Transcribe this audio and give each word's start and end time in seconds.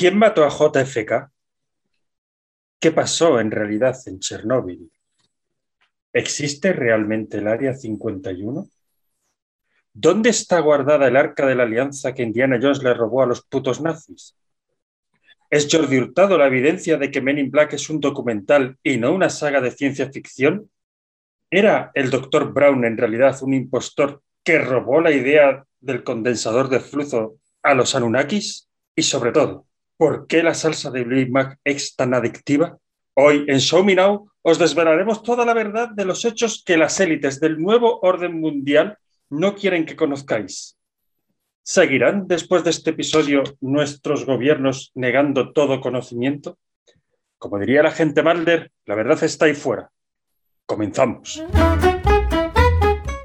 ¿Quién 0.00 0.16
mató 0.16 0.46
a 0.46 0.48
JFK? 0.48 1.30
¿Qué 2.80 2.90
pasó 2.90 3.38
en 3.38 3.50
realidad 3.50 3.94
en 4.06 4.18
Chernóbil? 4.18 4.90
¿Existe 6.14 6.72
realmente 6.72 7.36
el 7.36 7.46
Área 7.46 7.74
51? 7.74 8.66
¿Dónde 9.92 10.30
está 10.30 10.58
guardada 10.60 11.06
el 11.06 11.16
arca 11.18 11.44
de 11.44 11.54
la 11.54 11.64
alianza 11.64 12.14
que 12.14 12.22
Indiana 12.22 12.58
Jones 12.58 12.82
le 12.82 12.94
robó 12.94 13.22
a 13.22 13.26
los 13.26 13.42
putos 13.42 13.82
nazis? 13.82 14.34
¿Es 15.50 15.68
Jordi 15.70 15.98
Hurtado 15.98 16.38
la 16.38 16.46
evidencia 16.46 16.96
de 16.96 17.10
que 17.10 17.20
Men 17.20 17.36
in 17.36 17.50
Black 17.50 17.74
es 17.74 17.90
un 17.90 18.00
documental 18.00 18.78
y 18.82 18.96
no 18.96 19.12
una 19.12 19.28
saga 19.28 19.60
de 19.60 19.70
ciencia 19.70 20.10
ficción? 20.10 20.70
¿Era 21.50 21.90
el 21.92 22.08
Dr. 22.08 22.54
Brown 22.54 22.86
en 22.86 22.96
realidad 22.96 23.36
un 23.42 23.52
impostor 23.52 24.22
que 24.42 24.60
robó 24.60 25.02
la 25.02 25.12
idea 25.12 25.66
del 25.78 26.02
condensador 26.04 26.70
de 26.70 26.80
flujo 26.80 27.36
a 27.62 27.74
los 27.74 27.94
Anunnakis? 27.94 28.66
Y 28.96 29.02
sobre 29.02 29.32
todo, 29.32 29.66
¿por 30.00 30.26
qué 30.26 30.42
la 30.42 30.54
salsa 30.54 30.90
de 30.90 31.04
Big 31.04 31.30
Mac 31.30 31.58
es 31.62 31.94
tan 31.94 32.14
adictiva? 32.14 32.78
Hoy 33.12 33.44
en 33.48 33.58
Show 33.58 33.84
Me 33.84 33.94
Now 33.94 34.30
os 34.40 34.58
desvelaremos 34.58 35.22
toda 35.22 35.44
la 35.44 35.52
verdad 35.52 35.90
de 35.90 36.06
los 36.06 36.24
hechos 36.24 36.62
que 36.64 36.78
las 36.78 36.98
élites 37.00 37.38
del 37.38 37.58
nuevo 37.58 38.00
orden 38.00 38.40
mundial 38.40 38.96
no 39.28 39.54
quieren 39.54 39.84
que 39.84 39.96
conozcáis. 39.96 40.78
¿Seguirán 41.62 42.26
después 42.26 42.64
de 42.64 42.70
este 42.70 42.90
episodio 42.90 43.42
nuestros 43.60 44.24
gobiernos 44.24 44.90
negando 44.94 45.52
todo 45.52 45.82
conocimiento? 45.82 46.56
Como 47.36 47.58
diría 47.58 47.82
la 47.82 47.90
gente 47.90 48.22
Malder, 48.22 48.72
la 48.86 48.94
verdad 48.94 49.22
está 49.22 49.44
ahí 49.44 49.54
fuera. 49.54 49.90
Comenzamos. 50.64 51.44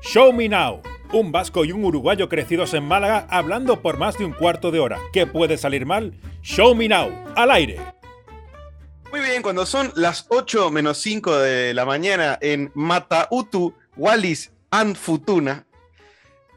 Show 0.01 0.33
Me 0.33 0.49
Now. 0.49 0.81
Un 1.13 1.31
vasco 1.31 1.63
y 1.63 1.71
un 1.71 1.85
uruguayo 1.85 2.27
crecidos 2.27 2.73
en 2.73 2.83
Málaga 2.83 3.27
hablando 3.29 3.81
por 3.81 3.97
más 3.97 4.17
de 4.17 4.25
un 4.25 4.33
cuarto 4.33 4.71
de 4.71 4.79
hora. 4.79 4.99
¿Qué 5.13 5.25
puede 5.25 5.57
salir 5.57 5.85
mal? 5.85 6.19
Show 6.45 6.75
Me 6.75 6.87
Now. 6.87 7.11
Al 7.35 7.49
aire. 7.49 7.79
Muy 9.11 9.19
bien, 9.21 9.41
cuando 9.41 9.65
son 9.65 9.91
las 9.95 10.27
8 10.29 10.69
menos 10.69 10.99
5 10.99 11.39
de 11.39 11.73
la 11.73 11.85
mañana 11.85 12.37
en 12.39 12.71
Matautu, 12.75 13.73
Wallis 13.97 14.51
and 14.69 14.95
Futuna, 14.95 15.65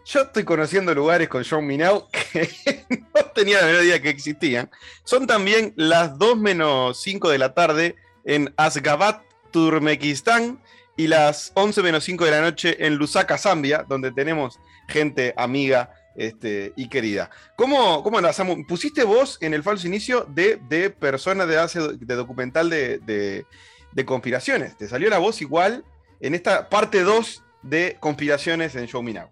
yo 0.05 0.21
estoy 0.21 0.45
conociendo 0.45 0.95
lugares 0.95 1.31
con 1.31 1.43
Show 1.43 1.63
Me 1.63 1.79
Now 1.79 2.07
que 2.33 2.85
no 2.91 3.25
tenía 3.35 3.63
la 3.63 3.67
menor 3.67 3.83
idea 3.83 4.03
que 4.03 4.11
existían. 4.11 4.71
Son 5.05 5.27
también 5.27 5.73
las 5.75 6.19
2 6.19 6.37
menos 6.37 7.01
5 7.01 7.31
de 7.31 7.39
la 7.39 7.55
tarde 7.55 7.97
en 8.27 8.53
Asgabat, 8.59 9.23
Turmekistán, 9.53 10.61
y 10.99 11.07
las 11.07 11.53
11 11.55 11.83
menos 11.83 12.05
5 12.05 12.27
de 12.27 12.31
la 12.31 12.43
noche 12.43 12.85
en 12.85 12.97
Lusaka, 12.97 13.39
Zambia, 13.39 13.87
donde 13.89 14.13
tenemos 14.13 14.61
gente 14.87 15.33
amiga 15.39 15.95
este, 16.19 16.73
y 16.77 16.89
querida. 16.89 17.31
¿Cómo, 17.57 18.03
cómo 18.03 18.19
andás, 18.19 18.37
Samu? 18.37 18.67
Pusiste 18.67 19.05
vos 19.05 19.39
en 19.41 19.55
el 19.55 19.63
falso 19.63 19.87
inicio 19.87 20.27
de, 20.29 20.59
de 20.69 20.91
persona 20.91 21.47
de, 21.47 21.59
hace, 21.59 21.81
de 21.81 22.15
documental 22.15 22.69
de, 22.69 22.99
de, 22.99 23.47
de 23.93 24.05
conspiraciones. 24.05 24.77
Te 24.77 24.89
salió 24.89 25.09
la 25.09 25.19
voz 25.19 25.41
igual 25.41 25.85
en 26.21 26.35
esta 26.35 26.69
parte 26.69 27.03
2 27.03 27.45
de 27.63 27.97
conspiraciones 28.01 28.75
en 28.75 28.87
Show 28.87 29.03
Me 29.03 29.13
Now. 29.13 29.31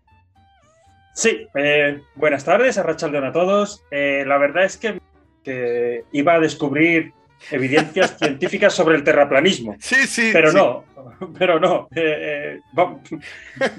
Sí, 1.13 1.49
eh, 1.55 2.03
buenas 2.15 2.45
tardes, 2.45 2.79
Arrachaldeón 2.79 3.25
a 3.25 3.33
todos. 3.33 3.83
Eh, 3.91 4.25
la 4.27 4.39
verdad 4.39 4.65
es 4.65 4.77
que, 4.77 5.01
que, 5.43 6.05
iba 6.13 6.35
a 6.35 6.41
descubrir 6.41 7.15
evidencias 7.51 8.17
científicas 8.19 8.75
sobre 8.75 8.97
el 8.97 9.03
terraplanismo. 9.03 9.77
Sí, 9.81 10.07
sí. 10.07 10.31
Pero 10.33 10.51
sí. 10.51 10.57
no, 10.57 10.85
pero 11.39 11.59
no. 11.59 11.89
Eh, 11.97 12.61
va, 12.79 13.01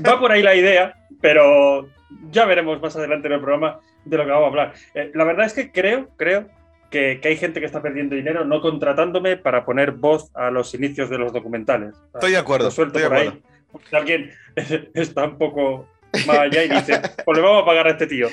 va, 0.06 0.20
por 0.20 0.32
ahí 0.32 0.42
la 0.42 0.56
idea, 0.56 0.96
pero 1.22 1.88
ya 2.32 2.46
veremos 2.46 2.82
más 2.82 2.96
adelante 2.96 3.28
en 3.28 3.34
el 3.34 3.40
programa 3.40 3.80
de 4.06 4.18
lo 4.18 4.26
que 4.26 4.32
vamos 4.32 4.46
a 4.46 4.48
hablar. 4.48 4.74
la 5.14 5.24
verdad 5.24 5.46
es 5.46 5.54
que 5.54 5.72
creo, 5.72 6.10
creo 6.16 6.48
que, 6.90 7.20
que, 7.22 7.28
hay 7.28 7.38
gente 7.38 7.60
que 7.60 7.66
está 7.66 7.82
perdiendo 7.82 8.16
dinero 8.16 8.46
no 8.46 8.62
contratándome 8.62 9.38
para 9.38 9.66
poner 9.66 9.92
voz 9.92 10.32
a 10.34 10.50
los 10.52 10.74
inicios 10.74 11.10
de 11.10 11.18
los 11.18 11.34
documentales. 11.34 11.96
Estoy 12.14 12.32
de 12.32 12.38
acuerdo. 12.38 12.66
Lo 12.66 12.72
suelto 12.72 12.98
estoy 12.98 13.10
por 13.10 13.20
de 13.20 13.28
acuerdo. 13.28 13.42
ahí. 13.44 13.82
Si 13.90 13.96
alguien 13.96 14.32
está 14.94 15.26
un 15.26 15.38
poco 15.38 15.88
más 16.26 16.40
allá 16.40 16.64
y 16.64 16.70
dice, 16.70 17.02
pues 17.26 17.38
le 17.38 17.44
vamos 17.44 17.64
a 17.64 17.66
pagar 17.66 17.88
a 17.88 17.92
este 17.92 18.08
tío. 18.08 18.28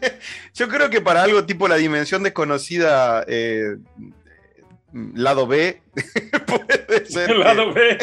Yo 0.54 0.68
creo 0.68 0.90
que 0.90 1.00
para 1.00 1.22
algo 1.22 1.44
tipo 1.44 1.68
la 1.68 1.76
dimensión 1.76 2.22
desconocida, 2.22 3.24
eh, 3.26 3.76
lado 4.92 5.46
B, 5.46 5.80
puede 6.46 7.06
ser. 7.06 7.30
El 7.30 7.40
lado 7.40 7.72
B. 7.72 7.98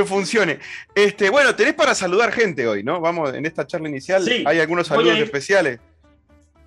Que 0.00 0.08
funcione. 0.08 0.58
Este, 0.94 1.28
bueno, 1.30 1.54
tenés 1.54 1.74
para 1.74 1.94
saludar 1.94 2.32
gente 2.32 2.66
hoy, 2.66 2.82
¿no? 2.82 3.00
Vamos, 3.00 3.34
en 3.34 3.44
esta 3.44 3.66
charla 3.66 3.88
inicial 3.88 4.22
Sí, 4.22 4.44
hay 4.46 4.58
algunos 4.60 4.86
saludos 4.86 5.16
ir- 5.18 5.22
especiales. 5.24 5.78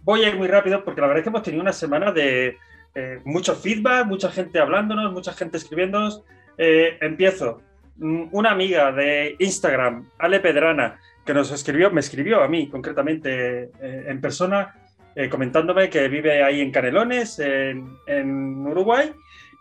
Voy 0.04 0.24
a 0.24 0.28
ir 0.30 0.36
muy 0.36 0.48
rápido 0.48 0.84
porque 0.84 1.02
la 1.02 1.08
verdad 1.08 1.20
es 1.20 1.24
que 1.24 1.30
hemos 1.30 1.44
tenido 1.44 1.62
una 1.62 1.74
semana 1.74 2.12
de 2.12 2.58
eh, 2.94 3.20
mucho 3.26 3.56
feedback, 3.56 4.06
mucha 4.06 4.30
gente 4.32 4.60
hablándonos, 4.60 5.12
mucha 5.14 5.34
gente 5.34 5.58
escribiéndonos. 5.58 6.22
Eh, 6.58 6.98
empiezo. 7.02 7.62
Mm, 7.98 8.26
Una 8.32 8.52
amiga 8.52 8.92
de 8.92 9.36
Instagram, 9.40 10.10
Ale 10.20 10.40
Pedrana, 10.40 11.00
que 11.26 11.34
nos 11.34 11.52
escribió, 11.52 11.90
me 11.90 12.02
escribió 12.02 12.44
a 12.44 12.48
mí 12.48 12.70
concretamente 12.70 13.72
eh, 13.82 14.06
en 14.08 14.20
persona, 14.22 14.76
eh, 15.16 15.30
comentándome 15.30 15.90
que 15.90 16.08
vive 16.08 16.44
ahí 16.44 16.60
en 16.62 16.72
Canelones, 16.72 17.40
en, 17.40 17.88
en 18.08 18.68
Uruguay, 18.68 19.12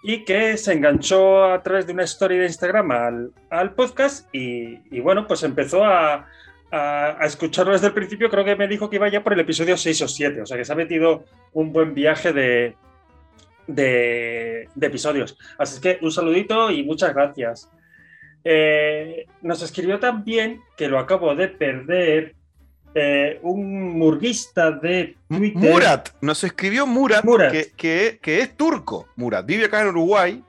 y 0.02 0.24
que 0.24 0.56
se 0.56 0.72
enganchó 0.72 1.44
a 1.44 1.62
través 1.62 1.86
de 1.86 1.92
una 1.92 2.02
story 2.02 2.36
de 2.36 2.46
Instagram 2.46 2.90
al, 3.50 3.74
podcast 3.74 4.28
y, 4.34 5.00
bueno, 5.00 5.26
pues 5.26 5.44
empezó 5.44 5.84
a, 5.84 6.26
escucharlo 7.22 7.72
desde 7.72 7.88
el 7.88 7.94
principio. 7.94 8.30
Creo 8.30 8.44
que 8.44 8.56
me 8.56 8.66
dijo 8.66 8.90
que 8.90 8.96
iba 8.96 9.08
ya 9.08 9.22
por 9.22 9.34
el 9.34 9.40
episodio 9.40 9.76
6 9.76 10.02
o 10.02 10.08
7, 10.08 10.42
o 10.42 10.46
sea 10.46 10.56
que 10.56 10.64
se 10.64 10.72
ha 10.72 10.76
metido 10.76 11.24
un 11.52 11.72
buen 11.72 11.94
viaje 11.94 12.32
de, 12.32 12.74
episodios. 14.80 15.38
Así 15.58 15.80
que 15.80 15.98
un 16.02 16.10
saludito 16.10 16.70
y 16.70 16.82
muchas 16.82 17.14
gracias. 17.14 17.70
Eh, 18.44 19.26
nos 19.40 19.62
escribió 19.62 20.00
también, 20.00 20.60
que 20.76 20.88
lo 20.88 20.98
acabo 20.98 21.36
de 21.36 21.46
perder, 21.46 22.34
eh, 22.94 23.38
un 23.42 23.98
murguista 23.98 24.70
de 24.70 25.16
Twitter. 25.28 25.70
Murat, 25.70 26.08
nos 26.20 26.44
escribió 26.44 26.86
Murat, 26.86 27.24
Murat. 27.24 27.52
Que, 27.52 27.72
que, 27.76 28.18
que, 28.20 28.40
es 28.40 28.56
turco. 28.56 29.08
Murat 29.16 29.46
vive 29.46 29.66
acá 29.66 29.80
en 29.80 29.88
Uruguay, 29.88 30.42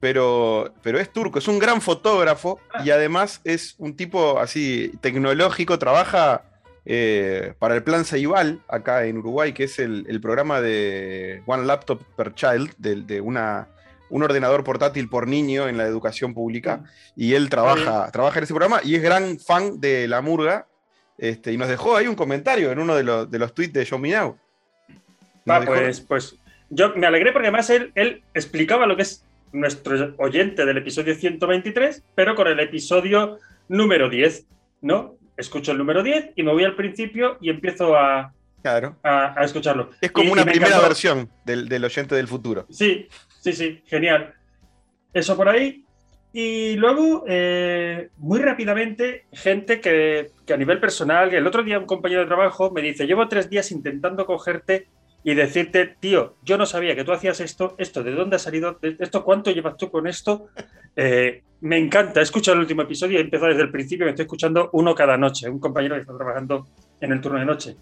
pero, 0.00 0.72
pero 0.82 0.98
es 0.98 1.12
turco, 1.12 1.38
es 1.38 1.48
un 1.48 1.58
gran 1.58 1.80
fotógrafo 1.80 2.60
Ah. 2.72 2.82
y 2.84 2.90
además 2.90 3.40
es 3.44 3.74
un 3.78 3.96
tipo 3.96 4.38
así 4.38 4.92
tecnológico, 5.00 5.78
trabaja 5.78 6.42
eh, 6.84 7.54
para 7.58 7.74
el 7.74 7.82
plan 7.82 8.04
Ceibal 8.04 8.60
acá 8.68 9.04
en 9.04 9.18
Uruguay, 9.18 9.52
que 9.52 9.64
es 9.64 9.78
el, 9.78 10.06
el 10.08 10.20
programa 10.20 10.60
de 10.60 11.42
One 11.46 11.64
Laptop 11.64 12.02
per 12.16 12.34
Child, 12.34 12.74
de, 12.78 13.02
de 13.02 13.20
una, 13.20 13.68
un 14.08 14.22
ordenador 14.22 14.64
portátil 14.64 15.08
por 15.08 15.26
niño 15.26 15.68
en 15.68 15.76
la 15.76 15.84
educación 15.84 16.32
pública, 16.32 16.84
y 17.16 17.34
él 17.34 17.50
trabaja, 17.50 18.10
trabaja 18.10 18.38
en 18.38 18.44
ese 18.44 18.54
programa 18.54 18.80
y 18.84 18.94
es 18.94 19.02
gran 19.02 19.38
fan 19.38 19.80
de 19.80 20.06
la 20.08 20.20
murga. 20.22 20.66
Este, 21.18 21.52
y 21.52 21.56
nos 21.58 21.68
dejó 21.68 21.96
ahí 21.96 22.06
un 22.06 22.14
comentario 22.14 22.70
en 22.70 22.78
uno 22.78 22.94
de 22.94 23.02
los, 23.02 23.30
de 23.30 23.38
los 23.38 23.52
tweets 23.54 23.72
de 23.72 23.84
Show 23.84 23.98
Me 23.98 24.10
Now. 24.12 24.38
Ah, 25.46 25.62
pues, 25.66 26.00
pues 26.00 26.36
yo 26.70 26.94
me 26.94 27.06
alegré 27.06 27.32
porque 27.32 27.48
además 27.48 27.68
él, 27.70 27.90
él 27.94 28.22
explicaba 28.34 28.86
lo 28.86 28.94
que 28.96 29.02
es 29.02 29.24
nuestro 29.52 30.14
oyente 30.18 30.64
del 30.64 30.76
episodio 30.78 31.14
123, 31.14 32.04
pero 32.14 32.34
con 32.34 32.46
el 32.46 32.60
episodio 32.60 33.38
número 33.68 34.08
10, 34.10 34.46
¿no? 34.82 35.16
Escucho 35.36 35.72
el 35.72 35.78
número 35.78 36.02
10 36.02 36.30
y 36.36 36.42
me 36.42 36.52
voy 36.52 36.64
al 36.64 36.76
principio 36.76 37.38
y 37.40 37.48
empiezo 37.50 37.96
a, 37.96 38.32
Claro. 38.62 38.96
a, 39.02 39.40
a 39.40 39.44
escucharlo. 39.44 39.90
Es 40.00 40.10
como 40.12 40.28
Y- 40.28 40.32
una 40.32 40.42
y 40.42 40.44
primera 40.46 40.66
encantó. 40.68 40.86
versión 40.88 41.30
del, 41.44 41.68
del 41.68 41.84
oyente 41.84 42.14
del 42.14 42.28
futuro. 42.28 42.66
Sí, 42.70 43.08
sí, 43.40 43.52
sí, 43.54 43.82
genial. 43.86 44.34
Eso 45.14 45.36
por 45.36 45.48
ahí. 45.48 45.84
Y 46.32 46.76
luego, 46.76 47.24
eh, 47.26 48.10
muy 48.18 48.40
rápidamente, 48.40 49.24
gente 49.32 49.80
que, 49.80 50.30
que 50.46 50.52
a 50.52 50.58
nivel 50.58 50.78
personal, 50.78 51.34
el 51.34 51.46
otro 51.46 51.62
día 51.62 51.78
un 51.78 51.86
compañero 51.86 52.20
de 52.20 52.26
trabajo 52.26 52.70
me 52.70 52.82
dice, 52.82 53.06
llevo 53.06 53.28
tres 53.28 53.48
días 53.48 53.72
intentando 53.72 54.26
cogerte 54.26 54.88
y 55.24 55.34
decirte, 55.34 55.96
tío, 56.00 56.36
yo 56.42 56.56
no 56.58 56.66
sabía 56.66 56.94
que 56.94 57.04
tú 57.04 57.12
hacías 57.12 57.40
esto, 57.40 57.74
esto, 57.78 58.02
¿de 58.02 58.12
dónde 58.12 58.36
ha 58.36 58.38
salido? 58.38 58.78
¿De 58.80 58.96
¿Esto 58.98 59.24
cuánto 59.24 59.50
llevas 59.50 59.76
tú 59.76 59.90
con 59.90 60.06
esto? 60.06 60.48
Eh, 60.96 61.42
me 61.60 61.76
encanta, 61.76 62.20
he 62.20 62.22
escuchado 62.22 62.54
el 62.54 62.60
último 62.60 62.82
episodio, 62.82 63.18
he 63.18 63.22
empezado 63.22 63.50
desde 63.50 63.62
el 63.62 63.70
principio, 63.70 64.04
me 64.04 64.10
estoy 64.10 64.24
escuchando 64.24 64.70
uno 64.72 64.94
cada 64.94 65.16
noche, 65.16 65.48
un 65.48 65.58
compañero 65.58 65.96
que 65.96 66.02
está 66.02 66.16
trabajando 66.16 66.68
en 67.00 67.12
el 67.12 67.20
turno 67.20 67.38
de 67.40 67.44
noche. 67.44 67.76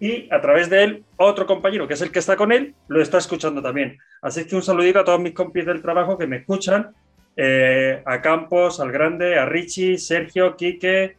Y 0.00 0.32
a 0.32 0.40
través 0.40 0.70
de 0.70 0.82
él, 0.82 1.04
otro 1.16 1.46
compañero, 1.46 1.86
que 1.86 1.94
es 1.94 2.00
el 2.00 2.10
que 2.10 2.18
está 2.18 2.34
con 2.34 2.52
él, 2.52 2.74
lo 2.88 3.02
está 3.02 3.18
escuchando 3.18 3.62
también. 3.62 3.98
Así 4.22 4.46
que 4.46 4.56
un 4.56 4.62
saludito 4.62 5.00
a 5.00 5.04
todos 5.04 5.20
mis 5.20 5.34
compis 5.34 5.66
del 5.66 5.82
trabajo 5.82 6.16
que 6.16 6.26
me 6.26 6.38
escuchan, 6.38 6.94
eh, 7.42 8.02
a 8.04 8.20
Campos, 8.20 8.80
al 8.80 8.92
Grande, 8.92 9.38
a 9.38 9.46
Richie, 9.46 9.96
Sergio, 9.96 10.56
Quique. 10.56 11.16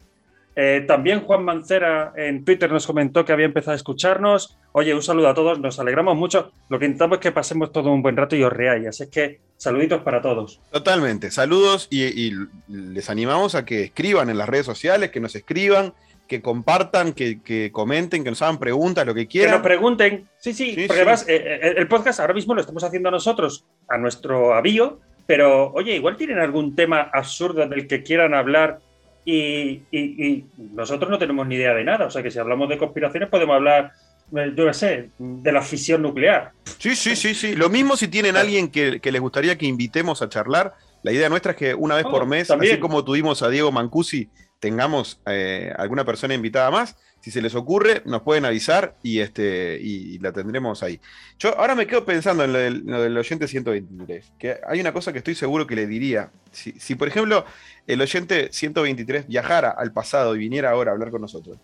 Eh, 0.55 0.83
también 0.85 1.21
Juan 1.21 1.43
Mancera 1.45 2.13
en 2.15 2.43
Twitter 2.45 2.69
nos 2.69 2.85
comentó 2.85 3.23
que 3.25 3.31
había 3.33 3.45
empezado 3.45 3.71
a 3.71 3.75
escucharnos. 3.77 4.57
Oye, 4.73 4.93
un 4.93 5.01
saludo 5.01 5.29
a 5.29 5.33
todos, 5.33 5.59
nos 5.59 5.79
alegramos 5.79 6.15
mucho. 6.15 6.51
Lo 6.69 6.77
que 6.77 6.85
intentamos 6.85 7.17
es 7.17 7.21
que 7.21 7.31
pasemos 7.31 7.71
todo 7.71 7.91
un 7.91 8.01
buen 8.03 8.17
rato 8.17 8.35
y 8.35 8.43
os 8.43 8.53
reáis. 8.53 8.85
Así 8.87 9.09
que 9.09 9.39
saluditos 9.57 10.01
para 10.03 10.21
todos. 10.21 10.59
Totalmente. 10.71 11.31
Saludos 11.31 11.87
y, 11.89 12.03
y 12.03 12.33
les 12.67 13.09
animamos 13.09 13.55
a 13.55 13.65
que 13.65 13.83
escriban 13.85 14.29
en 14.29 14.37
las 14.37 14.47
redes 14.49 14.65
sociales, 14.65 15.09
que 15.09 15.21
nos 15.21 15.35
escriban, 15.35 15.93
que 16.27 16.41
compartan, 16.41 17.13
que, 17.13 17.41
que 17.41 17.71
comenten, 17.71 18.23
que 18.23 18.29
nos 18.29 18.41
hagan 18.41 18.59
preguntas, 18.59 19.05
lo 19.07 19.13
que 19.13 19.21
Que 19.21 19.27
quieran. 19.27 19.53
nos 19.55 19.61
pregunten. 19.63 20.27
Sí, 20.37 20.53
sí, 20.53 20.75
Sí, 20.75 20.81
porque 20.87 20.93
sí. 20.93 20.99
además 20.99 21.25
eh, 21.29 21.73
el 21.77 21.87
podcast 21.87 22.19
ahora 22.19 22.33
mismo 22.33 22.53
lo 22.55 22.61
estamos 22.61 22.83
haciendo 22.83 23.09
nosotros 23.09 23.65
a 23.87 23.97
nuestro 23.97 24.53
avío, 24.53 24.99
pero 25.25 25.71
oye, 25.73 25.95
igual 25.95 26.17
tienen 26.17 26.39
algún 26.39 26.75
tema 26.75 27.09
absurdo 27.13 27.65
del 27.67 27.87
que 27.87 28.03
quieran 28.03 28.33
hablar 28.33 28.79
y, 29.25 29.81
y- 29.91 30.25
y 30.27 30.45
nosotros 30.73 31.09
no 31.09 31.17
tenemos 31.19 31.47
ni 31.47 31.55
idea 31.55 31.73
de 31.73 31.83
nada. 31.83 32.05
O 32.05 32.11
sea 32.11 32.23
que 32.23 32.31
si 32.31 32.39
hablamos 32.39 32.69
de 32.69 32.77
conspiraciones 32.77 33.29
podemos 33.29 33.55
hablar, 33.55 33.91
eh, 34.35 34.53
yo 34.55 34.65
qué 34.67 34.73
sé, 34.73 35.09
de 35.19 35.51
la 35.51 35.61
fisión 35.61 36.01
nuclear. 36.01 36.51
Sí, 36.79 36.95
sí, 36.95 37.15
sí, 37.15 37.35
sí. 37.35 37.55
Lo 37.55 37.69
mismo 37.69 37.95
si 37.97 38.07
tienen 38.07 38.35
alguien 38.37 38.69
que, 38.69 38.99
que 38.99 39.11
les 39.11 39.21
gustaría 39.21 39.57
que 39.57 39.65
invitemos 39.65 40.21
a 40.21 40.29
charlar. 40.29 40.73
La 41.03 41.11
idea 41.11 41.29
nuestra 41.29 41.51
es 41.53 41.57
que 41.57 41.73
una 41.73 41.95
vez 41.95 42.05
Oh, 42.07 42.11
por 42.11 42.25
mes, 42.27 42.47
también. 42.47 42.73
así 42.73 42.79
como 42.79 43.03
tuvimos 43.03 43.41
a 43.41 43.49
Diego 43.49 43.71
Mancusi, 43.71 44.29
tengamos 44.59 45.19
eh, 45.25 45.73
alguna 45.77 46.05
persona 46.05 46.33
invitada 46.33 46.69
más. 46.71 46.95
Si 47.21 47.29
se 47.29 47.41
les 47.41 47.53
ocurre, 47.53 48.01
nos 48.05 48.23
pueden 48.23 48.45
avisar 48.45 48.95
y, 49.03 49.19
este, 49.19 49.79
y 49.79 50.17
la 50.17 50.31
tendremos 50.31 50.81
ahí. 50.81 50.99
Yo 51.37 51.57
ahora 51.57 51.75
me 51.75 51.85
quedo 51.85 52.03
pensando 52.03 52.43
en 52.43 52.51
lo 52.51 52.99
del, 53.01 53.15
oyente 53.15 53.47
123, 53.47 54.33
que 54.39 54.57
hay 54.67 54.81
una 54.81 54.91
cosa 54.91 55.13
que 55.13 55.19
estoy 55.19 55.35
seguro 55.35 55.67
que 55.67 55.75
le 55.75 55.85
diría. 55.85 56.31
Si, 56.51 56.71
si, 56.79 56.95
por 56.95 57.07
ejemplo, 57.07 57.45
el 57.85 58.01
oyente 58.01 58.49
123 58.51 59.27
viajara 59.27 59.69
al 59.69 59.93
pasado 59.93 60.35
y 60.35 60.39
viniera 60.39 60.71
ahora 60.71 60.91
a 60.91 60.93
hablar 60.95 61.11
con 61.11 61.21
nosotros, 61.21 61.59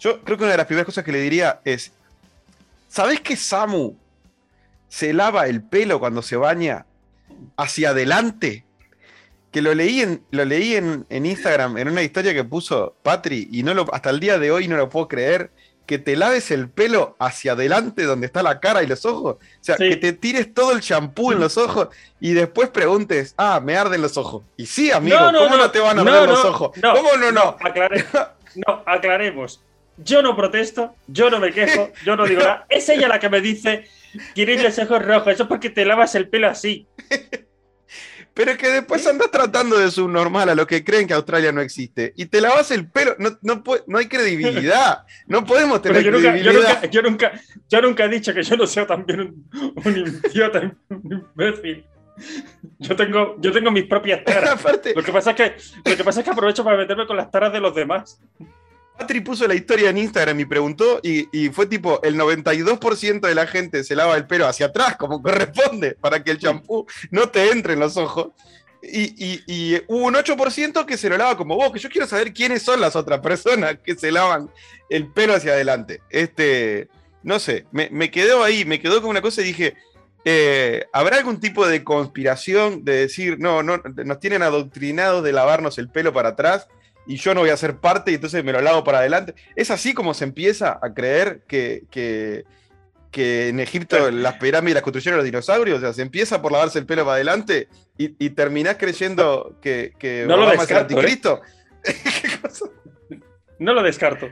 yo 0.00 0.22
creo 0.22 0.36
que 0.36 0.44
una 0.44 0.52
de 0.52 0.58
las 0.58 0.66
primeras 0.66 0.86
cosas 0.86 1.04
que 1.04 1.12
le 1.12 1.20
diría 1.20 1.60
es, 1.64 1.92
¿sabés 2.88 3.20
que 3.20 3.36
Samu 3.36 3.96
se 4.88 5.12
lava 5.12 5.46
el 5.46 5.62
pelo 5.62 6.00
cuando 6.00 6.20
se 6.20 6.34
baña 6.36 6.86
hacia 7.56 7.90
adelante? 7.90 8.64
Que 9.50 9.62
lo 9.62 9.74
leí 9.74 10.00
en, 10.00 10.22
lo 10.30 10.44
leí 10.44 10.76
en, 10.76 11.06
en 11.08 11.26
Instagram, 11.26 11.76
en 11.78 11.88
una 11.88 12.02
historia 12.02 12.32
que 12.34 12.44
puso 12.44 12.94
Patri, 13.02 13.48
y 13.50 13.62
no 13.62 13.74
lo, 13.74 13.86
hasta 13.92 14.10
el 14.10 14.20
día 14.20 14.38
de 14.38 14.50
hoy 14.50 14.68
no 14.68 14.76
lo 14.76 14.88
puedo 14.88 15.08
creer, 15.08 15.50
que 15.86 15.98
te 15.98 16.14
laves 16.14 16.52
el 16.52 16.68
pelo 16.68 17.16
hacia 17.18 17.52
adelante 17.52 18.04
donde 18.04 18.26
está 18.26 18.44
la 18.44 18.60
cara 18.60 18.84
y 18.84 18.86
los 18.86 19.04
ojos. 19.04 19.34
O 19.36 19.38
sea, 19.60 19.76
Sí. 19.76 19.88
que 19.88 19.96
te 19.96 20.12
tires 20.12 20.54
todo 20.54 20.70
el 20.70 20.80
champú 20.82 21.32
en 21.32 21.40
los 21.40 21.58
ojos 21.58 21.88
y 22.20 22.32
después 22.32 22.68
preguntes, 22.68 23.34
ah, 23.38 23.58
me 23.60 23.76
arden 23.76 24.00
los 24.02 24.16
ojos. 24.16 24.44
Y 24.56 24.66
sí, 24.66 24.92
amigo, 24.92 25.18
¿cómo 25.18 25.56
no, 25.56 25.70
te 25.72 25.80
van 25.80 25.98
a 25.98 26.04
no, 26.04 26.12
arder 26.12 26.28
los 26.28 26.44
no, 26.44 26.50
ojos? 26.50 26.70
no, 26.80 26.94
¿Cómo 26.94 27.16
no, 27.16 27.32
no? 27.32 27.56
aclare- 27.58 28.06
no, 28.54 28.82
aclaremos. 28.86 29.60
Yo 29.96 30.22
no 30.22 30.36
protesto, 30.36 30.94
yo 31.08 31.28
no 31.28 31.40
me 31.40 31.52
quejo, 31.52 31.90
yo 32.06 32.14
no 32.14 32.24
digo 32.24 32.40
nada. 32.42 32.66
Es 32.68 32.88
ella 32.88 33.08
la 33.08 33.18
que 33.18 33.28
me 33.28 33.40
dice, 33.40 33.86
tienes 34.32 34.62
los 34.62 34.78
ojos 34.78 35.04
rojos, 35.04 35.32
eso 35.34 35.42
es 35.42 35.48
porque 35.48 35.70
te 35.70 35.84
lavas 35.84 36.14
el 36.14 36.28
pelo 36.28 36.48
así. 36.48 36.86
Pero 38.34 38.52
es 38.52 38.58
que 38.58 38.68
después 38.68 39.06
andas 39.06 39.30
tratando 39.30 39.78
de 39.78 39.90
subnormal 39.90 40.48
a 40.48 40.54
los 40.54 40.66
que 40.66 40.84
creen 40.84 41.06
que 41.06 41.14
Australia 41.14 41.52
no 41.52 41.60
existe. 41.60 42.12
Y 42.16 42.26
te 42.26 42.40
lavas 42.40 42.70
el 42.70 42.88
pelo. 42.88 43.16
No, 43.18 43.38
no, 43.42 43.62
no 43.86 43.98
hay 43.98 44.06
credibilidad. 44.06 45.04
No 45.26 45.44
podemos 45.44 45.82
tener 45.82 46.02
yo 46.02 46.12
nunca, 46.12 46.24
yo, 46.24 46.30
credibilidad. 46.30 46.74
nunca, 46.74 46.90
yo, 46.90 47.02
nunca, 47.02 47.32
yo 47.68 47.82
nunca 47.82 48.04
he 48.04 48.08
dicho 48.08 48.32
que 48.32 48.42
yo 48.42 48.56
no 48.56 48.66
sea 48.66 48.86
también 48.86 49.20
un, 49.20 49.72
un 49.84 49.96
idiota, 49.96 50.72
un 50.88 51.12
imbécil. 51.12 51.84
Yo 52.78 52.96
tengo, 52.96 53.36
yo 53.40 53.52
tengo 53.52 53.70
mis 53.70 53.84
propias 53.84 54.24
taras. 54.24 54.50
Aparte, 54.60 54.94
Lo 54.94 55.02
que, 55.02 55.12
pasa 55.12 55.30
es 55.30 55.36
que, 55.36 55.90
lo 55.90 55.96
que 55.96 56.04
pasa 56.04 56.20
es 56.20 56.24
que 56.24 56.30
aprovecho 56.30 56.64
para 56.64 56.76
meterme 56.76 57.06
con 57.06 57.16
las 57.16 57.30
taras 57.30 57.52
de 57.52 57.60
los 57.60 57.74
demás. 57.74 58.20
Patri 59.00 59.20
puso 59.20 59.48
la 59.48 59.54
historia 59.54 59.88
en 59.90 59.98
Instagram 59.98 60.38
y 60.40 60.44
preguntó. 60.44 61.00
Y, 61.02 61.28
y 61.32 61.48
fue 61.48 61.66
tipo: 61.66 62.00
el 62.02 62.16
92% 62.16 63.20
de 63.26 63.34
la 63.34 63.46
gente 63.46 63.82
se 63.82 63.96
lava 63.96 64.16
el 64.16 64.26
pelo 64.26 64.46
hacia 64.46 64.66
atrás, 64.66 64.96
como 64.96 65.22
corresponde, 65.22 65.96
para 66.00 66.22
que 66.22 66.30
el 66.32 66.38
champú 66.38 66.86
no 67.10 67.28
te 67.30 67.50
entre 67.50 67.72
en 67.72 67.80
los 67.80 67.96
ojos. 67.96 68.28
Y, 68.82 69.12
y- 69.24 69.42
y 69.46 69.82
hubo 69.88 70.06
un 70.06 70.14
8% 70.14 70.86
que 70.86 70.96
se 70.96 71.08
lo 71.08 71.16
lava 71.18 71.36
como 71.36 71.56
vos, 71.56 71.70
que 71.72 71.78
yo 71.78 71.88
quiero 71.90 72.06
saber 72.06 72.32
quiénes 72.32 72.62
son 72.62 72.80
las 72.80 72.96
otras 72.96 73.20
personas 73.20 73.76
que 73.84 73.94
se 73.94 74.10
lavan 74.12 74.50
el 74.88 75.06
pelo 75.08 75.34
hacia 75.34 75.52
adelante. 75.52 76.00
Este, 76.10 76.88
no 77.22 77.38
sé, 77.38 77.66
me, 77.72 77.88
me 77.90 78.10
quedó 78.10 78.42
ahí, 78.44 78.64
me 78.64 78.80
quedó 78.80 79.00
con 79.02 79.10
una 79.10 79.20
cosa 79.22 79.42
y 79.42 79.44
dije, 79.44 79.74
eh, 80.24 80.84
¿habrá 80.92 81.18
algún 81.18 81.40
tipo 81.40 81.66
de 81.66 81.84
conspiración 81.84 82.84
de 82.84 82.92
decir, 82.96 83.38
no, 83.38 83.62
no, 83.62 83.78
nos 84.04 84.18
tienen 84.18 84.42
adoctrinados 84.42 85.22
de 85.24 85.32
lavarnos 85.32 85.76
el 85.78 85.88
pelo 85.90 86.12
para 86.14 86.30
atrás 86.30 86.66
y 87.06 87.16
yo 87.16 87.34
no 87.34 87.40
voy 87.40 87.50
a 87.50 87.56
ser 87.56 87.76
parte 87.76 88.10
y 88.10 88.14
entonces 88.14 88.44
me 88.44 88.52
lo 88.52 88.60
lavo 88.60 88.84
para 88.84 88.98
adelante? 88.98 89.34
¿Es 89.56 89.70
así 89.70 89.94
como 89.94 90.14
se 90.14 90.24
empieza 90.24 90.78
a 90.80 90.94
creer 90.94 91.42
que, 91.48 91.84
que, 91.90 92.44
que 93.10 93.48
en 93.48 93.60
Egipto 93.60 94.10
las 94.10 94.34
pirámides 94.34 94.74
las 94.74 94.82
construyeron 94.82 95.18
los 95.18 95.24
dinosaurios? 95.24 95.78
O 95.78 95.80
sea, 95.80 95.92
se 95.92 96.02
empieza 96.02 96.40
por 96.40 96.52
lavarse 96.52 96.78
el 96.78 96.86
pelo 96.86 97.04
para 97.04 97.14
adelante 97.14 97.68
y, 97.98 98.14
y 98.24 98.30
terminás 98.30 98.76
creyendo 98.78 99.56
que, 99.60 99.92
que 99.98 100.24
No 100.26 100.36
lo 100.36 100.48
descarto, 100.50 100.74
¿eh? 100.74 100.96
anticristo. 100.96 101.40
¿Qué 101.82 102.40
cosa? 102.40 102.66
No 103.58 103.74
lo 103.74 103.82
descarto. 103.82 104.28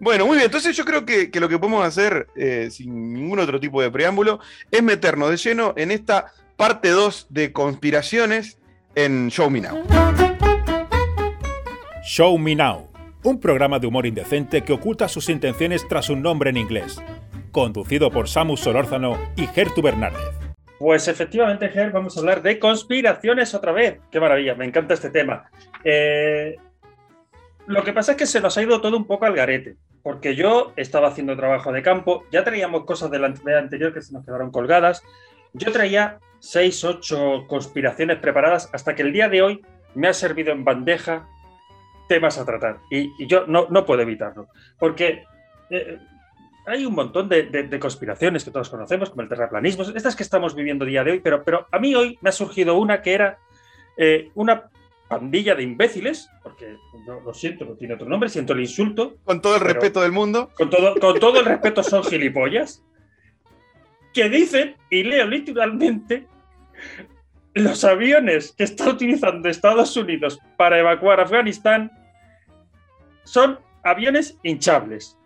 Bueno, 0.00 0.26
muy 0.26 0.36
bien. 0.36 0.46
Entonces 0.46 0.76
yo 0.76 0.84
creo 0.84 1.04
que, 1.04 1.30
que 1.30 1.40
lo 1.40 1.48
que 1.48 1.58
podemos 1.58 1.84
hacer, 1.84 2.26
eh, 2.36 2.68
sin 2.70 3.14
ningún 3.14 3.38
otro 3.38 3.58
tipo 3.58 3.80
de 3.80 3.90
preámbulo, 3.90 4.40
es 4.70 4.82
meternos 4.82 5.30
de 5.30 5.36
lleno 5.36 5.74
en 5.76 5.90
esta 5.90 6.32
parte 6.56 6.90
2 6.90 7.28
de 7.30 7.52
conspiraciones 7.52 8.58
en 8.94 9.30
Show 9.30 9.50
Me 9.50 9.60
Now. 9.60 9.84
Show 12.06 12.36
Me 12.36 12.54
Now, 12.54 12.90
un 13.22 13.40
programa 13.40 13.78
de 13.78 13.86
humor 13.86 14.04
indecente 14.04 14.60
que 14.60 14.74
oculta 14.74 15.08
sus 15.08 15.30
intenciones 15.30 15.88
tras 15.88 16.10
un 16.10 16.20
nombre 16.20 16.50
en 16.50 16.58
inglés. 16.58 17.00
Conducido 17.50 18.10
por 18.10 18.28
Samu 18.28 18.58
Solórzano 18.58 19.18
y 19.36 19.46
Gertu 19.46 19.80
Bernárdez. 19.80 20.28
Pues 20.78 21.08
efectivamente, 21.08 21.70
Ger, 21.70 21.92
vamos 21.92 22.14
a 22.14 22.20
hablar 22.20 22.42
de 22.42 22.58
conspiraciones 22.58 23.54
otra 23.54 23.72
vez. 23.72 24.00
Qué 24.10 24.20
maravilla, 24.20 24.54
me 24.54 24.66
encanta 24.66 24.92
este 24.92 25.08
tema. 25.08 25.50
Eh, 25.82 26.56
lo 27.66 27.82
que 27.82 27.94
pasa 27.94 28.12
es 28.12 28.18
que 28.18 28.26
se 28.26 28.42
nos 28.42 28.58
ha 28.58 28.62
ido 28.62 28.82
todo 28.82 28.98
un 28.98 29.06
poco 29.06 29.24
al 29.24 29.34
garete, 29.34 29.76
porque 30.02 30.36
yo 30.36 30.74
estaba 30.76 31.08
haciendo 31.08 31.34
trabajo 31.38 31.72
de 31.72 31.82
campo, 31.82 32.26
ya 32.30 32.44
traíamos 32.44 32.84
cosas 32.84 33.10
de 33.10 33.18
la 33.18 33.28
anterior 33.28 33.94
que 33.94 34.02
se 34.02 34.12
nos 34.12 34.26
quedaron 34.26 34.50
colgadas. 34.50 35.02
Yo 35.54 35.72
traía 35.72 36.18
seis, 36.38 36.84
ocho 36.84 37.46
conspiraciones 37.48 38.18
preparadas 38.18 38.68
hasta 38.74 38.94
que 38.94 39.00
el 39.00 39.12
día 39.14 39.30
de 39.30 39.40
hoy 39.40 39.62
me 39.94 40.08
ha 40.08 40.12
servido 40.12 40.52
en 40.52 40.64
bandeja 40.64 41.30
temas 42.08 42.38
a 42.38 42.44
tratar. 42.44 42.78
Y, 42.90 43.10
y 43.22 43.26
yo 43.26 43.46
no, 43.46 43.66
no 43.70 43.84
puedo 43.84 44.02
evitarlo, 44.02 44.48
porque 44.78 45.24
eh, 45.70 45.98
hay 46.66 46.84
un 46.86 46.94
montón 46.94 47.28
de, 47.28 47.44
de- 47.44 47.64
de 47.64 47.78
conspiraciones 47.78 48.44
que 48.44 48.50
todos 48.50 48.70
conocemos, 48.70 49.10
como 49.10 49.22
el 49.22 49.28
terraplanismo, 49.28 49.84
estas 49.84 50.16
que 50.16 50.22
estamos 50.22 50.54
viviendo 50.54 50.84
día 50.84 51.04
de 51.04 51.12
hoy, 51.12 51.20
pero, 51.20 51.44
pero 51.44 51.66
a 51.70 51.78
mí 51.78 51.94
hoy 51.94 52.18
me 52.22 52.30
ha 52.30 52.32
surgido 52.32 52.76
una 52.78 53.02
que 53.02 53.12
era 53.14 53.38
eh, 53.96 54.30
una 54.34 54.70
pandilla 55.08 55.54
de 55.54 55.62
imbéciles, 55.62 56.30
porque 56.42 56.76
yo 57.06 57.20
lo 57.20 57.34
siento, 57.34 57.64
no 57.66 57.74
tiene 57.74 57.94
otro 57.94 58.08
nombre, 58.08 58.28
siento 58.30 58.54
el 58.54 58.60
insulto, 58.60 59.16
Con 59.24 59.40
todo 59.42 59.56
el 59.56 59.60
respeto 59.60 60.00
del 60.00 60.12
mundo. 60.12 60.50
con 60.56 60.70
todo, 60.70 60.94
con 60.98 61.18
todo 61.20 61.38
el 61.40 61.44
respeto 61.44 61.82
son 61.82 62.02
gilipollas, 62.04 62.82
que 64.14 64.28
dicen, 64.30 64.76
y 64.90 65.02
leo 65.02 65.26
literalmente, 65.26 66.26
los 67.54 67.84
aviones 67.84 68.52
que 68.56 68.64
está 68.64 68.88
utilizando 68.88 69.48
Estados 69.48 69.96
Unidos 69.96 70.38
para 70.56 70.78
evacuar 70.78 71.20
Afganistán 71.20 71.90
son 73.24 73.58
aviones 73.82 74.38
hinchables. 74.42 75.16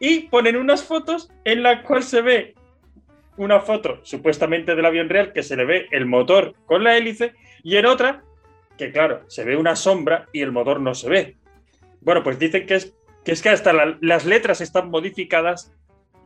Y 0.00 0.20
ponen 0.28 0.56
unas 0.56 0.84
fotos 0.84 1.30
en 1.44 1.62
las 1.62 1.82
cuales 1.84 2.06
se 2.06 2.20
ve 2.22 2.54
una 3.36 3.60
foto 3.60 4.00
supuestamente 4.04 4.74
del 4.74 4.84
avión 4.84 5.08
real 5.08 5.32
que 5.32 5.42
se 5.42 5.56
le 5.56 5.64
ve 5.64 5.88
el 5.90 6.06
motor 6.06 6.54
con 6.66 6.84
la 6.84 6.96
hélice 6.96 7.34
y 7.62 7.76
en 7.76 7.86
otra 7.86 8.22
que 8.78 8.92
claro, 8.92 9.22
se 9.28 9.44
ve 9.44 9.56
una 9.56 9.76
sombra 9.76 10.28
y 10.32 10.42
el 10.42 10.52
motor 10.52 10.80
no 10.80 10.94
se 10.94 11.08
ve. 11.08 11.36
Bueno, 12.00 12.22
pues 12.22 12.38
dicen 12.38 12.66
que 12.66 12.74
es 12.76 12.94
que, 13.24 13.32
es 13.32 13.40
que 13.40 13.48
hasta 13.48 13.72
la- 13.72 13.96
las 14.00 14.26
letras 14.26 14.60
están 14.60 14.90
modificadas 14.90 15.72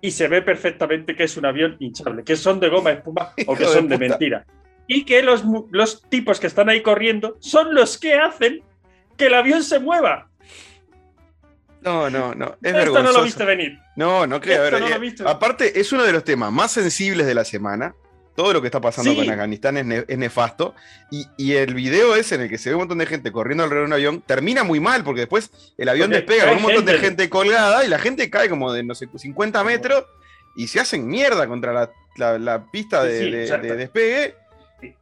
y 0.01 0.11
se 0.11 0.29
ve 0.29 0.43
perfectamente 0.43 1.17
que 1.17 1.25
es 1.25 1.37
un 1.37 1.47
avión 1.47 1.77
hinchable, 1.79 2.25
que 2.25 2.37
son 2.37 2.61
de 2.61 2.69
goma 2.69 2.93
espuma 2.93 3.33
o 3.47 3.55
que 3.55 3.65
de 3.65 3.71
son 3.71 3.89
de 3.89 3.99
mentira. 3.99 4.47
Y 4.87 5.05
que 5.05 5.23
los, 5.23 5.45
los 5.71 6.03
tipos 6.09 6.41
que 6.41 6.47
están 6.47 6.69
ahí 6.69 6.83
corriendo 6.83 7.37
son 7.41 7.75
los 7.75 7.99
que 7.99 8.15
hacen 8.15 8.63
que 9.17 9.27
el 9.27 9.35
avión 9.35 9.63
se 9.63 9.79
mueva. 9.79 10.29
No, 11.83 12.11
no, 12.11 12.35
no. 12.35 12.57
Es 12.63 12.75
Esto 12.75 13.03
no 13.03 13.13
lo 13.13 13.23
viste 13.23 13.45
venir. 13.45 13.79
No, 13.97 14.27
no 14.27 14.41
creo. 14.41 14.63
Ver, 14.63 14.81
no 14.81 14.89
lo 14.89 15.05
eh, 15.05 15.15
aparte, 15.27 15.79
es 15.79 15.93
uno 15.93 16.05
de 16.05 16.13
los 16.13 16.25
temas 16.25 16.51
más 16.53 16.73
sensibles 16.73 17.27
de 17.27 17.35
la 17.35 17.45
semana. 17.45 17.95
Todo 18.39 18.53
lo 18.53 18.61
que 18.61 18.69
está 18.69 18.81
pasando 18.81 19.11
Sí. 19.11 19.17
con 19.17 19.29
Afganistán 19.31 19.79
es, 19.79 19.85
ne- 19.85 20.05
es 20.07 20.17
nefasto. 20.17 20.73
Y, 21.11 21.27
y 21.37 21.55
el 21.55 21.75
video 21.75 22.15
ese 22.15 22.37
en 22.37 22.43
el 22.43 22.49
que 22.49 22.57
se 22.57 22.69
ve 22.71 22.77
un 22.77 22.83
montón 22.83 22.99
de 22.99 23.07
gente 23.07 23.33
corriendo 23.33 23.65
alrededor 23.65 23.87
de 23.89 23.89
un 23.89 23.93
avión 23.95 24.21
termina 24.25 24.63
muy 24.63 24.79
mal, 24.79 25.03
porque 25.03 25.23
después 25.23 25.51
el 25.77 25.89
avión 25.89 26.11
Porque 26.11 26.25
despega 26.25 26.47
con 26.49 26.59
un 26.59 26.63
montón 26.63 26.85
de 26.85 26.99
gente. 26.99 27.29
colgada 27.29 27.85
y 27.85 27.89
la 27.89 27.99
gente 27.99 28.31
cae 28.31 28.49
como 28.49 28.73
de, 28.73 28.85
no 28.85 28.95
sé, 28.95 29.09
50 29.13 29.65
metros 29.65 30.05
y 30.55 30.69
se 30.69 30.79
hacen 30.79 31.09
mierda 31.09 31.49
contra 31.49 31.73
la, 31.73 31.91
la- 32.17 32.39
la 32.39 32.65
pista 32.71 33.03
de, 33.03 33.19
Sí, 33.19 33.25
sí, 33.25 33.31
de- 33.33 33.43
exacto. 33.43 33.67
de 33.67 33.77
despegue. 33.77 34.35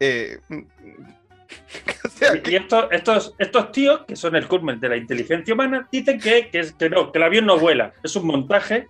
Eh, 0.01 0.39
o 2.05 2.09
sea, 2.09 2.41
Y 2.43 2.55
estos, 2.57 2.87
estos, 2.91 3.35
estos 3.39 3.71
tíos, 3.71 4.01
que 4.09 4.17
son 4.17 4.35
el 4.35 4.49
culmen 4.49 4.81
de 4.81 4.89
la 4.89 4.97
inteligencia 4.97 5.53
humana, 5.53 5.87
dicen 5.93 6.19
que, 6.19 6.49
que, 6.51 6.73
que 6.79 6.89
no, 6.89 7.13
que 7.13 7.19
el 7.19 7.23
avión 7.25 7.45
no 7.45 7.59
vuela, 7.59 7.93
es 8.03 8.17
un 8.17 8.27
montaje 8.27 8.87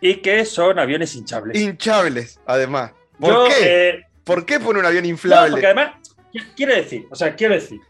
y 0.00 0.14
que 0.18 0.44
son 0.44 0.78
aviones 0.78 1.16
hinchables. 1.16 1.60
hinchables, 1.60 2.38
además. 2.46 2.92
¿Por 3.20 3.34
Yo, 3.34 3.44
qué? 3.48 3.88
eh, 3.90 4.04
¿Por 4.24 4.46
qué 4.46 4.58
pone 4.60 4.80
un 4.80 4.86
avión 4.86 5.02
no, 5.04 5.08
inflable? 5.10 5.50
porque 5.52 5.66
además, 5.66 5.92
qui- 6.32 6.54
quiero 6.56 6.74
decir, 6.74 7.06
o 7.10 7.14
sea, 7.14 7.34
quiero 7.36 7.54
decir, 7.54 7.80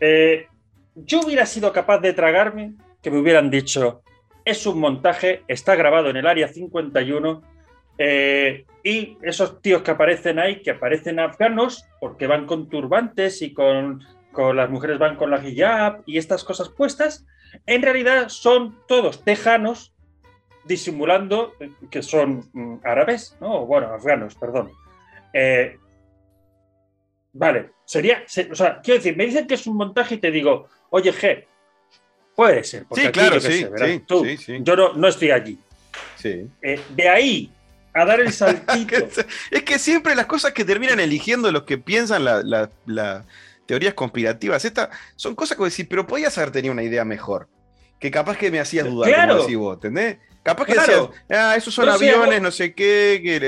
eh, 0.00 0.46
yo 0.94 1.20
hubiera 1.20 1.46
sido 1.46 1.72
capaz 1.72 1.98
de 2.00 2.12
tragarme 2.12 2.74
que 3.02 3.10
me 3.10 3.18
hubieran 3.18 3.50
dicho, 3.50 4.02
es 4.44 4.66
un 4.66 4.78
montaje, 4.80 5.42
está 5.48 5.74
grabado 5.76 6.10
en 6.10 6.16
el 6.16 6.26
área 6.26 6.48
51 6.48 7.42
eh, 7.98 8.64
y 8.82 9.16
esos 9.22 9.60
tíos 9.60 9.82
que 9.82 9.90
aparecen 9.90 10.38
ahí, 10.38 10.62
que 10.62 10.70
aparecen 10.72 11.18
afganos 11.18 11.84
porque 12.00 12.26
van 12.26 12.46
con 12.46 12.68
turbantes 12.68 13.42
y 13.42 13.52
con, 13.52 14.02
con 14.32 14.56
las 14.56 14.70
mujeres 14.70 14.98
van 14.98 15.16
con 15.16 15.30
la 15.30 15.46
hijab 15.46 16.02
y 16.06 16.18
estas 16.18 16.44
cosas 16.44 16.68
puestas, 16.70 17.26
en 17.66 17.82
realidad 17.82 18.28
son 18.28 18.78
todos 18.86 19.24
tejanos 19.24 19.94
disimulando 20.68 21.54
que 21.90 22.02
son 22.02 22.48
mm, 22.52 22.80
árabes, 22.84 23.36
¿no? 23.40 23.66
Bueno, 23.66 23.88
afganos, 23.88 24.34
perdón. 24.34 24.70
Eh, 25.32 25.76
vale, 27.32 27.70
sería, 27.84 28.24
o 28.50 28.54
sea, 28.54 28.80
quiero 28.82 28.98
decir, 28.98 29.16
me 29.16 29.26
dicen 29.26 29.46
que 29.46 29.54
es 29.54 29.66
un 29.66 29.76
montaje 29.76 30.16
y 30.16 30.18
te 30.18 30.30
digo, 30.30 30.68
oye, 30.90 31.12
G, 31.12 31.46
puede 32.36 32.62
ser. 32.62 32.86
sí, 32.94 33.08
claro, 33.08 33.40
sí, 33.40 33.66
sí, 34.36 34.58
Yo 34.60 34.76
no, 34.76 34.92
no, 34.92 35.08
estoy 35.08 35.30
allí. 35.30 35.58
Sí. 36.16 36.46
Eh, 36.62 36.80
de 36.90 37.08
ahí 37.08 37.52
a 37.94 38.04
dar 38.04 38.20
el 38.20 38.32
saltito. 38.34 38.96
es 39.50 39.62
que 39.62 39.78
siempre 39.78 40.14
las 40.14 40.26
cosas 40.26 40.52
que 40.52 40.64
terminan 40.64 41.00
eligiendo 41.00 41.50
los 41.50 41.62
que 41.62 41.78
piensan 41.78 42.24
las 42.24 43.22
teorías 43.66 43.94
conspirativas, 43.94 44.64
estas 44.64 44.90
son 45.16 45.34
cosas 45.34 45.56
que 45.56 45.64
decís, 45.64 45.86
pero 45.88 46.06
podías 46.06 46.36
haber 46.38 46.50
tenido 46.50 46.72
una 46.72 46.82
idea 46.82 47.04
mejor. 47.04 47.48
Que 47.98 48.12
capaz 48.12 48.36
que 48.36 48.52
me 48.52 48.60
hacías 48.60 48.86
dudar, 48.86 49.08
claro. 49.08 49.38
como 49.44 49.58
vos, 49.58 49.74
¿entendés? 49.74 50.18
Capaz 50.48 50.64
que 50.64 50.72
decías, 50.72 51.08
ah, 51.28 51.56
esos 51.58 51.74
son 51.74 51.90
aviones, 51.90 52.40
no 52.40 52.50
sé 52.50 52.72
qué, 52.72 53.20
que, 53.22 53.38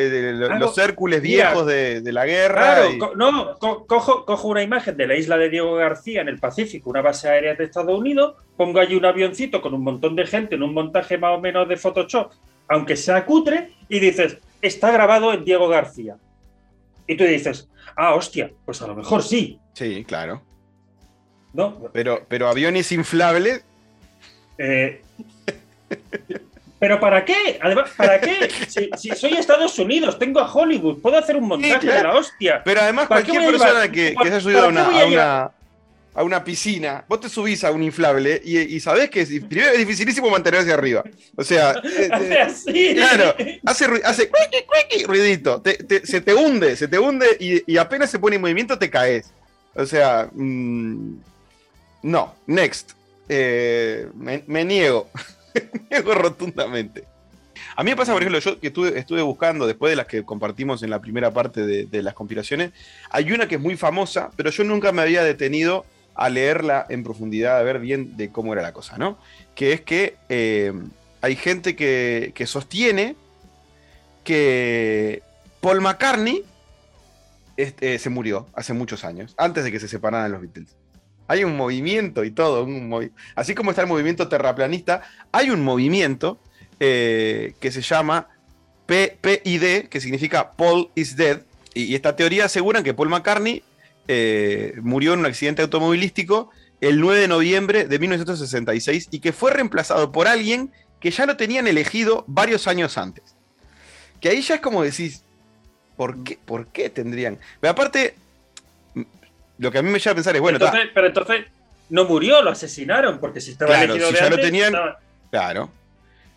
los 0.59 0.77
Hércules 0.77 1.23
viejos 1.23 1.65
de, 1.65 2.03
la 2.13 2.27
guerra. 2.27 2.91
Claro, 2.99 3.15
no, 3.17 3.57
cojo, 3.59 4.27
cojo, 4.27 4.49
una 4.49 4.63
imagen 4.63 4.99
de 4.99 5.07
la 5.07 5.17
isla 5.17 5.39
de 5.39 5.49
Diego 5.49 5.77
García 5.77 6.21
en 6.21 6.29
el 6.29 6.39
Pacífico, 6.39 6.91
una 6.91 7.01
base 7.01 7.31
aérea 7.31 7.55
de 7.55 7.65
Estados 7.65 7.99
Unidos, 7.99 8.35
pongo 8.55 8.81
allí 8.81 8.97
un 8.97 9.07
avioncito 9.07 9.63
con 9.63 9.73
un 9.73 9.83
montón 9.83 10.15
de 10.15 10.27
gente 10.27 10.57
en 10.57 10.63
un 10.63 10.75
montaje 10.75 11.17
más 11.17 11.39
o 11.39 11.41
menos 11.41 11.67
de 11.71 11.79
Photoshop, 11.79 12.33
aunque 12.69 12.99
sea 12.99 13.25
cutre, 13.25 13.73
y 13.89 13.99
dices, 13.99 14.37
está 14.61 14.91
grabado 14.91 15.33
en 15.33 15.43
Diego 15.43 15.69
García. 15.69 16.19
Y 17.07 17.17
tú 17.17 17.25
dices, 17.25 17.67
ah, 17.97 18.15
hostia, 18.15 18.53
pues 18.67 18.83
a 18.83 18.87
lo 18.87 18.95
mejor 18.95 19.23
sí. 19.23 19.59
Sí, 19.73 20.05
claro. 20.05 20.43
¿No? 21.55 21.79
Pero, 21.95 22.27
pero 22.29 22.47
aviones 22.47 22.93
inflables. 22.93 23.65
Eh, 24.59 25.01
¿Pero 26.81 26.99
para 26.99 27.27
qué? 27.27 27.59
Además, 27.61 27.91
¿para 27.95 28.19
qué? 28.19 28.49
Si, 28.97 29.11
soy 29.11 29.35
Estados 29.35 29.79
Unidos, 29.79 30.19
tengo 30.19 30.41
a 30.41 30.51
Hollywood, 30.51 31.03
puedo 31.03 31.19
hacer 31.19 31.37
un 31.37 31.47
montaje 31.47 31.87
de 31.87 32.03
la 32.03 32.15
hostia. 32.15 32.63
Pero 32.65 32.81
además, 32.81 33.07
cualquier 33.07 33.45
persona 33.45 33.93
que, 33.93 34.15
se 34.21 34.35
ha 34.35 34.41
subido 34.41 34.65
a 34.65 34.69
una, 34.69 35.53
a, 36.15 36.23
una, 36.23 36.43
piscina, 36.43 37.05
vos 37.07 37.21
te 37.21 37.29
subís 37.29 37.65
a 37.65 37.71
un 37.71 37.83
inflable 37.83 38.41
y, 38.43 38.59
y 38.59 38.81
sabés 38.81 39.11
que 39.11 39.21
es, 39.21 39.29
primero 39.29 39.71
es 39.73 39.77
dificilísimo 39.77 40.31
mantenerse 40.31 40.73
arriba. 40.73 41.05
O 41.37 41.45
sea, 41.45 41.71
hace 42.13 42.39
así. 42.39 42.95
Claro, 42.95 43.35
hace, 43.67 43.85
hace 44.03 44.31
ruidito, 45.07 45.63
se 46.05 46.21
te 46.23 46.33
hunde, 46.33 46.77
se 46.77 46.89
te 46.89 46.99
hunde 46.99 47.27
y, 47.39 47.77
apenas 47.77 48.11
se 48.11 48.19
pone 48.19 48.37
en 48.37 48.43
movimiento 48.43 48.79
te 48.79 48.89
caes. 48.89 49.31
O 49.75 49.85
sea, 49.85 50.31
mm, 50.33 51.15
no, 52.05 52.35
next. 52.47 52.93
Eh, 53.29 54.09
me 54.15 54.65
niego. 54.65 55.11
niego 55.91 56.15
rotundamente. 56.15 57.05
A 57.77 57.83
mí 57.83 57.91
me 57.91 57.97
pasa, 57.97 58.13
por 58.13 58.23
ejemplo, 58.23 58.39
yo 58.41 58.61
que 58.61 58.69
estuve, 58.69 59.23
buscando 59.23 59.67
después 59.67 59.91
de 59.91 59.97
las 59.97 60.07
que 60.07 60.25
compartimos 60.25 60.83
en 60.83 60.91
la 60.91 61.01
primera 61.01 61.33
parte 61.33 61.65
de, 61.67 62.03
las 62.03 62.15
conspiraciones, 62.15 62.73
hay 63.11 63.33
una 63.33 63.49
que 63.49 63.57
es 63.57 63.61
muy 63.61 63.77
famosa, 63.77 64.31
pero 64.37 64.51
yo 64.51 64.65
nunca 64.65 64.93
me 64.93 65.03
había 65.03 65.23
detenido 65.23 65.85
a 66.15 66.29
leerla 66.29 66.87
en 66.89 67.03
profundidad, 67.05 67.59
a 67.59 67.63
ver 67.63 67.79
bien 67.79 68.17
de 68.17 68.31
cómo 68.31 68.53
era 68.53 68.63
la 68.63 68.73
cosa, 68.73 68.99
¿no? 68.99 69.19
Que 69.55 69.73
es 69.73 69.81
que 69.81 70.17
eh, 70.29 70.73
hay 71.21 71.37
gente 71.37 71.77
que, 71.77 72.45
sostiene 72.47 73.17
que 74.25 75.23
Paul 75.61 75.81
McCartney 75.81 76.45
este, 77.57 77.99
se 77.99 78.11
murió 78.11 78.47
hace 78.55 78.73
muchos 78.73 79.05
años, 79.05 79.35
antes 79.37 79.65
de 79.65 79.73
que 79.73 79.81
se 79.81 79.89
separaran 79.89 80.33
los 80.33 80.41
Beatles. 80.41 80.80
Hay 81.31 81.45
un 81.45 81.57
movimiento 81.57 82.25
y 82.25 82.33
todo. 82.33 82.65
Un 82.65 83.13
Así 83.37 83.55
como 83.55 83.71
está 83.71 83.83
el 83.83 83.89
movimiento 83.89 84.27
terraplanista, 84.27 85.03
hay 85.31 85.51
un 85.51 85.63
movimiento 85.63 86.41
eh, 86.81 87.55
que 87.61 87.71
se 87.71 87.83
llama 87.83 88.27
PID, 88.87 89.87
que 89.89 90.01
significa 90.01 90.51
Paul 90.51 90.91
is 90.97 91.15
Dead. 91.15 91.43
Y, 91.73 91.95
esta 91.95 92.17
teoría 92.17 92.47
asegura 92.47 92.83
que 92.83 92.95
Paul 92.95 93.11
McCartney 93.11 93.63
eh, 94.09 94.75
murió 94.83 95.15
en 95.15 95.21
un 95.21 95.27
accidente 95.27 95.63
automovilístico 95.63 96.51
el 96.81 96.99
9 97.01 97.21
de 97.21 97.29
noviembre 97.29 97.85
de 97.85 97.99
1966 98.01 99.07
y 99.13 99.21
que 99.21 99.33
fue 99.33 99.53
reemplazado 99.53 100.11
por 100.11 100.27
alguien 100.27 100.73
que 100.99 101.13
ya 101.13 101.27
lo 101.27 101.37
tenían 101.37 101.69
elegido 101.69 102.25
varios 102.27 102.67
años 102.67 102.99
antes. 102.99 103.37
Que 104.21 104.31
ahí 104.31 104.43
ya 104.43 104.57
es 104.57 104.61
como 104.61 104.83
decís, 104.83 105.23
¿por 105.97 106.25
qué, 106.25 106.41
¿por 106.45 106.67
qué 106.67 106.91
tendrían? 106.91 107.39
Pero 107.61 107.71
aparte, 107.71 108.17
lo 109.61 109.71
que 109.71 109.79
a 109.79 109.83
mí 109.83 109.91
me 109.91 109.99
lleva 109.99 110.13
a 110.13 110.15
pensar 110.15 110.35
es, 110.35 110.41
bueno, 110.41 110.59
pero 110.95 111.07
entonces 111.07 111.45
no 111.91 112.07
murió, 112.07 112.41
lo 112.41 112.51
asesinaron, 112.51 113.19
porque 113.19 113.43
si 113.43 113.51
estaba 113.53 113.75
claro, 113.75 113.95
si 113.95 114.15
ya 114.15 114.31
lo 114.31 114.39
tenían, 114.39 114.73
claro. 115.31 115.71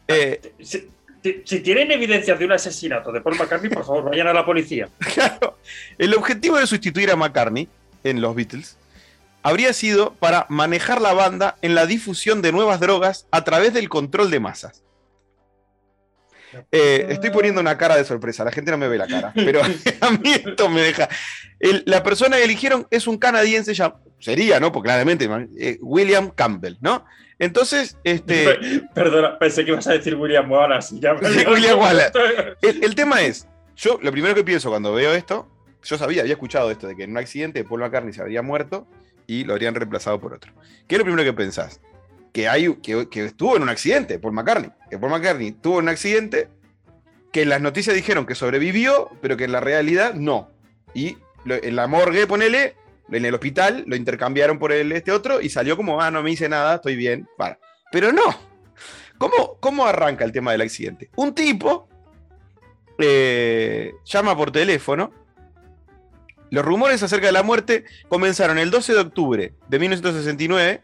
Ah, 0.10 0.14
eh, 0.16 0.54
si, 0.62 1.60
tienen 1.62 1.90
evidencias 1.92 2.38
de 2.38 2.44
un 2.44 2.52
asesinato 2.52 3.14
de 3.14 3.22
Paul 3.22 3.38
McCartney, 3.38 3.72
por 3.72 3.86
favor, 3.86 4.10
vayan 4.10 4.28
a 4.28 4.34
la 4.34 4.46
policía. 4.46 4.90
Claro. 5.14 5.58
El 5.98 6.14
objetivo 6.16 6.58
de 6.58 6.68
sustituir 6.68 7.12
a 7.12 7.16
McCartney 7.16 7.70
en 8.04 8.20
los 8.20 8.36
Beatles 8.36 8.78
habría 9.42 9.72
sido 9.72 10.14
para 10.16 10.46
manejar 10.50 11.02
la 11.02 11.14
banda 11.14 11.56
en 11.62 11.76
la 11.76 11.86
difusión 11.86 12.42
de 12.42 12.52
nuevas 12.52 12.82
drogas 12.82 13.26
a 13.32 13.46
través 13.46 13.74
del 13.74 13.88
control 13.88 14.32
de 14.32 14.42
masas. 14.42 14.84
Eh, 16.72 17.08
estoy 17.10 17.30
poniendo 17.30 17.62
una 17.62 17.78
cara 17.78 17.96
de 17.96 18.06
sorpresa, 18.06 18.44
la 18.44 18.52
gente 18.52 18.72
no 18.72 18.78
me 18.78 18.88
ve 18.88 18.98
la 18.98 19.08
cara, 19.08 19.32
pero 19.36 19.62
a 20.02 20.12
mí 20.12 20.32
esto 20.32 20.70
me 20.70 20.82
deja. 20.82 21.10
la 21.86 22.04
persona 22.04 22.38
que 22.38 22.44
eligieron 22.44 22.88
es 22.90 23.08
un 23.08 23.18
canadiense, 23.18 23.74
ya, 23.74 23.96
sería, 24.20 24.60
¿no? 24.60 24.72
Porque 24.72 24.88
claramente, 24.88 25.30
eh, 25.60 25.78
William 25.82 26.30
Campbell, 26.30 26.76
¿no? 26.82 27.06
Entonces, 27.40 27.98
este. 28.04 28.84
Perdona, 28.94 29.38
pensé 29.38 29.66
que 29.66 29.72
ibas 29.72 29.88
a 29.88 29.94
decir 29.94 30.16
William 30.16 30.50
Wallace. 30.50 30.96
William 31.48 31.80
Wallace. 31.80 32.12
El, 32.62 32.96
tema 32.96 33.22
es, 33.22 33.48
yo 33.76 34.00
lo 34.02 34.12
primero 34.12 34.34
que 34.36 34.44
pienso 34.44 34.70
cuando 34.70 34.94
veo 34.94 35.14
esto, 35.14 35.50
yo 35.84 35.98
sabía, 35.98 36.22
había 36.22 36.34
escuchado 36.34 36.72
esto 36.72 36.88
de 36.88 36.96
que 36.96 37.04
en 37.04 37.12
un 37.12 37.18
accidente 37.18 37.64
Paul 37.64 37.82
McCartney 37.82 38.14
se 38.14 38.22
habría 38.22 38.42
muerto 38.42 38.88
y 39.28 39.44
lo 39.44 39.54
habrían 39.54 39.76
reemplazado 39.76 40.20
por 40.20 40.34
otro. 40.34 40.54
¿Qué 40.88 40.96
es 40.96 41.00
lo 41.00 41.06
primero 41.06 41.24
que 41.24 41.34
pensás? 41.34 41.82
Que, 42.34 42.50
hay, 42.50 42.76
que, 42.78 43.08
estuvo 43.26 43.56
en 43.56 43.64
un 43.64 43.70
accidente, 43.70 44.20
Paul 44.20 44.34
McCartney. 44.34 44.72
Que 44.90 44.98
Paul 44.98 45.12
McCartney 45.12 45.52
tuvo 45.52 45.78
un 45.78 45.88
accidente, 45.88 46.50
que 47.32 47.46
las 47.46 47.62
noticias 47.62 47.96
dijeron 47.96 48.26
que 48.26 48.36
sobrevivió, 48.36 49.12
pero 49.22 49.38
que 49.38 49.46
en 49.46 49.52
la 49.52 49.60
realidad 49.60 50.16
no. 50.16 50.50
Y 50.96 51.18
en 51.46 51.76
la 51.76 51.88
morgue, 51.88 52.26
ponele, 52.26 52.76
en 53.12 53.26
el 53.26 53.36
hospital, 53.36 53.84
lo 53.86 53.96
intercambiaron 53.96 54.58
por 54.58 54.72
el, 54.72 54.92
este 54.92 55.12
otro 55.12 55.42
y 55.42 55.50
salió 55.50 55.78
como, 55.78 56.02
ah, 56.02 56.10
no 56.10 56.24
me 56.24 56.32
hice 56.32 56.50
nada, 56.50 56.76
estoy 56.76 56.96
bien. 56.96 57.28
Para. 57.38 57.60
Pero 57.92 58.12
no. 58.12 58.24
¿Cómo, 59.20 59.58
¿Cómo 59.60 59.86
arranca 59.86 60.26
el 60.26 60.32
tema 60.32 60.52
del 60.52 60.62
accidente? 60.62 61.12
Un 61.16 61.36
tipo 61.36 61.88
eh, 62.98 63.94
llama 64.06 64.36
por 64.36 64.52
teléfono. 64.52 65.12
Los 66.50 66.66
rumores 66.66 67.02
acerca 67.04 67.28
de 67.28 67.32
la 67.32 67.44
muerte 67.44 67.86
comenzaron 68.10 68.58
el 68.58 68.72
12 68.72 68.94
de 68.94 69.00
octubre 69.00 69.54
de 69.68 69.80
1969 69.80 70.84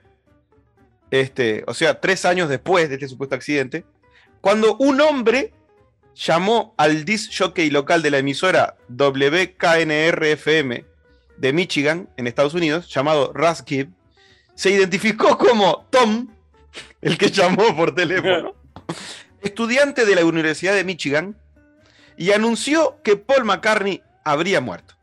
este, 1.11 1.63
o 1.67 1.73
sea, 1.73 1.99
tres 1.99 2.25
años 2.25 2.49
después 2.49 2.89
de 2.89 2.95
este 2.95 3.07
supuesto 3.07 3.35
accidente, 3.35 3.85
cuando 4.41 4.75
un 4.77 5.01
hombre 5.01 5.53
llamó 6.15 6.73
al 6.77 7.05
disc 7.05 7.31
jockey 7.37 7.69
local 7.69 8.01
de 8.01 8.11
la 8.11 8.17
emisora 8.19 8.75
WKNR-FM 8.89 10.85
de 11.37 11.53
Michigan, 11.53 12.09
en 12.17 12.27
Estados 12.27 12.53
Unidos, 12.53 12.89
llamado 12.93 13.31
Russ 13.33 13.63
Gibb, 13.65 13.89
se 14.55 14.71
identificó 14.71 15.37
como 15.37 15.87
Tom, 15.89 16.27
el 17.01 17.17
que 17.17 17.31
llamó 17.31 17.75
por 17.75 17.95
teléfono, 17.95 18.53
estudiante 19.41 20.05
de 20.05 20.15
la 20.15 20.25
Universidad 20.25 20.75
de 20.75 20.83
Michigan, 20.83 21.37
y 22.17 22.31
anunció 22.33 23.01
que 23.03 23.15
Paul 23.15 23.45
McCartney 23.45 24.03
habría 24.25 24.59
muerto. 24.59 24.95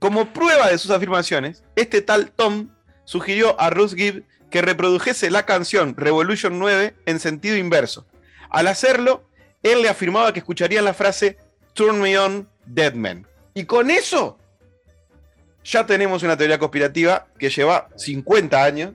Como 0.00 0.32
prueba 0.32 0.68
de 0.68 0.78
sus 0.78 0.90
afirmaciones, 0.90 1.62
este 1.76 2.02
tal 2.02 2.32
Tom 2.32 2.70
sugirió 3.04 3.58
a 3.60 3.70
Russ 3.70 3.94
Gibb 3.94 4.24
que 4.52 4.62
reprodujese 4.62 5.30
la 5.30 5.44
canción 5.46 5.96
Revolution 5.96 6.58
9 6.58 6.94
en 7.06 7.18
sentido 7.18 7.56
inverso. 7.56 8.06
Al 8.50 8.68
hacerlo, 8.68 9.24
él 9.62 9.82
le 9.82 9.88
afirmaba 9.88 10.32
que 10.32 10.40
escucharía 10.40 10.82
la 10.82 10.94
frase 10.94 11.38
Turn 11.72 12.00
me 12.00 12.16
on, 12.18 12.48
dead 12.66 12.94
man. 12.94 13.26
Y 13.54 13.64
con 13.64 13.90
eso 13.90 14.38
ya 15.64 15.86
tenemos 15.86 16.22
una 16.22 16.36
teoría 16.36 16.58
conspirativa 16.58 17.26
que 17.38 17.48
lleva 17.48 17.88
50 17.96 18.62
años 18.62 18.92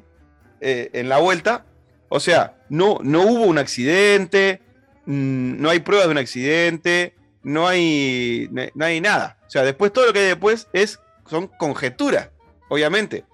eh, 0.62 0.92
en 0.94 1.10
la 1.10 1.18
vuelta. 1.18 1.66
O 2.10 2.20
sea, 2.20 2.56
no, 2.70 3.00
no 3.02 3.24
hubo 3.24 3.46
un 3.46 3.58
accidente, 3.58 4.62
mm, 5.06 5.60
no 5.60 5.72
hay 5.72 5.80
pruebas 5.80 6.08
de 6.08 6.12
un 6.12 6.18
accidente, 6.20 7.16
no 7.42 7.68
hay, 7.68 8.48
no 8.76 8.86
hay 8.86 9.02
nada. 9.02 9.38
O 9.48 9.50
sea, 9.50 9.64
después 9.64 9.92
todo 9.92 10.06
lo 10.06 10.14
que 10.14 10.20
hay 10.20 10.26
después 10.28 10.68
es, 10.74 11.00
son 11.26 11.48
conjeturas, 11.48 12.30
obviamente. 12.70 13.26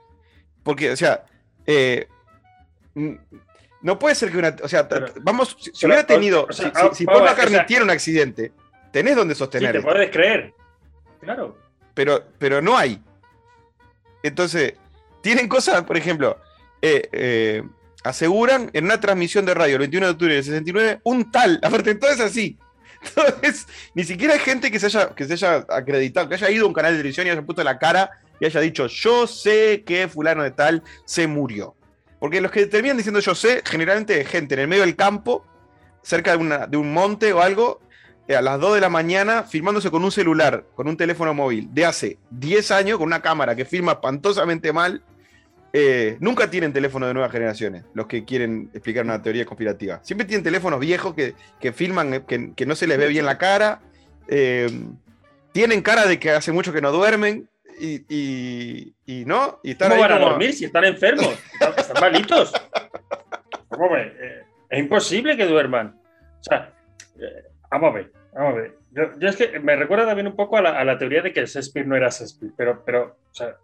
Porque, 0.64 0.92
o 0.92 0.96
sea, 0.96 1.26
eh, 1.66 2.08
no 2.96 4.00
puede 4.00 4.16
ser 4.16 4.32
que 4.32 4.38
una. 4.38 4.56
O 4.64 4.68
sea, 4.68 4.88
Pero- 4.88 5.08
vamos, 5.22 5.58
si, 5.60 5.72
pero, 5.72 5.88
hubiera 5.94 6.08
tenido. 6.08 6.46
o 6.50 6.54
sea, 6.54 6.66
si- 6.68 6.72
ah, 6.76 6.90
si, 6.92 6.98
si 7.00 7.06
vamos 7.06 7.22
Paul 7.22 7.30
McCartney 7.32 7.66
tiene 7.66 7.84
un 7.84 7.90
accidente, 7.90 8.52
tenés 8.92 9.16
donde 9.16 9.34
Sí, 9.36 9.40
sostener. 9.40 9.72
te 9.74 9.82
puedes 9.82 10.10
creer. 10.12 10.54
Claro. 11.22 11.58
pero, 11.94 12.24
pero 12.38 12.62
no 12.62 12.78
hay. 12.78 13.02
Entonces, 14.24 14.74
tienen 15.22 15.48
cosas, 15.48 15.84
por 15.84 15.98
ejemplo, 15.98 16.38
eh, 16.82 17.08
eh, 17.12 17.64
aseguran 18.04 18.70
en 18.74 18.86
una 18.86 19.00
transmisión 19.00 19.46
de 19.46 19.54
radio 19.54 19.76
el 19.76 19.80
21 19.80 20.08
de 20.08 20.12
octubre 20.12 20.34
del 20.36 20.44
69 20.44 21.00
un 21.04 21.32
tal, 21.32 21.60
aparte 21.64 21.96
todo 21.96 22.12
es 22.12 22.20
así. 22.20 22.58
Entonces, 23.04 23.68
ni 23.94 24.04
siquiera 24.06 24.34
hay 24.34 24.40
gente 24.40 24.72
que 24.72 24.80
se, 24.80 24.86
haya, 24.88 25.14
que 25.14 25.26
se 25.26 25.34
haya 25.34 25.66
acreditado, 25.70 26.28
que 26.30 26.36
haya 26.36 26.50
ido 26.50 26.66
a 26.66 26.68
un 26.70 26.74
canal 26.74 26.94
de 26.94 27.00
televisión 27.00 27.28
y 27.28 27.32
haya 27.32 27.42
puesto 27.42 27.64
la 27.64 27.78
cara 27.78 28.10
y 28.40 28.46
haya 28.46 28.60
dicho, 28.62 28.88
yo 28.88 29.28
sé 29.28 29.84
que 29.86 30.08
fulano 30.08 30.44
de 30.44 30.52
tal 30.52 30.84
se 31.06 31.28
murió. 31.28 31.76
Porque 32.24 32.40
los 32.40 32.52
que 32.52 32.68
terminan 32.68 32.96
diciendo 32.96 33.20
yo 33.20 33.36
sé, 33.36 33.62
generalmente 33.66 34.24
gente 34.24 34.54
en 34.54 34.62
el 34.62 34.68
medio 34.70 34.84
del 34.84 34.96
campo, 34.96 35.46
cerca 36.04 36.32
de, 36.32 36.38
una- 36.38 36.68
de 36.68 36.78
un 36.78 36.94
monte 36.94 37.34
o 37.34 37.42
algo, 37.42 37.82
eh, 38.30 38.36
a 38.38 38.42
las 38.42 38.62
2 38.62 38.76
de 38.76 38.80
la 38.80 38.88
mañana 38.88 39.44
filmándose 39.44 39.92
con 39.92 40.06
un 40.06 40.10
celular, 40.10 40.64
con 40.74 40.88
un 40.88 40.96
teléfono 40.96 41.34
móvil 41.34 41.68
de 41.74 41.86
hace 41.86 42.20
10 42.30 42.72
años, 42.72 42.98
con 42.98 43.08
una 43.08 43.22
cámara 43.22 43.58
que 43.58 43.66
filma 43.66 43.92
espantosamente 43.92 44.72
mal. 44.72 45.04
Eh, 45.74 46.16
nunca 46.22 46.50
tienen 46.50 46.72
teléfono 46.72 47.08
de 47.08 47.14
nuevas 47.14 47.30
generaciones, 47.30 47.84
los 47.94 48.08
que 48.08 48.24
quieren 48.24 48.70
explicar 48.74 49.04
una 49.04 49.22
teoría 49.22 49.46
conspirativa. 49.46 50.00
Siempre 50.02 50.26
tienen 50.26 50.46
teléfonos 50.46 50.80
viejos 50.80 51.14
que, 51.16 51.36
que 51.60 51.74
filman, 51.74 52.14
eh, 52.14 52.24
que, 52.26 52.54
que 52.54 52.66
no 52.66 52.76
se 52.76 52.88
les 52.88 52.98
ve 52.98 53.10
bien 53.10 53.26
la 53.26 53.38
cara. 53.38 53.82
tienen 55.52 55.82
cara 55.82 56.06
de 56.08 56.20
que 56.20 56.32
hace 56.32 56.54
mucho 56.54 56.72
que 56.72 56.80
no 56.80 56.94
duermen. 56.94 57.50
Y, 57.80 58.06
y- 58.10 58.94
y 59.06 59.26
no, 59.26 59.60
y 59.64 59.72
están 59.72 59.90
¿Cómo 59.90 60.04
ahí 60.04 60.10
van 60.10 60.22
a 60.22 60.26
dormir 60.26 60.54
si 60.54 60.66
están 60.66 60.86
enfermos? 60.86 61.30
Están, 61.54 61.74
están 61.78 62.02
malitos. 62.02 62.54
¿Cómo 63.70 63.90
ve? 63.92 64.14
Eh, 64.20 64.44
es 64.70 64.80
imposible 64.80 65.36
que 65.38 65.46
duerman. 65.46 65.96
O 66.40 66.44
sea, 66.44 66.74
eh, 67.20 67.44
vamos 67.72 67.92
a 67.92 67.94
ver, 67.96 68.12
vamos 68.34 68.54
a 68.54 68.56
ver. 68.62 68.78
Yo, 68.92 69.04
yo 69.20 69.28
es 69.30 69.36
que 69.36 69.60
me 69.60 69.76
recuerda 69.76 70.06
también 70.06 70.28
un 70.28 70.36
poco 70.36 70.58
a 70.58 70.62
la, 70.62 70.80
a 70.80 70.84
la 70.86 70.98
teoría 70.98 71.22
de 71.22 71.34
que 71.34 71.46
Shakespeare 71.46 71.88
no 71.88 71.96
era 71.96 72.10
Shakespeare, 72.10 72.54
pero, 72.56 72.84
pero 72.86 73.18
o 73.32 73.34
sea, 73.34 73.56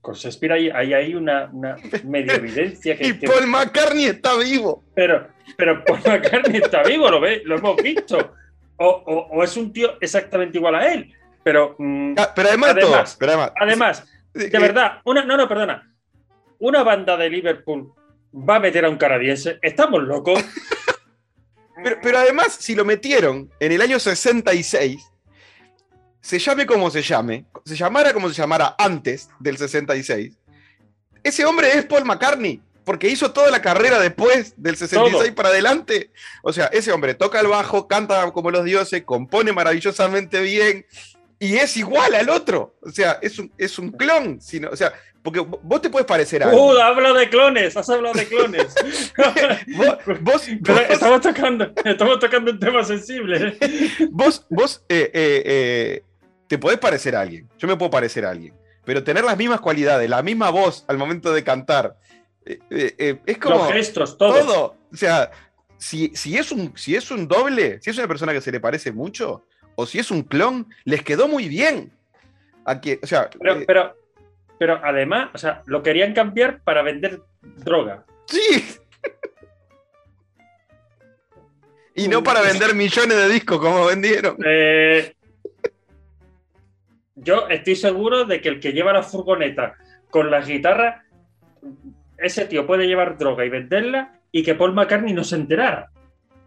con 0.00 0.14
Shakespeare 0.14 0.52
hay, 0.54 0.70
hay 0.70 0.94
ahí 0.94 1.14
una, 1.14 1.50
una 1.52 1.76
medio 2.04 2.32
evidencia 2.32 2.96
que, 2.96 3.06
Y 3.08 3.18
que- 3.18 3.26
Paul 3.26 3.46
McCartney 3.46 4.06
está 4.06 4.36
vivo. 4.38 4.82
pero, 4.94 5.28
pero 5.56 5.84
Paul 5.84 6.00
McCartney 6.06 6.60
está 6.62 6.82
vivo, 6.82 7.10
lo, 7.10 7.20
ve, 7.20 7.42
lo 7.44 7.56
hemos 7.58 7.76
visto. 7.76 8.34
O, 8.78 8.86
o- 8.88 9.28
o 9.36 9.44
es 9.44 9.56
un 9.56 9.72
tío 9.72 9.98
exactamente 10.00 10.56
igual 10.58 10.74
a 10.76 10.92
él. 10.92 11.12
Pero 11.44 11.74
mm, 11.78 12.14
Ah, 12.18 12.32
Pero 12.34 12.48
además, 12.48 12.74
de 12.74 12.82
Además- 12.82 13.10
todo, 13.10 13.18
pero 13.18 13.32
además, 13.32 13.52
además, 13.60 14.04
eh, 14.34 14.48
de 14.48 14.58
verdad, 14.58 15.00
una, 15.04 15.24
no, 15.24 15.36
no, 15.36 15.48
perdona. 15.48 15.90
Una 16.58 16.82
banda 16.82 17.16
de 17.16 17.28
Liverpool 17.30 17.92
va 18.34 18.56
a 18.56 18.60
meter 18.60 18.84
a 18.84 18.88
un 18.90 18.96
canadiense. 18.96 19.58
¿Estamos 19.62 20.02
locos? 20.02 20.42
Pero, 21.84 21.96
pero 22.00 22.18
además, 22.18 22.54
si 22.60 22.74
lo 22.76 22.84
metieron 22.84 23.50
en 23.58 23.72
el 23.72 23.80
año 23.80 23.98
66, 23.98 25.02
se 26.20 26.38
llame 26.38 26.64
como 26.64 26.90
se 26.90 27.02
llame, 27.02 27.44
se 27.64 27.74
llamara 27.74 28.12
como 28.12 28.28
se 28.28 28.34
llamara 28.40 28.76
antes 28.78 29.28
del 29.40 29.56
66, 29.56 30.38
ese 31.24 31.44
hombre 31.44 31.72
es 31.76 31.84
Paul 31.86 32.04
McCartney, 32.04 32.60
porque 32.84 33.08
hizo 33.08 33.32
toda 33.32 33.50
la 33.50 33.60
carrera 33.62 33.98
después 33.98 34.54
del 34.56 34.76
66 34.76 35.24
Todo. 35.24 35.34
para 35.34 35.48
adelante. 35.48 36.12
O 36.42 36.52
sea, 36.52 36.66
ese 36.66 36.92
hombre 36.92 37.14
toca 37.14 37.40
el 37.40 37.48
bajo, 37.48 37.88
canta 37.88 38.30
como 38.30 38.50
los 38.52 38.64
dioses, 38.64 39.02
compone 39.04 39.50
maravillosamente 39.52 40.40
bien 40.42 40.86
y 41.42 41.56
es 41.56 41.76
igual 41.76 42.14
al 42.14 42.30
otro. 42.30 42.76
O 42.82 42.90
sea, 42.90 43.18
es 43.20 43.38
un, 43.38 43.52
es 43.58 43.76
un 43.78 43.90
clon. 43.90 44.40
sino- 44.40 44.70
o 44.70 44.76
sea, 44.76 44.92
porque 45.22 45.40
vos 45.40 45.82
te 45.82 45.90
puedes 45.90 46.06
parecer 46.06 46.42
a 46.44 46.48
¡Uh! 46.54 46.78
Hablo 46.78 47.14
de 47.14 47.28
clones, 47.28 47.76
has 47.76 47.88
hablado 47.90 48.14
de 48.14 48.26
clones. 48.26 48.74
Vos, 49.76 49.98
vos- 50.20 50.46
Pero 50.62 50.74
vos- 50.78 50.90
estamos 50.90 51.20
tocando, 51.20 51.72
estamos 51.84 52.18
tocando 52.20 52.50
un 52.52 52.58
tema 52.60 52.84
sensible. 52.84 53.56
vos, 54.10 54.46
vos 54.50 54.84
eh, 54.88 55.10
eh, 55.12 55.42
eh, 55.44 56.04
te 56.46 56.58
podés 56.58 56.78
parecer 56.78 57.16
a 57.16 57.20
alguien. 57.22 57.48
Yo 57.58 57.66
me 57.66 57.76
puedo 57.76 57.90
parecer 57.90 58.24
a 58.24 58.30
alguien. 58.30 58.54
Pero 58.84 59.02
tener 59.04 59.24
las 59.24 59.36
mismas 59.36 59.60
cualidades, 59.60 60.08
la 60.10 60.22
misma 60.22 60.50
voz 60.50 60.84
al 60.88 60.98
momento 60.98 61.32
de 61.32 61.42
cantar, 61.44 61.96
es 62.44 63.38
como 63.38 63.58
Los 63.58 63.72
gestos, 63.72 64.18
todo. 64.18 64.38
todo. 64.38 64.76
O 64.92 64.96
sea, 64.96 65.30
si, 65.78 66.10
si, 66.14 66.36
es 66.36 66.50
un, 66.52 66.72
si 66.76 66.94
es 66.96 67.10
un 67.10 67.26
doble, 67.28 67.80
si 67.80 67.90
es 67.90 67.98
una 67.98 68.08
persona 68.08 68.32
que 68.32 68.40
se 68.40 68.50
le 68.52 68.58
parece 68.60 68.90
mucho, 68.92 69.46
o 69.74 69.86
si 69.86 69.98
es 69.98 70.10
un 70.10 70.22
clon, 70.22 70.66
les 70.84 71.02
quedó 71.02 71.28
muy 71.28 71.48
bien. 71.48 71.92
A 72.64 72.80
que- 72.80 73.00
o 73.02 73.06
sea, 73.06 73.28
Pero, 73.40 73.56
eh, 73.60 73.64
pero, 73.66 73.96
pero 74.58 74.80
además, 74.82 75.30
o 75.34 75.38
sea, 75.38 75.62
lo 75.66 75.82
querían 75.82 76.14
cambiar 76.14 76.60
para 76.62 76.82
vender 76.82 77.20
droga. 77.42 78.04
sí. 78.26 78.64
y 81.94 82.08
no 82.08 82.22
para 82.22 82.40
vender 82.40 82.74
millones 82.74 83.16
de 83.16 83.28
discos 83.28 83.58
como 83.58 83.86
vendieron. 83.86 84.36
Eh, 84.44 85.14
yo 87.16 87.48
estoy 87.48 87.76
seguro 87.76 88.24
de 88.24 88.40
que 88.40 88.48
el 88.48 88.60
que 88.60 88.72
lleva 88.72 88.92
la 88.92 89.02
furgoneta 89.02 89.74
con 90.10 90.30
la 90.30 90.40
guitarra, 90.40 91.04
ese 92.16 92.46
tío 92.46 92.66
puede 92.66 92.86
llevar 92.86 93.18
droga 93.18 93.44
y 93.44 93.50
venderla 93.50 94.18
y 94.30 94.42
que 94.42 94.54
Paul 94.54 94.72
McCartney 94.72 95.12
no 95.12 95.24
se 95.24 95.36
enterara. 95.36 95.90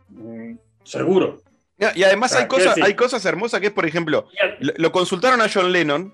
Mm, 0.09 0.55
Seguro. 0.83 1.41
Y 1.77 2.03
además 2.03 2.33
Ah, 2.33 2.39
hay 2.39 2.47
quiero 2.47 2.65
cosas, 2.71 2.83
hay 2.85 2.93
cosas 2.95 3.25
hermosas 3.25 3.59
que 3.59 3.67
es, 3.67 3.73
por 3.73 3.85
ejemplo, 3.85 4.27
Lo, 4.59 4.91
consultaron 4.91 5.41
a 5.41 5.49
John 5.53 5.71
Lennon 5.71 6.13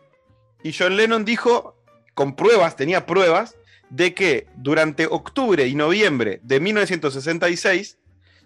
y 0.64 0.74
John 0.74 0.98
Lennon 0.98 1.24
dijo, 1.24 1.76
con 2.16 2.36
pruebas, 2.36 2.76
tenía 2.76 3.06
pruebas, 3.06 3.56
de 3.90 4.14
que 4.14 4.48
durante 4.56 5.06
octubre 5.06 5.68
y 5.68 5.76
noviembre 5.76 6.40
de 6.44 6.60
1966, 6.60 7.98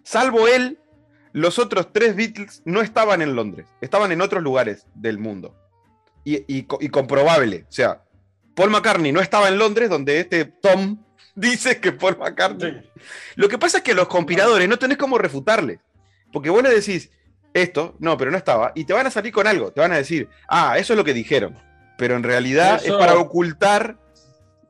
salvo 0.03 0.47
él, 0.47 0.79
los 1.33 1.59
otros 1.59 1.91
tres 1.93 2.15
Beatles 2.15 2.61
no 2.65 2.81
estaban 2.81 3.21
en 3.21 3.35
Londres, 3.35 3.67
estaban 3.81 4.11
en 4.11 4.21
otros 4.21 4.41
lugares 4.41 4.87
del 4.95 5.17
mundo. 5.19 5.55
Y, 6.23 6.37
y 6.47 6.65
y 6.79 6.89
comprobable, 6.89 7.65
o 7.69 7.71
sea, 7.71 8.01
Paul 8.55 8.71
McCartney 8.71 9.11
no 9.11 9.21
estaba 9.21 9.47
en 9.49 9.57
Londres, 9.59 9.89
donde 9.89 10.19
este 10.19 10.45
Tom 10.45 10.97
dice 11.35 11.79
que 11.79 11.91
Paul 11.91 12.17
McCartney 12.17 12.71
Sí. 12.71 13.01
lo 13.35 13.47
que 13.47 13.57
pasa 13.59 13.77
es 13.77 13.83
que 13.83 13.93
los 13.93 14.07
conspiradores 14.07 14.67
no 14.67 14.79
tenés 14.79 14.97
cómo 14.97 15.17
refutarles. 15.17 15.79
Porque 16.35 16.49
vos 16.49 16.61
le 16.61 16.69
decís, 16.69 17.09
esto, 17.53 17.95
no, 17.99 18.17
pero 18.17 18.29
no 18.29 18.35
estaba, 18.35 18.73
y 18.75 18.83
te 18.83 18.91
van 18.91 19.07
a 19.07 19.09
salir 19.09 19.31
con 19.31 19.47
algo. 19.47 19.71
Te 19.71 19.79
van 19.79 19.93
a 19.93 19.95
decir, 19.95 20.27
ah, 20.49 20.77
eso 20.77 20.91
es 20.91 20.97
lo 20.97 21.05
que 21.05 21.13
dijeron. 21.13 21.55
Pero 21.97 22.17
en 22.17 22.23
realidad 22.23 22.75
Eso- 22.83 22.91
es 22.91 22.99
para 22.99 23.17
ocultar 23.17 23.95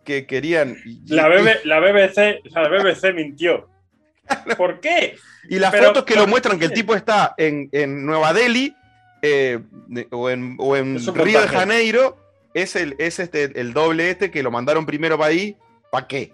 que 0.03 0.27
querían. 0.27 0.77
La, 1.07 1.27
y- 1.27 1.41
BB 1.41 1.65
la 1.65 1.79
BBC, 1.79 2.39
la 2.51 2.67
BBC 2.69 3.13
mintió. 3.15 3.67
¿Por 4.57 4.79
qué? 4.79 5.15
Y 5.49 5.57
las 5.57 5.71
Pero- 5.71 5.87
fotos 5.87 6.03
que 6.05 6.13
lo 6.13 6.21
¿por 6.21 6.29
muestran 6.29 6.59
que 6.59 6.65
el 6.65 6.73
tipo 6.73 6.93
está 6.93 7.33
en, 7.35 7.67
en 7.71 8.05
Nueva 8.05 8.31
Delhi 8.31 8.75
eh, 9.23 9.59
o 10.11 10.29
en, 10.29 10.55
o 10.59 10.75
en 10.75 10.99
Río 11.15 11.41
de. 11.41 11.47
Janeiro, 11.47 12.15
es, 12.53 12.75
el, 12.75 12.93
es 12.99 13.17
este, 13.17 13.59
el 13.59 13.73
doble 13.73 14.11
este 14.11 14.29
que 14.29 14.43
lo 14.43 14.51
mandaron 14.51 14.85
primero 14.85 15.17
para 15.17 15.31
ahí. 15.31 15.57
¿Para 15.91 16.05
qué? 16.07 16.31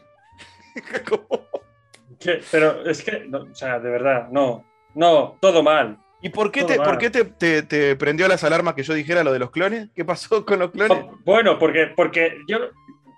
Pero 2.52 2.86
es 2.86 3.02
que, 3.02 3.24
no, 3.30 3.44
o 3.44 3.56
sea, 3.56 3.80
de 3.80 3.90
verdad, 3.90 4.28
no, 4.30 4.66
no, 4.96 5.38
todo 5.40 5.64
mal. 5.64 5.98
¿Y 6.22 6.30
por 6.30 6.52
qué, 6.52 6.64
te, 6.64 6.76
por 6.76 6.98
qué 7.00 7.10
te, 7.10 7.26
te- 7.26 7.64
te 7.64 7.96
prendió 7.96 8.28
las 8.28 8.44
alarmas 8.44 8.76
que 8.76 8.84
yo 8.84 8.94
dijera 8.94 9.24
lo 9.24 9.34
de 9.34 9.40
los 9.40 9.50
clones? 9.50 9.90
¿Qué 9.96 10.06
pasó 10.06 10.46
con 10.46 10.60
los 10.60 10.70
clones? 10.72 11.00
Oh, 11.04 11.18
Bueno, 11.26 11.58
porque, 11.58 11.88
porque 11.96 12.38
yo 12.48 12.60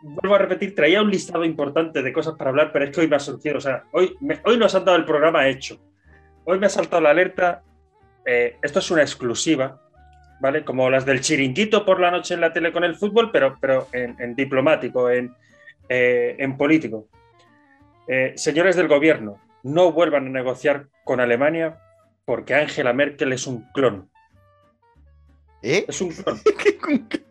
vuelvo 0.02 0.36
a 0.36 0.38
repetir, 0.38 0.74
traía 0.74 1.02
un 1.02 1.10
listado 1.12 1.44
importante 1.44 2.02
de 2.02 2.14
cosas 2.14 2.36
para 2.38 2.50
hablar, 2.52 2.72
pero 2.72 2.86
es 2.86 2.92
que 2.92 3.02
hoy 3.02 3.08
me 3.10 3.18
ha 3.18 3.20
surgido, 3.20 3.58
o 3.58 3.62
sea, 3.62 3.84
hoy, 3.92 4.16
me- 4.22 4.40
hoy 4.46 4.58
nos 4.58 4.74
han 4.76 4.86
dado 4.86 4.98
el 4.98 5.06
programa 5.06 5.48
hecho. 5.50 5.78
Hoy 6.46 6.60
me 6.60 6.68
ha 6.68 6.70
saltado 6.70 7.02
la 7.02 7.10
alerta, 7.10 7.62
eh, 8.26 8.56
esto 8.62 8.80
es 8.80 8.90
una 8.92 9.02
exclusiva, 9.02 9.82
¿vale? 10.40 10.64
Como 10.64 10.90
las 10.90 11.06
del 11.06 11.20
chiringuito 11.22 11.86
por 11.86 12.00
la 12.00 12.10
noche 12.12 12.34
en 12.36 12.42
la 12.42 12.54
tele 12.54 12.72
con 12.72 12.84
el 12.86 12.96
fútbol, 12.96 13.32
pero, 13.32 13.58
pero 13.60 13.88
en, 13.92 14.16
en 14.20 14.34
diplomático, 14.36 15.10
en, 15.10 15.34
eh, 15.90 16.36
en 16.40 16.56
político. 16.58 17.08
Eh, 18.08 18.34
señores 18.36 18.76
del 18.78 18.88
gobierno, 18.90 19.40
no 19.64 19.92
vuelvan 19.92 20.28
a 20.28 20.30
negociar 20.30 20.88
con 21.06 21.20
Alemania 21.20 21.80
porque 22.26 22.54
Angela 22.54 22.94
Merkel 22.94 23.34
es 23.34 23.48
un 23.48 23.66
clon. 23.74 24.10
¿Eh? 25.62 25.86
Es 25.88 26.02
un 26.02 26.12
clon. 26.12 26.40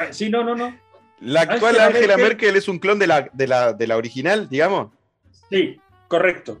Ah, 0.00 0.12
Sí, 0.12 0.30
no, 0.30 0.44
no, 0.44 0.54
no. 0.54 0.78
La 1.18 1.40
actual 1.40 1.74
Angela 1.74 1.86
Angela 1.86 2.16
Merkel, 2.16 2.28
Merkel 2.28 2.56
es 2.56 2.68
un 2.68 2.78
clon 2.78 3.00
de 3.00 3.08
la, 3.08 3.28
de, 3.32 3.48
la, 3.48 3.72
de 3.72 3.86
la 3.88 3.96
original, 3.96 4.48
digamos. 4.48 4.92
Sí, 5.50 5.80
correcto. 6.06 6.60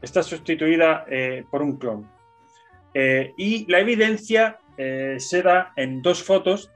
Está 0.00 0.22
sustituida 0.22 1.04
eh, 1.08 1.44
por 1.50 1.60
un 1.60 1.76
clon. 1.76 2.10
Eh, 2.94 3.34
y 3.36 3.70
la 3.70 3.80
evidencia 3.80 4.58
eh, 4.78 5.16
se 5.18 5.42
da 5.42 5.74
en 5.76 6.00
dos 6.00 6.22
fotos 6.22 6.70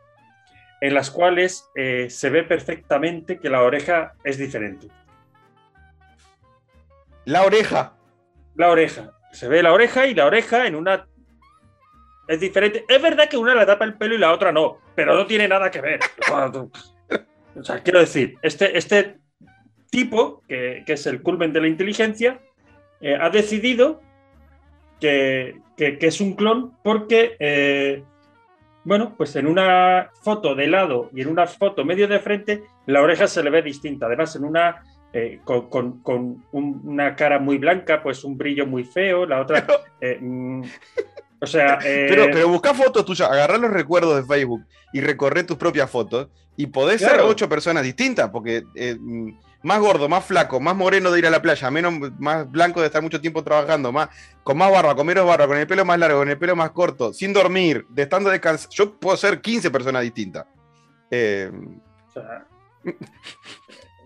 en 0.83 0.93
las 0.93 1.11
cuales 1.11 1.69
se 1.75 2.31
ve 2.31 2.45
perfectamente 2.45 3.41
que 3.41 3.51
la 3.51 3.63
oreja 3.63 4.13
es 4.23 4.39
diferente. 4.39 4.87
La 7.29 7.43
oreja. 7.45 7.93
La 8.55 8.71
oreja. 8.71 9.13
Se 9.33 9.49
ve 9.49 9.63
la 9.63 9.73
oreja 9.75 10.07
y 10.07 10.15
la 10.15 10.25
oreja 10.25 10.67
en 10.67 10.75
una... 10.75 11.07
Es 12.27 12.41
diferente. 12.41 12.85
Es 12.89 13.03
verdad 13.03 13.29
que 13.29 13.37
una 13.37 13.55
la 13.55 13.67
tapa 13.67 13.85
el 13.85 13.99
pelo 13.99 14.15
y 14.15 14.19
la 14.19 14.33
otra 14.33 14.51
no, 14.51 14.79
pero 14.95 15.15
no 15.15 15.27
tiene 15.27 15.47
nada 15.47 15.71
que 15.71 15.81
ver. 15.83 16.01
O 17.57 17.63
sea, 17.65 17.83
quiero 17.83 17.99
decir, 17.99 18.37
este, 18.41 18.79
este 18.79 19.19
tipo, 19.91 20.43
que, 20.49 20.85
que 20.87 20.93
es 20.95 21.07
el 21.07 21.23
culmen 21.23 21.53
de 21.53 21.61
la 21.61 21.67
inteligencia, 21.69 22.41
eh, 23.01 23.17
ha 23.21 23.29
decidido 23.31 24.01
que, 25.01 25.61
que- 25.77 25.99
que 25.99 26.07
es 26.07 26.21
un 26.21 26.35
clon 26.35 26.77
porque, 26.85 27.37
eh, 27.41 28.05
bueno, 28.85 29.15
pues 29.17 29.35
en 29.37 29.47
una 29.49 30.11
foto 30.23 30.55
de 30.55 30.69
lado 30.69 31.11
y 31.13 31.21
en 31.23 31.29
una 31.29 31.47
foto 31.47 31.85
medio 31.85 32.07
de 32.09 32.21
frente, 32.21 32.63
la 32.87 33.03
oreja 33.03 33.27
se 33.27 33.43
le 33.43 33.51
ve 33.51 33.61
distinta. 33.63 34.07
Además, 34.07 34.35
en 34.37 34.45
una 34.45 34.83
eh, 35.25 35.41
con, 35.45 35.69
con- 35.69 36.01
con 36.03 36.45
un- 36.53 36.81
una 36.85 37.15
cara 37.17 37.39
muy 37.39 37.59
blanca, 37.59 38.03
pues 38.03 38.25
un 38.25 38.37
brillo 38.37 38.67
muy 38.67 38.85
feo, 38.85 39.27
la 39.27 39.41
otra... 39.41 39.67
eh, 40.01 40.19
mm, 40.21 40.63
o 41.41 41.47
sea... 41.47 41.79
eh, 41.85 42.07
Pero, 42.09 42.27
pero 42.33 42.49
buscá 42.49 42.75
fotos 42.75 43.05
tuyas, 43.05 43.31
agarrá 43.31 43.59
los 43.59 43.71
recuerdos 43.71 44.17
de 44.17 44.25
Facebook 44.35 44.65
y 44.93 45.01
recorre 45.01 45.45
tus 45.45 45.57
propias 45.57 45.91
fotos 45.91 46.29
y 46.57 46.67
podés 46.67 47.01
ser 47.01 47.21
ocho 47.21 47.49
personas 47.49 47.83
distintas, 47.85 48.31
porque 48.31 48.63
mm, 49.01 49.31
más 49.63 49.79
gordo, 49.81 50.09
más 50.09 50.25
flaco, 50.25 50.59
más 50.61 50.75
moreno 50.77 51.11
de 51.11 51.19
ir 51.19 51.27
a 51.27 51.31
la 51.31 51.41
playa, 51.43 51.71
menos, 51.71 51.93
más 52.19 52.51
blanco 52.51 52.81
de 52.81 52.87
estar 52.87 53.03
mucho 53.03 53.21
tiempo 53.21 53.43
trabajando, 53.45 53.93
más, 53.93 54.09
con 54.43 54.57
más 54.57 54.71
barba, 54.71 54.95
con 54.97 55.07
menos 55.07 55.25
barba, 55.27 55.47
con 55.47 55.57
el 55.57 55.67
pelo 55.67 55.85
más 55.85 55.99
largo, 55.99 56.19
con 56.19 56.29
el 56.31 56.39
pelo 56.39 56.57
más 56.57 56.71
corto, 56.71 57.13
sin 57.13 57.33
dormir, 57.33 57.85
de 57.91 58.03
estando 58.03 58.31
descansado. 58.31 58.71
Yo 58.73 58.95
puedo 58.99 59.17
ser 59.17 59.41
15 59.41 59.71
personas 59.71 60.03
distintas. 60.03 60.47
Eh, 61.11 61.51
O 62.09 62.13
sea, 62.13 62.47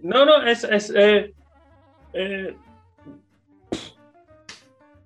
no, 0.02 0.24
no, 0.24 0.42
es. 0.46 0.64
es 0.64 0.92
eh, 0.94 1.32
eh, 2.12 2.56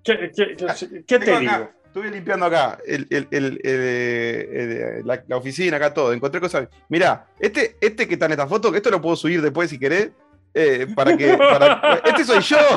¿qué, 0.03 0.31
qué- 0.35 0.55
qué- 0.55 1.03
qué 1.05 1.19
te 1.19 1.39
digo? 1.39 1.71
estuve 1.85 2.11
limpiando 2.11 2.45
acá 2.45 2.77
el- 2.85 3.07
el- 3.09 3.27
el- 3.31 3.59
el- 3.63 3.69
el- 4.57 5.01
la, 5.07 5.23
la 5.27 5.37
oficina, 5.37 5.77
acá 5.77 5.93
todo. 5.93 6.13
Encontré 6.13 6.39
cosas. 6.39 6.67
Mirá, 6.89 7.25
este, 7.39 7.75
este 7.81 8.07
que 8.07 8.13
está 8.13 8.25
en 8.27 8.33
esta 8.33 8.47
foto, 8.47 8.71
que 8.71 8.77
esto 8.77 8.91
lo 8.91 9.01
puedo 9.01 9.15
subir 9.15 9.41
después 9.41 9.69
si 9.69 9.79
querés. 9.79 10.11
eh, 10.53 10.87
para 10.95 11.15
que. 11.17 11.27
para- 11.37 12.01
este 12.05 12.23
soy 12.23 12.39
yo. 12.41 12.57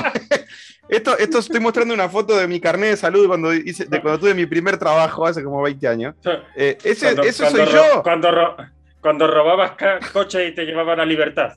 Esto, 0.88 1.16
esto 1.18 1.38
estoy 1.38 1.60
mostrando 1.60 1.94
una 1.94 2.08
foto 2.08 2.36
de 2.36 2.48
mi 2.48 2.58
carnet 2.60 2.90
de 2.90 2.96
salud 2.96 3.28
cuando, 3.28 3.54
hice, 3.54 3.84
de 3.84 4.02
cuando 4.02 4.18
tuve 4.18 4.34
mi 4.34 4.44
primer 4.46 4.76
trabajo 4.76 5.24
hace 5.24 5.40
como 5.44 5.62
20 5.62 5.86
años. 5.86 6.16
Eh, 6.56 6.76
ese, 6.82 7.06
cuando- 7.14 7.22
ese 7.22 7.42
cuando 7.44 7.64
soy 7.64 7.74
yo. 7.74 8.02
Cuando, 8.02 8.30
ro- 8.32 8.56
cuando 9.00 9.26
robabas 9.28 9.70
ca- 9.76 10.00
coche 10.12 10.48
y 10.48 10.52
te 10.52 10.64
llevaban 10.64 10.98
a 10.98 11.04
libertad. 11.04 11.52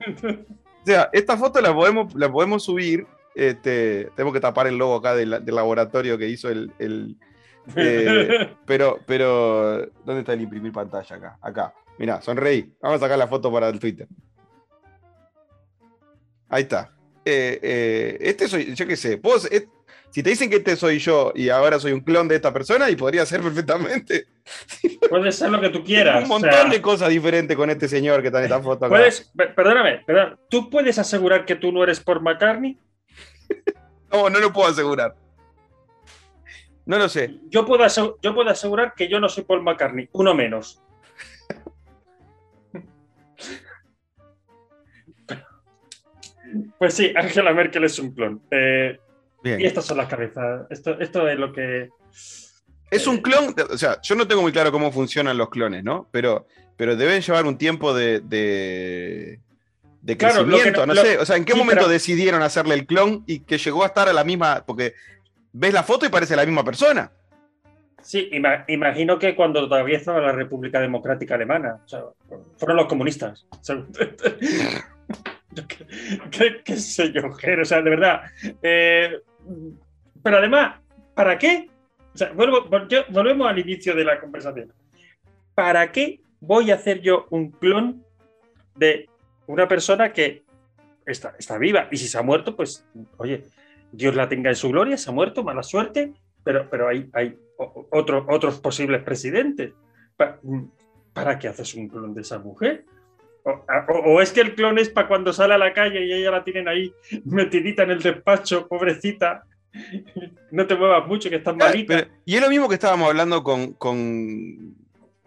O 0.80 0.90
sea, 0.90 1.10
esta 1.12 1.36
foto 1.36 1.60
la 1.60 1.74
podemos, 1.74 2.14
la 2.14 2.32
podemos 2.32 2.64
subir. 2.64 3.06
Este, 3.34 4.10
tengo 4.16 4.32
que 4.32 4.40
tapar 4.40 4.66
el 4.66 4.78
logo 4.78 4.94
acá 4.94 5.14
del, 5.14 5.44
del 5.44 5.54
laboratorio 5.54 6.16
que 6.16 6.28
hizo 6.28 6.48
el. 6.48 6.72
el- 6.78 7.16
eh, 7.76 8.56
pero, 8.64 8.98
pero, 9.06 9.86
¿dónde 10.06 10.20
está 10.20 10.32
el 10.32 10.40
imprimir 10.40 10.72
pantalla 10.72 11.16
acá? 11.16 11.38
Acá. 11.42 11.74
Mirá, 11.98 12.22
sonreí. 12.22 12.72
Vamos 12.80 12.96
a 12.96 13.04
sacar 13.04 13.18
la 13.18 13.26
foto 13.26 13.52
para 13.52 13.68
el 13.68 13.78
Twitter. 13.78 14.08
Ahí 16.48 16.62
está. 16.62 16.94
Eh, 17.24 17.58
eh, 17.62 18.18
este 18.20 18.48
soy, 18.48 18.74
yo 18.74 18.86
qué 18.86 18.96
sé. 18.96 19.18
puedo 19.18 19.38
si 20.10 20.22
te 20.22 20.30
dicen 20.30 20.48
que 20.50 20.56
este 20.56 20.76
soy 20.76 20.98
yo 20.98 21.32
y 21.34 21.48
ahora 21.50 21.78
soy 21.78 21.92
un 21.92 22.00
clon 22.00 22.28
de 22.28 22.36
esta 22.36 22.52
persona, 22.52 22.88
y 22.90 22.96
podría 22.96 23.24
ser 23.26 23.40
perfectamente. 23.42 24.26
Puede 25.10 25.30
ser 25.32 25.50
lo 25.50 25.60
que 25.60 25.68
tú 25.70 25.84
quieras. 25.84 26.18
un 26.18 26.24
o 26.24 26.28
montón 26.28 26.50
sea, 26.52 26.64
de 26.68 26.80
cosas 26.82 27.08
diferentes 27.10 27.56
con 27.56 27.68
este 27.70 27.88
señor 27.88 28.20
que 28.22 28.28
está 28.28 28.38
en 28.38 28.44
esta 28.44 28.60
foto 28.62 28.86
acá. 28.86 28.94
puedes, 28.94 29.30
per- 29.36 29.54
perdóname, 29.54 30.02
perdón, 30.06 30.38
¿tú 30.48 30.70
puedes 30.70 30.98
asegurar 30.98 31.44
que 31.44 31.56
tú 31.56 31.70
no 31.72 31.82
eres 31.82 32.00
Paul 32.00 32.22
McCartney? 32.22 32.78
No, 34.10 34.30
no 34.30 34.38
lo 34.38 34.50
puedo 34.54 34.68
asegurar. 34.68 35.14
No 36.86 36.96
lo 36.96 37.10
sé. 37.10 37.34
Yo 37.50 37.66
puedo, 37.66 37.86
yo 38.22 38.34
puedo 38.34 38.48
asegurar 38.48 38.94
que 38.96 39.06
yo 39.06 39.20
no 39.20 39.28
soy 39.28 39.44
Paul 39.44 39.62
McCartney, 39.62 40.08
uno 40.12 40.32
menos. 40.34 40.80
Pues 46.78 46.94
sí, 46.94 47.12
Angela 47.14 47.52
Merkel 47.52 47.84
es 47.84 47.98
un 47.98 48.12
clon. 48.12 48.40
Eh, 48.50 48.98
Bien. 49.42 49.60
y 49.60 49.64
estas 49.66 49.84
son 49.84 49.96
las 49.98 50.08
cabezas. 50.08 50.66
Esto, 50.70 50.98
esto 51.00 51.28
es 51.28 51.38
lo 51.38 51.52
que. 51.52 51.88
Es 52.90 53.06
un 53.06 53.18
clon, 53.18 53.54
o 53.70 53.76
sea, 53.78 54.00
yo 54.02 54.14
no 54.14 54.26
tengo 54.26 54.40
muy 54.42 54.50
claro 54.52 54.72
cómo 54.72 54.90
funcionan 54.90 55.36
los 55.36 55.50
clones, 55.50 55.84
¿no? 55.84 56.08
Pero, 56.10 56.46
pero 56.76 56.96
deben 56.96 57.20
llevar 57.20 57.44
un 57.46 57.58
tiempo 57.58 57.92
de, 57.94 58.20
de, 58.20 59.38
Claro, 60.16 60.46
crecimiento, 60.46 60.80
no- 60.80 60.86
no, 60.86 60.94
lo- 60.94 61.02
sé. 61.02 61.18
O 61.18 61.26
sea, 61.26 61.36
¿en 61.36 61.44
qué 61.44 61.52
sí, 61.52 61.58
momento 61.58 61.82
pero- 61.82 61.92
decidieron 61.92 62.40
hacerle 62.42 62.74
el 62.74 62.86
clon 62.86 63.24
y 63.26 63.40
que 63.40 63.58
llegó 63.58 63.82
a 63.84 63.88
estar 63.88 64.08
a 64.08 64.12
la 64.14 64.24
misma? 64.24 64.64
Porque 64.66 64.94
ves 65.52 65.72
la 65.74 65.82
foto 65.82 66.06
y 66.06 66.08
parece 66.08 66.34
la 66.34 66.46
misma 66.46 66.64
persona. 66.64 67.12
Sí, 68.00 68.30
ima- 68.32 68.64
imagino 68.68 69.18
que 69.18 69.36
cuando 69.36 69.68
todavía 69.68 69.98
estaba 69.98 70.20
la 70.20 70.32
República 70.32 70.80
Democrática 70.80 71.34
Alemana, 71.34 71.80
o 71.84 71.88
sea, 71.88 72.04
fueron 72.56 72.76
los 72.78 72.86
comunistas. 72.86 73.44
O 73.50 73.62
sea, 73.62 73.84
yo 75.50 75.66
qué, 75.66 75.86
qué- 76.30 76.62
qué 76.64 76.76
sé 76.76 77.12
yo, 77.12 77.30
Ger, 77.34 77.60
o 77.60 77.64
sea, 77.64 77.82
de 77.82 77.90
verdad. 77.90 78.22
Eh, 78.62 79.10
pero 80.22 80.38
además, 80.38 80.80
¿para 81.14 81.38
qué? 81.38 81.68
Volvemos 83.10 83.48
al 83.48 83.58
inicio 83.58 83.94
de 83.94 84.04
la 84.04 84.20
conversación. 84.20 84.72
¿Para 85.54 85.90
qué 85.92 86.20
voy 86.40 86.70
a 86.70 86.74
hacer 86.76 87.00
yo 87.00 87.26
un 87.30 87.50
clon 87.50 88.04
de 88.76 89.08
una 89.46 89.66
persona 89.68 90.12
que 90.12 90.44
está, 91.06 91.34
está 91.38 91.58
viva? 91.58 91.88
Y 91.90 91.96
si 91.96 92.08
se 92.08 92.18
ha 92.18 92.22
muerto, 92.22 92.56
pues, 92.56 92.86
oye, 93.16 93.44
Dios 93.92 94.14
la 94.14 94.28
tenga 94.28 94.50
en 94.50 94.56
su 94.56 94.68
gloria, 94.70 94.96
se 94.96 95.10
ha 95.10 95.12
muerto, 95.12 95.42
mala 95.42 95.62
suerte, 95.62 96.12
pero, 96.44 96.68
pero 96.70 96.88
hay, 96.88 97.08
hay 97.12 97.36
otro- 97.90 98.26
otros 98.28 98.60
posibles 98.60 99.02
presidentes. 99.02 99.72
Pa- 100.16 100.38
¿Para 101.12 101.38
qué 101.38 101.48
haces 101.48 101.74
un 101.74 101.88
clon 101.88 102.14
de 102.14 102.20
esa 102.20 102.38
mujer? 102.38 102.84
O, 103.44 103.50
o- 103.88 103.98
o 104.14 104.20
es 104.20 104.32
que 104.32 104.40
el 104.40 104.54
clon 104.54 104.78
es 104.78 104.88
para 104.90 105.08
cuando 105.08 105.32
sale 105.32 105.54
a 105.54 105.58
la 105.58 105.72
calle 105.72 106.04
y 106.04 106.12
ella 106.12 106.30
la 106.30 106.44
tienen 106.44 106.68
ahí 106.68 106.92
metidita 107.24 107.82
en 107.84 107.90
el 107.92 108.02
despacho, 108.02 108.66
pobrecita. 108.68 109.44
No 110.50 110.66
te 110.66 110.74
muevas 110.74 111.06
mucho, 111.06 111.28
que 111.30 111.36
estás 111.36 111.54
malita. 111.54 111.94
Pero- 111.96 112.08
y 112.24 112.34
es 112.34 112.40
lo 112.40 112.48
mismo 112.48 112.68
que 112.68 112.74
estábamos 112.74 113.08
hablando 113.08 113.42
con, 113.44 113.72
con, 113.74 114.74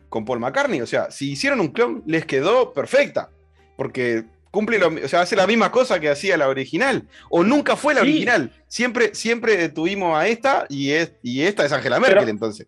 con 0.10 0.26
Paul 0.26 0.39
McCartney. 0.39 0.82
O 0.82 0.88
sea, 0.88 1.12
si 1.12 1.32
hicieron 1.34 1.60
un 1.60 1.67
clon, 1.69 2.04
les 2.08 2.26
quedó 2.26 2.74
perfecta. 2.74 3.30
Porque 3.78 4.24
cumple 4.50 4.80
lo, 4.80 4.88
o 4.88 5.08
sea, 5.08 5.21
hace 5.21 5.36
la 5.36 5.47
misma 5.47 5.71
cosa 5.71 6.00
que 6.00 6.10
hacía 6.10 6.38
la 6.38 6.50
original. 6.50 7.04
O 7.30 7.43
nunca 7.43 7.76
fue 7.76 7.93
la 7.93 8.02
Sí. 8.02 8.08
original. 8.10 8.52
Siempre, 8.67 9.13
siempre 9.15 9.69
tuvimos 9.69 10.17
a 10.17 10.28
esta 10.28 10.65
y, 10.69 10.91
es, 10.91 11.13
y 11.21 11.43
esta 11.43 11.65
es 11.65 11.71
Angela 11.71 12.00
Merkel, 12.00 12.17
Pero- 12.19 12.30
entonces. 12.32 12.67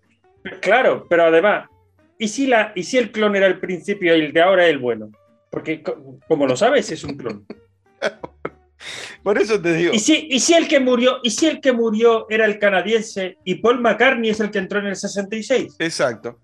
Claro, 0.61 1.07
pero 1.09 1.23
además, 1.25 1.69
¿y 2.19 2.27
si, 2.27 2.47
la, 2.47 2.71
¿y 2.75 2.83
si 2.83 2.97
el 2.97 3.11
clon 3.11 3.35
era 3.35 3.47
el 3.47 3.59
principio 3.59 4.15
y 4.15 4.21
el 4.21 4.33
de 4.33 4.41
ahora 4.41 4.65
es 4.65 4.71
el 4.71 4.77
bueno? 4.77 5.09
Porque, 5.53 5.83
co- 5.83 6.17
como 6.27 6.47
lo 6.47 6.57
sabes, 6.57 6.91
es 6.91 7.03
un 7.03 7.15
clon. 7.15 7.45
Por 9.23 9.37
eso 9.37 9.61
te 9.61 9.71
digo. 9.75 9.93
¿Y 9.93 9.99
si, 9.99 10.27
y 10.31 10.39
si 10.39 10.55
el 10.55 10.67
que 10.67 10.79
murió, 10.79 11.19
y 11.21 11.29
si 11.29 11.45
el 11.45 11.61
que 11.61 11.71
murió 11.71 12.25
era 12.27 12.45
el 12.45 12.57
canadiense 12.57 13.37
y 13.45 13.55
Paul 13.55 13.79
McCartney 13.79 14.31
es 14.31 14.39
el 14.39 14.49
que 14.49 14.57
entró 14.57 14.79
en 14.79 14.87
el 14.87 14.95
66? 14.95 15.75
Exacto. 15.77 16.39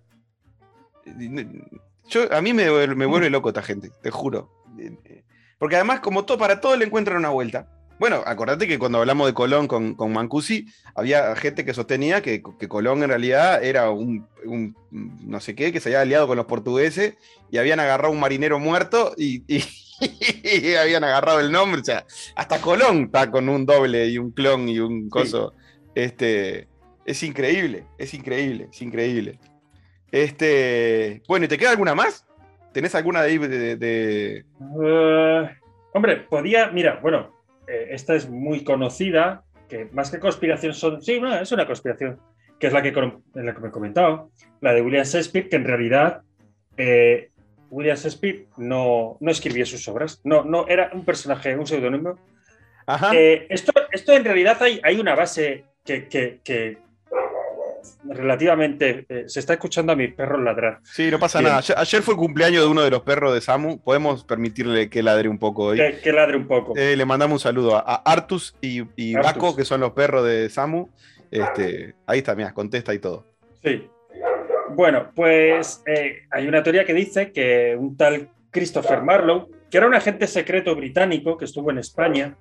Yo, 2.07 2.31
a 2.31 2.39
mí 2.41 2.53
me, 2.53 2.69
me 2.95 3.05
vuelve 3.07 3.31
loco 3.31 3.49
esta 3.49 3.63
gente, 3.63 3.89
te 4.03 4.11
juro. 4.11 4.51
Porque 5.57 5.75
además, 5.75 6.01
como 6.01 6.23
todo, 6.23 6.37
para 6.37 6.61
todo 6.61 6.75
le 6.77 6.85
encuentran 6.85 7.17
una 7.17 7.29
vuelta. 7.29 7.67
Bueno, 7.99 8.23
acordate 8.25 8.65
que 8.67 8.79
cuando 8.79 8.99
hablamos 8.99 9.27
de 9.27 9.33
Colón 9.33 9.67
con, 9.67 9.93
con 9.95 10.13
Mancusi, 10.13 10.65
había 10.95 11.35
gente 11.35 11.65
que 11.65 11.73
sostenía 11.73 12.21
que, 12.21 12.41
que 12.57 12.67
Colón 12.69 13.03
en 13.03 13.09
realidad 13.09 13.61
era 13.63 13.91
un, 13.91 14.25
un 14.45 14.73
no 14.91 15.39
sé 15.41 15.53
qué, 15.53 15.71
que 15.73 15.81
se 15.81 15.89
había 15.89 16.01
aliado 16.01 16.25
con 16.25 16.37
los 16.37 16.45
portugueses 16.45 17.15
y 17.51 17.57
habían 17.57 17.79
agarrado 17.81 18.13
un 18.13 18.19
marinero 18.21 18.57
muerto 18.57 19.13
y, 19.17 19.43
y- 19.53 19.63
y 20.43 20.75
habían 20.75 21.03
agarrado 21.03 21.41
el 21.41 21.51
nombre. 21.51 21.81
O 21.81 21.83
sea, 21.83 22.05
hasta 22.35 22.61
Colón 22.61 23.03
está 23.03 23.29
con 23.29 23.49
un 23.49 23.65
doble 23.65 24.07
y 24.07 24.17
un 24.17 24.31
clon 24.31 24.69
y 24.69 24.79
un 24.79 25.09
coso. 25.09 25.53
Este, 25.93 26.69
es 27.05 27.21
increíble, 27.23 27.83
es 27.97 28.13
increíble, 28.13 28.69
es 28.71 28.81
increíble. 28.81 29.39
Este, 30.11 31.21
bueno, 31.27 31.45
¿y 31.45 31.49
te 31.49 31.57
queda 31.57 31.71
alguna 31.71 31.95
más? 31.95 32.25
¿Tenés 32.71 32.95
alguna 32.95 33.23
de, 33.23 33.75
de- 33.75 34.45
Eh, 34.83 35.49
hombre, 35.93 36.17
podía, 36.29 36.69
mira, 36.71 36.99
bueno, 37.01 37.38
eh, 37.69 37.87
esta 37.91 38.15
es 38.15 38.29
muy 38.29 38.63
conocida, 38.63 39.43
que 39.67 39.85
más 39.93 40.09
que 40.11 40.19
conspiración 40.19 40.73
son, 40.73 41.01
sí, 41.01 41.19
no, 41.21 41.33
es 41.39 41.51
una 41.51 41.65
conspiración, 41.67 42.19
que 42.59 42.67
es 42.67 42.73
la 42.73 42.81
que, 42.81 42.91
la 42.91 43.53
que 43.53 43.59
me 43.61 43.67
he 43.67 43.71
comentado, 43.71 44.31
la 44.61 44.73
de 44.73 44.81
William 44.81 45.05
Shakespeare, 45.05 45.47
que 45.47 45.55
en 45.57 45.65
realidad 45.65 46.21
eh, 46.77 47.29
William 47.69 47.95
Shakespeare 47.95 48.47
no, 48.57 49.17
no 49.19 49.31
escribía 49.31 49.65
sus 49.65 49.87
obras, 49.87 50.19
no, 50.23 50.43
no, 50.43 50.67
era 50.67 50.89
un 50.93 51.05
personaje, 51.05 51.55
un 51.55 51.67
seudónimo. 51.67 52.17
Eh, 53.13 53.45
esto, 53.49 53.71
esto 53.91 54.13
en 54.13 54.23
realidad 54.25 54.57
hay, 54.61 54.81
hay 54.83 54.99
una 54.99 55.13
base 55.15 55.65
que, 55.85 56.07
que- 56.07 56.39
que 56.43 56.77
relativamente, 58.03 59.05
eh, 59.09 59.23
se 59.27 59.39
está 59.39 59.53
escuchando 59.53 59.93
a 59.93 59.95
mis 59.95 60.13
perros 60.13 60.41
ladrar. 60.41 60.79
sí, 60.83 61.09
no 61.11 61.19
pasa 61.19 61.39
bien. 61.39 61.51
nada. 61.51 61.63
Ayer, 61.77 62.01
fue 62.01 62.13
el 62.13 62.19
cumpleaños 62.19 62.63
de 62.63 62.69
uno 62.69 62.81
de 62.81 62.89
los 62.91 63.01
perros 63.01 63.33
de 63.33 63.41
Samu. 63.41 63.79
Podemos 63.79 64.23
permitirle 64.23 64.89
que 64.89 65.03
ladre 65.03 65.29
un 65.29 65.37
poco 65.39 65.65
hoy. 65.65 65.77
Que, 65.77 65.99
que 66.01 66.11
ladre 66.11 66.37
un 66.37 66.47
poco. 66.47 66.75
Eh, 66.75 66.95
le 66.95 67.05
mandamos 67.05 67.35
un 67.35 67.39
saludo 67.39 67.75
a, 67.75 67.79
a 67.79 67.95
Artus 68.11 68.55
y, 68.61 68.83
y 68.95 69.15
Artus. 69.15 69.33
Baco, 69.33 69.55
que 69.55 69.65
son 69.65 69.81
los 69.81 69.91
perros 69.91 70.25
de 70.25 70.49
Samu. 70.49 70.89
Este, 71.31 71.95
ahí 72.05 72.19
está, 72.19 72.35
mira, 72.35 72.53
contesta 72.53 72.93
y 72.93 72.99
todo. 72.99 73.25
Sí. 73.63 73.87
Bueno, 74.71 75.11
pues 75.15 75.81
eh, 75.85 76.23
hay 76.31 76.47
una 76.47 76.63
teoría 76.63 76.85
que 76.85 76.93
dice 76.93 77.31
que 77.31 77.75
un 77.77 77.97
tal 77.97 78.29
Christopher 78.51 79.01
Marlowe, 79.01 79.47
que 79.69 79.77
era 79.77 79.87
un 79.87 79.93
agente 79.93 80.27
secreto 80.27 80.75
británico 80.75 81.37
que 81.37 81.45
estuvo 81.45 81.71
en 81.71 81.79
España. 81.79 82.35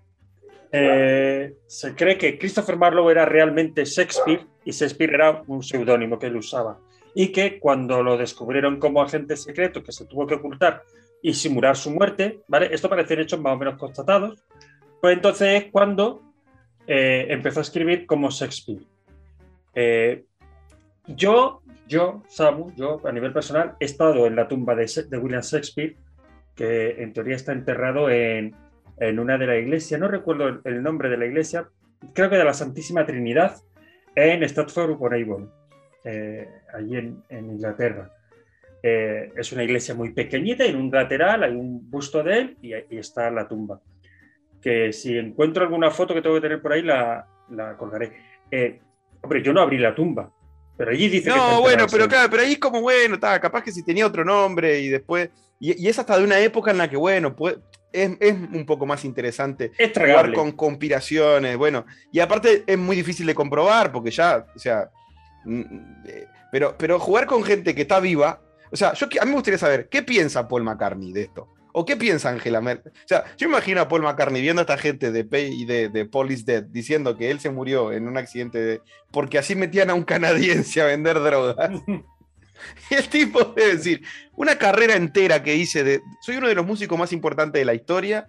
Eh, 0.71 1.55
se 1.67 1.95
cree 1.95 2.19
que 2.19 2.39
Christopher 2.39 2.77
Marlowe 2.77 3.11
era 3.11 3.25
realmente 3.25 3.85
Shakespeare 3.85 4.47
y 4.65 4.73
Shakespeare 4.73 5.15
era 5.15 5.43
un 5.47 5.63
seudónimo 5.63 6.19
que 6.19 6.27
él 6.27 6.37
usaba. 6.37 6.79
Y 7.15 7.33
que 7.33 7.59
cuando 7.59 8.03
lo 8.03 8.17
descubrieron 8.17 8.79
como 8.79 9.03
agente 9.03 9.37
secreto, 9.37 9.83
que 9.83 9.93
se 9.93 10.05
tuvo 10.07 10.27
que 10.27 10.35
ocultar 10.35 10.83
y 11.23 11.35
simular 11.35 11.77
su 11.77 11.91
muerte, 11.91 12.41
¿vale? 12.49 12.69
Esto 12.73 12.89
parece 12.89 13.21
hechos 13.21 13.41
más 13.41 13.55
o 13.55 13.57
menos 13.57 13.79
constatados. 13.79 14.39
Pues 15.01 15.17
entonces 15.17 15.65
es 15.65 15.71
cuando 15.71 16.23
eh, 16.87 17.27
empezó 17.31 17.61
a 17.61 17.63
escribir 17.63 18.07
como 18.07 18.31
Shakespeare. 18.31 18.83
Eh, 19.75 20.25
yo, 21.07 21.63
yo, 21.87 22.23
Samu, 22.29 22.73
yo 22.77 23.01
a 23.05 23.13
nivel 23.13 23.33
personal 23.33 23.75
he 23.81 23.87
estado 23.87 24.27
en 24.27 24.37
la 24.37 24.47
tumba 24.47 24.75
de, 24.75 24.87
William 25.19 25.43
Shakespeare, 25.43 25.97
que 26.55 27.03
en 27.03 27.13
teoría 27.13 27.37
está 27.37 27.53
enterrado 27.53 28.11
en, 28.11 28.55
una 29.01 29.39
de 29.39 29.47
las 29.47 29.59
iglesias, 29.59 30.01
no 30.01 30.09
recuerdo 30.09 30.61
el, 30.65 30.83
nombre 30.83 31.09
de 31.09 31.17
la 31.17 31.27
iglesia, 31.27 31.69
creo 32.15 32.31
que 32.31 32.37
de 32.37 32.45
la 32.45 32.55
Santísima 32.55 33.07
Trinidad, 33.07 33.57
en 34.15 34.43
Stratford 34.43 34.91
upon 34.91 35.15
Avon, 35.15 35.53
eh, 36.05 36.49
allí 36.75 36.97
en, 36.97 37.23
Inglaterra. 37.31 38.11
es 38.83 39.53
una 39.53 39.65
iglesia 39.65 39.95
muy 39.95 40.13
pequeñita, 40.13 40.65
en 40.65 40.77
un 40.77 40.91
lateral 40.91 41.43
hay 41.45 41.55
un 41.55 41.91
busto 41.91 42.23
de 42.23 42.39
él 42.39 42.57
y, 42.63 42.75
y 42.75 42.99
está 42.99 43.31
la 43.31 43.47
tumba 43.47 43.81
que 44.61 44.93
si 44.93 45.17
encuentro 45.17 45.65
alguna 45.65 45.91
foto 45.91 46.15
que 46.15 46.23
tengo 46.23 46.37
que 46.37 46.43
tener 46.43 46.61
por 46.61 46.73
ahí, 46.73 46.83
la, 46.83 47.27
la 47.51 47.77
colgaré. 47.77 48.13
Eh, 48.51 48.81
hombre, 49.21 49.43
yo 49.43 49.53
no 49.53 49.61
abrí 49.61 49.79
la 49.79 49.95
tumba, 49.95 50.31
pero 50.77 50.91
allí 50.91 51.09
dice 51.09 51.31
no, 51.31 51.61
bueno, 51.61 51.87
pero 51.91 52.09
claro, 52.09 52.29
pero 52.31 52.43
ahí 52.43 52.53
es 52.53 52.59
como, 52.59 52.81
bueno, 52.81 53.15
está, 53.15 53.41
capaz 53.41 53.63
que 53.63 53.73
si 53.73 53.85
tenía 53.85 54.07
otro 54.07 54.25
nombre 54.25 54.81
y 54.81 54.89
después. 54.89 55.31
Y, 55.61 55.89
es 55.89 55.99
hasta 55.99 56.17
de 56.19 56.25
una 56.25 56.39
época 56.41 56.71
en 56.71 56.79
la 56.79 56.89
que, 56.89 56.97
bueno, 56.97 57.35
es, 57.93 58.11
es, 58.21 58.35
un 58.35 58.65
poco 58.67 58.87
más 58.87 59.05
interesante 59.05 59.73
es 59.79 59.93
jugar 59.93 60.33
con 60.33 60.53
conspiraciones, 60.53 61.57
bueno. 61.57 61.87
Y 62.13 62.21
aparte 62.21 62.65
es 62.67 62.79
muy 62.79 62.97
difícil 62.97 63.27
de 63.27 63.35
comprobar, 63.35 63.93
porque 63.93 64.11
ya, 64.11 64.47
o 64.55 64.59
sea. 64.59 64.91
Mm, 65.45 65.63
eh, 66.07 66.27
pero, 66.51 66.77
pero 66.79 66.99
jugar 66.99 67.27
con 67.27 67.43
gente 67.43 67.75
que 67.75 67.83
está 67.83 68.01
viva. 68.01 68.41
O 68.71 68.77
sea, 68.77 68.93
yo, 68.95 69.07
a 69.21 69.25
mí 69.25 69.31
me 69.31 69.37
gustaría 69.37 69.59
saber, 69.59 69.89
¿qué 69.89 70.03
piensa 70.03 70.49
Paul 70.49 70.63
McCartney 70.63 71.13
de 71.13 71.23
esto? 71.23 71.49
¿O 71.73 71.85
qué 71.85 71.97
piensa 71.97 72.31
Angela 72.31 72.61
Merkel? 72.61 72.93
O 72.93 73.09
sea, 73.09 73.25
yo 73.37 73.47
imagino 73.47 73.81
a 73.81 73.89
Paul 73.89 74.03
McCartney 74.03 74.43
viendo 74.43 74.61
a 74.61 74.65
esta 74.65 74.79
gente 74.79 75.13
de 75.13 75.25
Pay 75.25 75.63
y 75.63 75.65
de, 75.65 75.89
de 75.89 76.07
Paul 76.07 76.31
is 76.31 76.45
Dead 76.45 76.63
diciendo 76.63 77.17
que 77.17 77.31
él 77.31 77.41
se 77.41 77.51
murió 77.51 77.93
en 77.93 78.09
un 78.09 78.17
accidente 78.17 78.81
porque 79.11 79.39
así 79.39 79.55
metían 79.55 79.91
a 79.91 79.95
un 79.95 80.03
canadiense 80.05 80.81
a 80.83 80.87
vender 80.87 81.21
drogas. 81.21 81.71
y 82.91 82.95
el 82.95 83.09
tipo 83.09 83.45
debe 83.45 83.77
decir, 83.77 84.03
una 84.35 84.57
carrera 84.59 84.95
entera 84.95 85.43
que 85.43 85.57
hice 85.57 85.85
de... 85.85 86.03
Soy 86.21 86.37
uno 86.37 86.49
de 86.49 86.55
los 86.55 86.67
músicos 86.67 86.99
más 86.99 87.13
importantes 87.13 87.61
de 87.61 87.65
la 87.65 87.75
historia. 87.75 88.29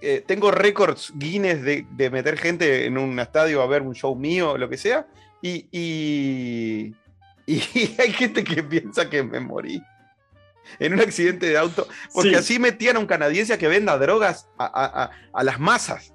Eh, 0.00 0.22
tengo 0.26 0.50
récords 0.50 1.12
Guinness 1.16 1.62
de, 1.62 1.86
de, 1.90 2.10
meter 2.10 2.38
gente 2.38 2.86
en 2.86 2.98
un 2.98 3.18
estadio 3.18 3.62
a 3.62 3.66
ver 3.66 3.82
un 3.82 3.94
show 3.94 4.14
mío, 4.14 4.56
lo 4.56 4.68
que 4.68 4.76
sea. 4.76 5.06
y, 5.42 5.66
y, 5.72 6.94
y 7.46 7.96
hay 7.98 8.12
gente 8.12 8.44
que 8.44 8.62
piensa 8.62 9.08
que 9.08 9.22
me 9.22 9.40
morí 9.40 9.82
en 10.78 10.94
un 10.94 11.00
accidente 11.00 11.46
de 11.46 11.58
auto, 11.58 11.88
porque 12.12 12.36
así 12.36 12.58
metían 12.58 12.96
a 12.96 13.00
un 13.00 13.06
canadiense 13.06 13.52
a 13.52 13.58
que 13.58 13.68
venda 13.68 13.96
drogas 13.98 14.48
a, 14.58 15.10
las 15.42 15.58
masas. 15.58 16.14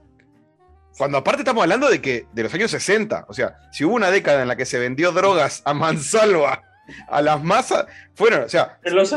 Cuando 0.98 1.18
aparte 1.18 1.42
estamos 1.42 1.64
hablando 1.64 1.90
de 1.90 2.02
que 2.02 2.28
de 2.34 2.44
los 2.44 2.54
años 2.54 2.70
60, 2.70 3.26
o 3.28 3.34
sea, 3.34 3.56
si 3.72 3.84
hubo 3.84 3.96
una 3.96 4.12
década 4.12 4.44
en 4.44 4.48
la 4.48 4.56
que 4.56 4.66
se 4.66 4.78
vendió 4.78 5.12
drogas 5.12 5.64
a 5.66 5.74
mansalva 5.74 6.62
a 7.08 7.22
las 7.22 7.44
masas, 7.44 7.86
fueron, 8.14 8.44
o 8.44 8.50
sea, 8.50 8.78
en 8.84 8.96
los 8.96 9.12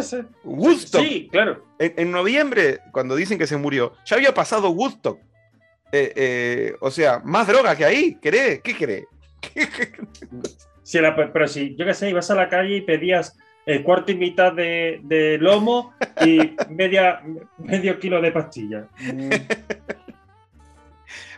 Woodstock. 0.45 1.03
Sí, 1.03 1.29
claro. 1.31 1.65
En, 1.79 2.11
noviembre, 2.11 2.81
cuando 2.93 3.17
dicen 3.17 3.39
que 3.39 3.47
se 3.47 3.57
murió, 3.57 3.95
ya 4.05 4.17
había 4.17 4.35
pasado 4.35 4.71
Woodstock. 4.71 5.19
Eh, 5.93 6.13
eh, 6.17 6.75
o 6.81 6.91
sea, 6.91 7.21
más 7.25 7.47
droga 7.47 7.77
que 7.77 7.85
ahí, 7.85 8.17
¿cree? 8.21 8.61
¿Qué 8.61 8.75
cree? 8.75 9.07
pero 11.33 11.49
si, 11.49 11.77
yo 11.77 11.85
qué 11.85 11.95
sé, 11.95 12.11
ibas 12.11 12.31
a 12.31 12.35
la 12.35 12.49
calle 12.49 12.77
y 12.77 12.81
pedías 12.81 13.37
el 13.67 13.83
cuarto 13.83 14.13
y 14.13 14.15
mitad 14.15 14.53
de, 14.53 15.39
lomo 15.41 15.95
y 16.25 16.57
media, 16.71 17.23
medio 17.59 17.99
kilo 17.99 18.21
de 18.21 18.33
pastilla. 18.33 18.89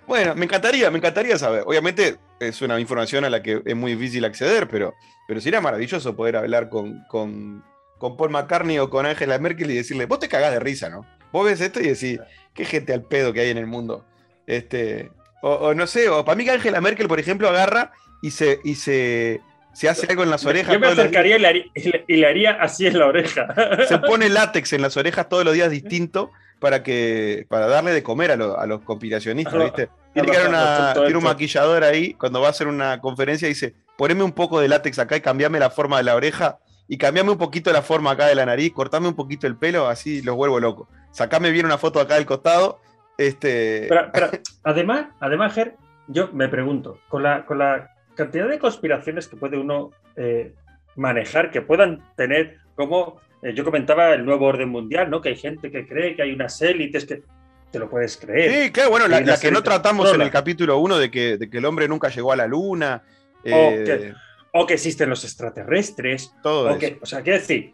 Bueno, 0.09 0.35
me 0.35 0.47
encantaría, 0.47 0.91
me 0.91 0.97
encantaría 0.97 1.37
saber. 1.37 1.65
Obviamente 1.67 2.17
es 2.41 2.63
una 2.63 2.81
información 2.81 3.27
a 3.27 3.31
la 3.31 3.43
que 3.43 3.61
es 3.63 3.77
muy 3.77 3.95
difícil 3.95 4.25
acceder, 4.25 4.67
pero, 4.67 4.95
pero 5.29 5.39
sería 5.39 5.61
maravilloso 5.61 6.17
poder 6.17 6.37
hablar 6.37 6.71
con, 6.71 7.05
con, 7.09 7.63
Paul 8.01 8.31
McCartney 8.31 8.79
o 8.79 8.89
con 8.89 9.05
Angela 9.05 9.39
Merkel 9.39 9.71
y 9.71 9.77
decirle, 9.77 10.07
vos 10.07 10.19
te 10.19 10.29
cagás 10.29 10.53
de 10.53 10.61
risa, 10.61 10.89
¿no? 10.89 11.05
Vos 11.31 11.45
ves 11.45 11.61
esto 11.61 11.81
y 11.81 11.89
decís, 11.89 12.19
qué 12.55 12.65
gente 12.65 12.95
al 12.95 13.03
pedo 13.03 13.35
que 13.35 13.41
hay 13.41 13.51
en 13.51 13.59
el 13.59 13.67
mundo. 13.67 14.07
Este, 14.47 15.11
o, 15.43 15.75
no 15.75 15.87
sé, 15.87 16.09
o 16.09 16.25
para 16.25 16.37
mí 16.37 16.45
que 16.45 16.53
Angela 16.53 16.81
Merkel, 16.81 17.07
por 17.07 17.21
ejemplo, 17.21 17.47
agarra 17.47 17.93
y 18.23 18.31
se, 18.31 18.61
y 18.65 18.77
se, 18.77 19.43
se 19.75 19.91
hace 19.91 20.07
algo 20.09 20.23
en 20.23 20.31
las 20.31 20.47
orejas. 20.47 20.73
Yo 20.73 20.81
me 20.81 20.87
acercaría 20.87 21.37
y 21.37 22.17
le, 22.17 22.27
haría, 22.27 22.53
así 22.53 22.87
en 22.87 22.99
la 22.99 23.07
oreja. 23.09 23.55
Se 23.87 23.99
pone 23.99 24.31
látex 24.31 24.73
en 24.73 24.81
las 24.81 24.97
orejas 24.97 25.29
todos 25.29 25.45
los 25.45 25.53
días 25.53 25.71
distinto 25.71 26.31
para 26.59 26.83
que 26.83 27.47
para 27.49 27.67
darle 27.67 27.93
de 27.93 28.03
comer 28.03 28.33
a, 28.33 28.37
los 28.37 28.81
conspiracionistas, 28.83 29.55
¿viste? 29.55 29.89
Tiene, 30.13 30.33
que 30.33 31.17
un 31.17 31.23
maquillador 31.23 31.85
ahí, 31.85 32.15
cuando 32.15 32.41
va 32.41 32.49
a 32.49 32.51
hacer 32.51 32.67
una 32.67 33.01
conferencia, 33.01 33.47
dice, 33.47 33.75
poneme 33.97 34.23
un 34.23 34.33
poco 34.33 34.61
de 34.61 34.69
látex 34.69 34.99
acá 34.99 35.17
y 35.17 35.21
cambiame 35.21 35.59
la 35.59 35.71
forma 35.71 35.99
de 35.99 36.05
la 36.05 36.17
oreja 36.17 36.59
y 36.89 36.97
cambiame 36.97 37.31
un 37.31 37.39
poquito 37.39 37.73
la 37.73 37.83
forma 37.83 38.13
acá 38.13 38.27
de 38.27 38.35
la 38.35 38.47
nariz, 38.47 38.73
cortame 38.73 39.09
un 39.09 39.15
poquito 39.15 39.47
el 39.47 39.57
pelo, 39.57 39.89
así 39.89 40.23
los 40.23 40.35
vuelvo 40.35 40.59
loco. 40.59 40.89
Sacame 41.11 41.51
bien 41.51 41.67
una 41.67 41.79
foto 41.79 42.01
acá 42.01 42.15
del 42.15 42.27
costado. 42.27 42.81
Este... 43.19 43.87
Pero, 44.13 44.31
además, 44.65 45.07
además, 45.21 45.55
Ger, 45.55 45.77
yo 46.09 46.31
me 46.33 46.49
pregunto, 46.49 46.99
con 47.09 47.23
la, 47.23 47.45
con 47.45 47.59
la 47.59 47.91
cantidad 48.15 48.49
de 48.49 48.59
conspiraciones 48.59 49.29
que 49.29 49.37
puede 49.37 49.59
uno 49.59 49.91
eh, 50.17 50.55
manejar, 50.97 51.51
que 51.51 51.61
puedan 51.61 52.03
tener, 52.17 52.59
como 52.75 53.21
eh, 53.43 53.55
yo 53.55 53.65
comentaba, 53.65 54.15
el 54.15 54.25
nuevo 54.25 54.47
orden 54.47 54.69
mundial, 54.69 55.11
¿no? 55.11 55.21
Que 55.21 55.31
hay 55.31 55.37
gente 55.37 55.71
que 55.71 55.87
cree 55.87 56.17
que 56.17 56.23
hay 56.23 56.33
unas 56.33 56.61
élites 56.63 57.05
que 57.05 57.23
te 57.71 57.79
lo 57.79 57.89
puedes 57.89 58.17
creer. 58.17 58.65
Sí, 58.65 58.71
claro, 58.71 58.91
bueno, 58.91 59.09
la, 59.09 59.39
que 59.39 59.51
no 59.51 59.63
tratamos 59.63 60.13
en 60.15 60.23
el 60.23 60.31
capítulo 60.31 60.79
1 60.79 60.99
de 60.99 61.11
que, 61.11 61.37
de 61.37 61.51
que 61.51 61.59
el 61.59 61.65
hombre 61.65 61.89
nunca 61.89 62.09
llegó 62.09 62.33
a 62.33 62.37
la 62.37 62.47
luna. 62.47 63.03
Eh, 63.45 64.13
o, 64.53 64.67
que, 64.67 64.75
existen 64.75 65.11
los 65.11 65.25
extraterrestres. 65.25 66.35
Todo 66.43 66.75
o, 66.75 66.79
que, 66.79 66.99
o 67.01 67.07
sea, 67.07 67.23
quiero 67.23 67.39
decir, 67.39 67.73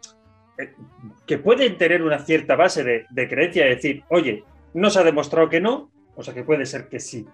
que 1.25 1.37
pueden 1.37 1.77
tener 1.77 2.03
una 2.03 2.19
cierta 2.19 2.55
base 2.55 2.83
de, 2.83 3.05
de 3.09 3.29
creencia, 3.29 3.63
de 3.63 3.75
decir, 3.75 4.03
oye, 4.09 4.43
no 4.73 4.89
se 4.89 4.99
ha 4.99 5.03
demostrado 5.03 5.49
que 5.49 5.61
no, 5.61 5.91
o 6.15 6.23
sea 6.23 6.33
que 6.33 6.43
puede 6.43 6.65
ser 6.65 6.87
que 6.89 6.99
sí. 6.99 7.25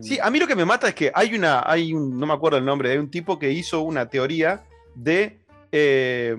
Sí, 0.00 0.18
a 0.20 0.30
mí 0.30 0.38
lo 0.38 0.46
que 0.46 0.54
me 0.54 0.66
mata 0.66 0.88
es 0.88 0.94
que 0.94 1.10
hay 1.14 1.34
una, 1.34 1.62
hay 1.64 1.94
un, 1.94 2.18
no 2.18 2.26
me 2.26 2.34
acuerdo 2.34 2.58
el 2.58 2.64
nombre, 2.64 2.90
hay 2.90 2.98
un 2.98 3.10
tipo 3.10 3.38
que 3.38 3.50
hizo 3.50 3.80
una 3.80 4.08
teoría 4.08 4.64
de 4.98 5.40
eh, 5.72 6.36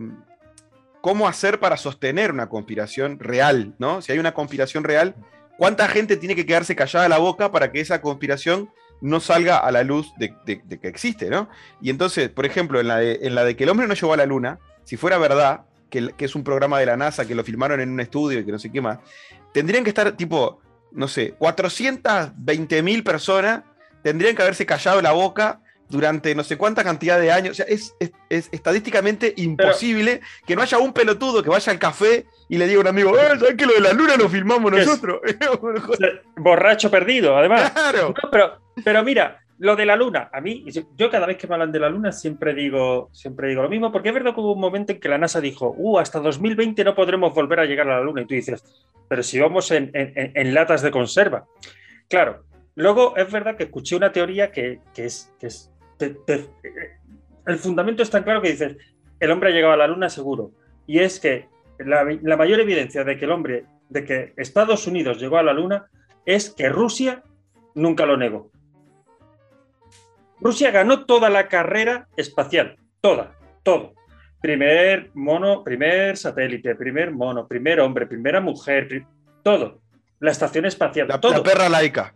cómo 1.02 1.28
hacer 1.28 1.60
para 1.60 1.78
sostener 1.78 2.32
una 2.32 2.50
conspiración 2.50 3.20
real, 3.20 3.74
¿no? 3.80 4.02
Si 4.02 4.12
hay 4.12 4.20
una 4.20 4.34
conspiración 4.34 4.84
real, 4.84 5.16
¿cuánta 5.58 5.88
gente 5.88 6.18
tiene 6.18 6.36
que 6.36 6.46
quedarse 6.46 6.76
callada 6.76 7.10
la 7.10 7.18
boca 7.18 7.52
para 7.52 7.72
que 7.72 7.80
esa 7.80 8.02
conspiración 8.02 8.70
no 9.02 9.20
salga 9.20 9.58
a 9.58 9.72
la 9.72 9.84
luz 9.84 10.12
de, 10.18 10.34
que 10.46 10.88
existe, 10.88 11.30
¿no? 11.30 11.50
Y 11.82 11.90
entonces, 11.90 12.30
por 12.30 12.46
ejemplo, 12.46 12.80
en 12.80 12.88
la, 12.88 12.98
de, 12.98 13.56
que 13.56 13.64
el 13.64 13.70
hombre 13.70 13.88
no 13.88 13.94
llegó 13.94 14.14
a 14.14 14.18
la 14.18 14.26
luna, 14.26 14.60
si 14.84 14.98
fuera 14.98 15.18
verdad, 15.18 15.62
que, 15.90 16.14
que 16.18 16.26
es 16.26 16.36
un 16.36 16.44
programa 16.44 16.80
de 16.80 16.86
la 16.86 16.98
NASA, 16.98 17.26
que 17.26 17.34
lo 17.34 17.44
filmaron 17.44 17.80
en 17.80 17.90
un 17.90 18.00
estudio 18.00 18.40
y 18.40 18.46
que 18.46 18.52
no 18.52 18.60
sé 18.60 18.72
qué 18.72 18.82
más, 18.82 19.00
tendrían 19.54 19.84
que 19.84 19.90
estar 19.90 20.12
tipo 20.18 20.62
no 20.92 21.08
sé, 21.08 21.34
420 21.38 22.84
mil 22.84 23.04
personas 23.04 23.64
tendrían 24.04 24.36
que 24.36 24.42
haberse 24.42 24.66
callado 24.66 25.02
la 25.02 25.12
boca 25.12 25.62
durante 25.90 26.34
no 26.36 26.44
sé 26.44 26.58
cuánta 26.58 26.84
cantidad 26.84 27.20
de 27.20 27.32
años. 27.32 27.52
O 27.52 27.56
sea, 27.56 27.66
es, 27.68 27.96
estadísticamente 28.30 29.34
imposible 29.38 30.22
que 30.46 30.56
no 30.56 30.62
haya 30.62 30.78
un 30.78 30.94
pelotudo 30.94 31.44
que 31.44 31.50
vaya 31.50 31.72
al 31.72 31.80
café 31.80 32.26
y 32.48 32.58
le 32.58 32.68
diga 32.68 32.78
a 32.78 32.82
un 32.82 32.88
amigo, 32.88 33.18
eh, 33.18 33.38
¿sabes 33.40 33.56
que 33.56 33.66
lo 33.66 33.74
de 33.74 33.82
la 33.82 33.94
luna 33.94 34.16
lo 34.16 34.30
filmamos 34.30 34.72
nosotros? 34.72 35.20
Borracho 36.38 36.90
perdido, 36.90 37.38
además. 37.38 37.72
Claro. 37.72 38.14
pero, 38.32 38.60
pero 38.84 39.04
mira, 39.04 39.42
lo 39.60 39.76
de 39.76 39.86
la 39.86 39.98
luna, 39.98 40.30
a 40.32 40.40
mí, 40.40 40.64
yo 40.96 41.10
cada 41.12 41.28
vez 41.28 41.38
que 41.38 41.46
me 41.46 41.56
hablan 41.56 41.72
de 41.72 41.80
la 41.80 41.90
luna 41.90 42.14
siempre 42.14 42.54
digo, 42.54 43.10
siempre 43.12 43.50
digo 43.50 43.62
lo 43.62 43.70
mismo, 43.70 43.92
porque 43.92 44.08
es 44.08 44.16
verdad 44.16 44.34
que 44.34 44.40
hubo 44.40 44.54
un 44.54 44.62
momento 44.62 44.94
en 44.94 45.02
que 45.02 45.10
la 45.10 45.18
NASA 45.18 45.42
dijo, 45.42 45.76
uh, 45.78 46.00
hasta 46.00 46.20
2020 46.20 46.82
no 46.86 46.96
podremos 46.96 47.34
volver 47.34 47.60
a 47.60 47.66
llegar 47.66 47.90
a 47.90 47.98
la 47.98 48.04
luna. 48.04 48.22
Y 48.22 48.26
tú 48.26 48.36
dices, 48.36 48.64
pero 49.10 49.22
si 49.22 49.38
vamos 49.38 49.70
en, 49.72 50.54
latas 50.54 50.82
de 50.82 50.92
conserva. 50.92 51.46
Claro, 52.08 52.46
luego 52.76 53.18
es 53.18 53.30
verdad 53.30 53.58
que 53.58 53.64
escuché 53.64 53.98
una 53.98 54.14
teoría 54.14 54.50
que, 54.50 54.80
es, 54.96 55.34
es 55.42 55.70
el 56.00 57.58
fundamento 57.58 58.04
es 58.04 58.10
tan 58.10 58.24
claro 58.24 58.42
que 58.42 58.52
dices, 58.52 58.78
el 59.20 59.32
hombre 59.32 59.50
ha 59.50 59.54
llegado 59.54 59.74
a 59.74 59.78
la 59.78 59.88
luna 59.88 60.10
seguro. 60.10 60.52
Y 60.88 61.00
es 61.00 61.20
que 61.20 61.48
la, 61.80 62.04
la 62.22 62.38
mayor 62.38 62.60
evidencia 62.60 63.04
de 63.04 63.18
que 63.18 63.26
el 63.26 63.32
hombre, 63.32 63.66
de 63.90 64.04
que 64.06 64.34
Estados 64.38 64.88
Unidos 64.88 65.20
llegó 65.20 65.38
a 65.38 65.44
la 65.44 65.54
luna, 65.54 65.88
es 66.26 66.50
que 66.50 66.70
Rusia 66.70 67.24
nunca 67.76 68.06
lo 68.06 68.18
negó. 68.18 68.52
Rusia 70.40 70.72
ganó 70.72 71.06
toda 71.06 71.30
la 71.30 71.48
carrera 71.48 72.08
espacial, 72.16 72.78
toda, 73.02 73.36
todo. 73.64 73.94
primer 74.42 75.12
mono, 75.14 75.64
primer 75.66 76.16
satélite, 76.16 76.76
primer 76.76 77.12
mono, 77.12 77.46
primer 77.48 77.82
hombre, 77.82 78.06
primera 78.08 78.40
mujer, 78.40 79.06
todo. 79.44 79.82
La 80.22 80.32
estación 80.32 80.66
espacial, 80.66 81.08
La, 81.10 81.20
todo. 81.20 81.34
la 81.34 81.44
perra 81.44 81.68
laica. 81.70 82.14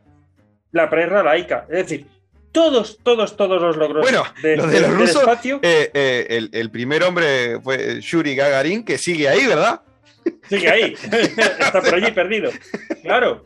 la 0.71 0.89
perra 0.89 1.21
laica. 1.23 1.65
Es 1.69 1.77
decir, 1.89 2.07
todos, 2.53 2.99
todos, 3.03 3.35
todos 3.35 3.61
los 3.61 3.75
logros 3.75 4.01
Bueno, 4.03 4.23
de- 4.41 4.55
los 4.55 4.67
de 4.67 4.73
de- 4.73 4.79
los 4.87 4.91
rusos, 4.97 5.21
espacio 5.23 5.59
Eh, 5.61 5.91
eh, 5.93 6.27
el, 6.29 6.49
el 6.53 6.69
primer 6.71 7.03
hombre 7.03 7.59
fue 7.61 7.99
Yuri 7.99 8.35
Gagarin, 8.35 8.85
que 8.85 8.97
sigue 8.97 9.27
ahí, 9.27 9.45
¿verdad? 9.45 9.81
sigue 10.47 10.69
ahí. 10.69 10.93
Está 11.11 11.81
por 11.81 11.95
allí 11.95 12.11
perdido. 12.11 12.49
Claro. 13.01 13.43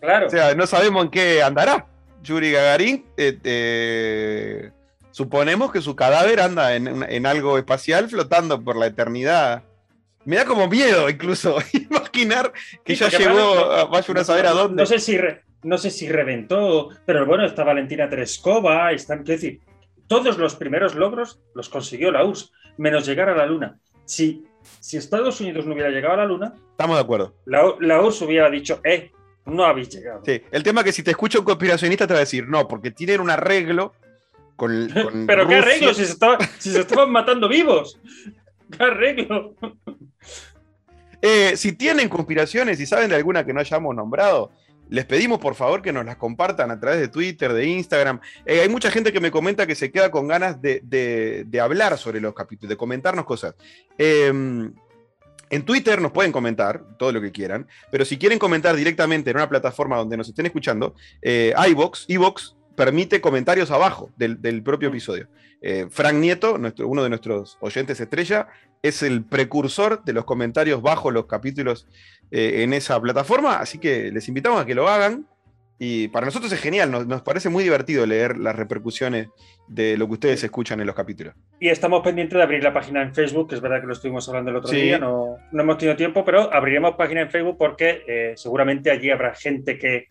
Claro. 0.00 0.26
O 0.26 0.30
sea, 0.30 0.54
no 0.56 0.66
sabemos 0.66 1.04
en 1.04 1.10
qué 1.12 1.40
andará. 1.42 1.86
Yuri 2.24 2.50
Gagarin, 2.50 3.04
eh, 3.16 4.70
suponemos 5.10 5.70
que 5.72 5.80
su 5.80 5.94
cadáver 5.94 6.40
anda 6.40 6.74
en, 6.74 7.04
en 7.08 7.26
algo 7.26 7.58
espacial 7.58 8.08
flotando 8.08 8.60
por 8.62 8.76
la 8.76 8.86
eternidad. 8.86 9.62
Me 10.24 10.36
da 10.36 10.44
como 10.44 10.68
miedo 10.68 11.08
incluso 11.10 11.58
imaginar 11.72 12.52
que 12.84 12.94
Sí, 12.96 13.04
ya 13.10 13.18
llegó, 13.18 13.88
vaya 13.88 14.06
uno 14.08 14.20
a 14.20 14.24
saber 14.24 14.46
a 14.46 14.50
dónde. 14.52 14.82
No 14.82 14.86
sé 14.86 14.98
si, 14.98 15.18
re- 15.18 15.42
no 15.62 15.78
sé 15.78 15.90
si 15.90 16.08
reventó, 16.08 16.88
pero 17.06 17.24
bueno, 17.26 17.44
está 17.44 17.64
Valentina 17.64 18.08
Tereskova, 18.08 18.92
están, 18.92 19.18
quiero 19.24 19.40
decir, 19.40 19.60
todos 20.06 20.36
los 20.38 20.56
primeros 20.56 20.94
logros 20.94 21.40
los 21.54 21.68
consiguió 21.68 22.10
la 22.10 22.24
URSS, 22.24 22.52
menos 22.78 23.06
llegar 23.06 23.28
a 23.28 23.36
la 23.36 23.46
Luna. 23.46 23.78
Si, 24.04 24.44
si 24.80 24.96
Estados 24.96 25.40
Unidos 25.40 25.64
no 25.66 25.74
hubiera 25.74 25.90
llegado 25.90 26.14
a 26.14 26.18
la 26.18 26.24
Luna, 26.26 26.54
Estamos 26.72 26.96
de 26.96 27.02
acuerdo. 27.02 27.34
la, 27.46 27.62
la 27.80 28.00
URSS 28.02 28.22
hubiera 28.22 28.50
dicho, 28.50 28.80
eh, 28.84 29.10
no 29.46 29.64
habéis 29.64 29.88
llegado. 29.90 30.22
Sí, 30.24 30.40
el 30.50 30.62
tema 30.62 30.80
es 30.80 30.86
que 30.86 30.92
si 30.92 31.02
te 31.02 31.12
escucha 31.12 31.38
un 31.38 31.44
conspiracionista 31.44 32.06
te 32.06 32.12
va 32.14 32.18
a 32.18 32.20
decir, 32.20 32.48
no, 32.48 32.66
porque 32.66 32.90
tienen 32.90 33.20
un 33.20 33.30
arreglo 33.30 33.94
con, 34.56 34.88
con 34.88 35.26
Pero 35.26 35.46
qué 35.46 35.56
Rusia". 35.56 35.70
arreglo 35.72 35.94
si 35.94 36.04
se, 36.04 36.12
estaba- 36.12 36.38
si 36.58 36.70
se 36.70 36.80
estaban 36.80 37.10
matando 37.10 37.48
vivos. 37.48 38.00
¿Qué 38.76 38.82
arreglo? 38.82 39.54
Eh, 41.20 41.56
si 41.56 41.72
tienen 41.72 42.08
conspiraciones 42.08 42.80
y 42.80 42.86
saben 42.86 43.08
de 43.10 43.16
alguna 43.16 43.44
que 43.46 43.52
no 43.52 43.60
hayamos 43.60 43.94
nombrado, 43.94 44.50
les 44.92 45.04
pedimos 45.06 45.38
por 45.38 45.54
favor 45.54 45.80
que 45.82 45.92
nos 45.92 46.04
las 46.04 46.16
compartan 46.16 46.70
a 46.70 46.78
través 46.78 47.00
de 47.00 47.08
Twitter, 47.08 47.52
de 47.52 47.66
Instagram. 47.66 48.20
Eh, 48.46 48.60
hay 48.60 48.68
mucha 48.68 48.90
gente 48.90 49.12
que 49.12 49.20
me 49.20 49.30
comenta 49.30 49.66
que 49.66 49.74
se 49.74 49.90
queda 49.90 50.10
con 50.10 50.28
ganas 50.28 50.60
de, 50.60 50.80
de- 50.84 51.44
de 51.46 51.60
hablar 51.60 51.96
sobre 51.98 52.20
los 52.20 52.34
capítulos, 52.34 52.68
de 52.70 52.76
comentarnos 52.76 53.24
cosas. 53.24 53.54
Eh, 53.98 54.26
en 55.50 55.64
Twitter 55.66 56.00
nos 56.00 56.12
pueden 56.12 56.32
comentar 56.32 56.82
todo 56.98 57.12
lo 57.12 57.20
que 57.20 57.30
quieran, 57.30 57.66
pero 57.90 58.04
si 58.04 58.16
quieren 58.16 58.38
comentar 58.38 58.74
directamente 58.74 59.30
en 59.30 59.36
una 59.36 59.48
plataforma 59.48 59.96
donde 59.98 60.16
nos 60.16 60.28
estén 60.28 60.46
escuchando, 60.46 60.94
eh, 61.20 61.52
iVox, 61.68 62.06
iVox 62.08 62.56
permite 62.74 63.20
comentarios 63.20 63.70
abajo 63.70 64.10
del, 64.16 64.40
del 64.40 64.62
propio 64.62 64.88
Mm. 64.88 64.92
episodio. 64.92 65.28
Eh, 65.60 65.86
Frank 65.90 66.14
Nieto, 66.14 66.56
nuestro, 66.58 66.88
uno 66.88 67.02
de 67.02 67.08
nuestros 67.10 67.58
oyentes 67.60 68.00
estrella, 68.00 68.48
es 68.82 69.02
el 69.02 69.24
precursor 69.24 70.04
de 70.04 70.12
los 70.12 70.24
comentarios 70.24 70.82
bajo 70.82 71.10
los 71.10 71.26
capítulos 71.26 71.86
eh, 72.30 72.62
en 72.62 72.72
esa 72.72 73.00
plataforma, 73.00 73.56
así 73.58 73.78
que 73.78 74.10
les 74.10 74.26
invitamos 74.28 74.60
a 74.60 74.66
que 74.66 74.74
lo 74.74 74.88
hagan. 74.88 75.26
Y 75.78 76.08
para 76.08 76.26
nosotros 76.26 76.52
es 76.52 76.60
genial, 76.60 76.92
nos, 76.92 77.06
nos 77.08 77.22
parece 77.22 77.48
muy 77.48 77.64
divertido 77.64 78.06
leer 78.06 78.36
las 78.38 78.54
repercusiones 78.54 79.28
de 79.66 79.96
lo 79.96 80.06
que 80.06 80.12
ustedes 80.12 80.44
escuchan 80.44 80.78
en 80.80 80.86
los 80.86 80.94
capítulos. 80.94 81.34
Y 81.58 81.68
estamos 81.70 82.02
pendientes 82.02 82.36
de 82.36 82.42
abrir 82.42 82.62
la 82.62 82.72
página 82.72 83.02
en 83.02 83.12
Facebook, 83.12 83.48
que 83.48 83.56
es 83.56 83.60
verdad 83.60 83.80
que 83.80 83.88
lo 83.88 83.92
estuvimos 83.92 84.28
hablando 84.28 84.50
el 84.52 84.56
otro 84.58 84.70
Sí. 84.70 84.80
día, 84.80 84.98
no, 84.98 85.38
no 85.50 85.62
hemos 85.62 85.78
tenido 85.78 85.96
tiempo, 85.96 86.24
pero 86.24 86.52
abriremos 86.54 86.94
página 86.94 87.22
en 87.22 87.30
Facebook 87.30 87.56
porque 87.58 88.02
eh, 88.06 88.32
seguramente 88.36 88.92
allí 88.92 89.10
habrá 89.10 89.34
gente 89.34 89.76
que, 89.76 90.06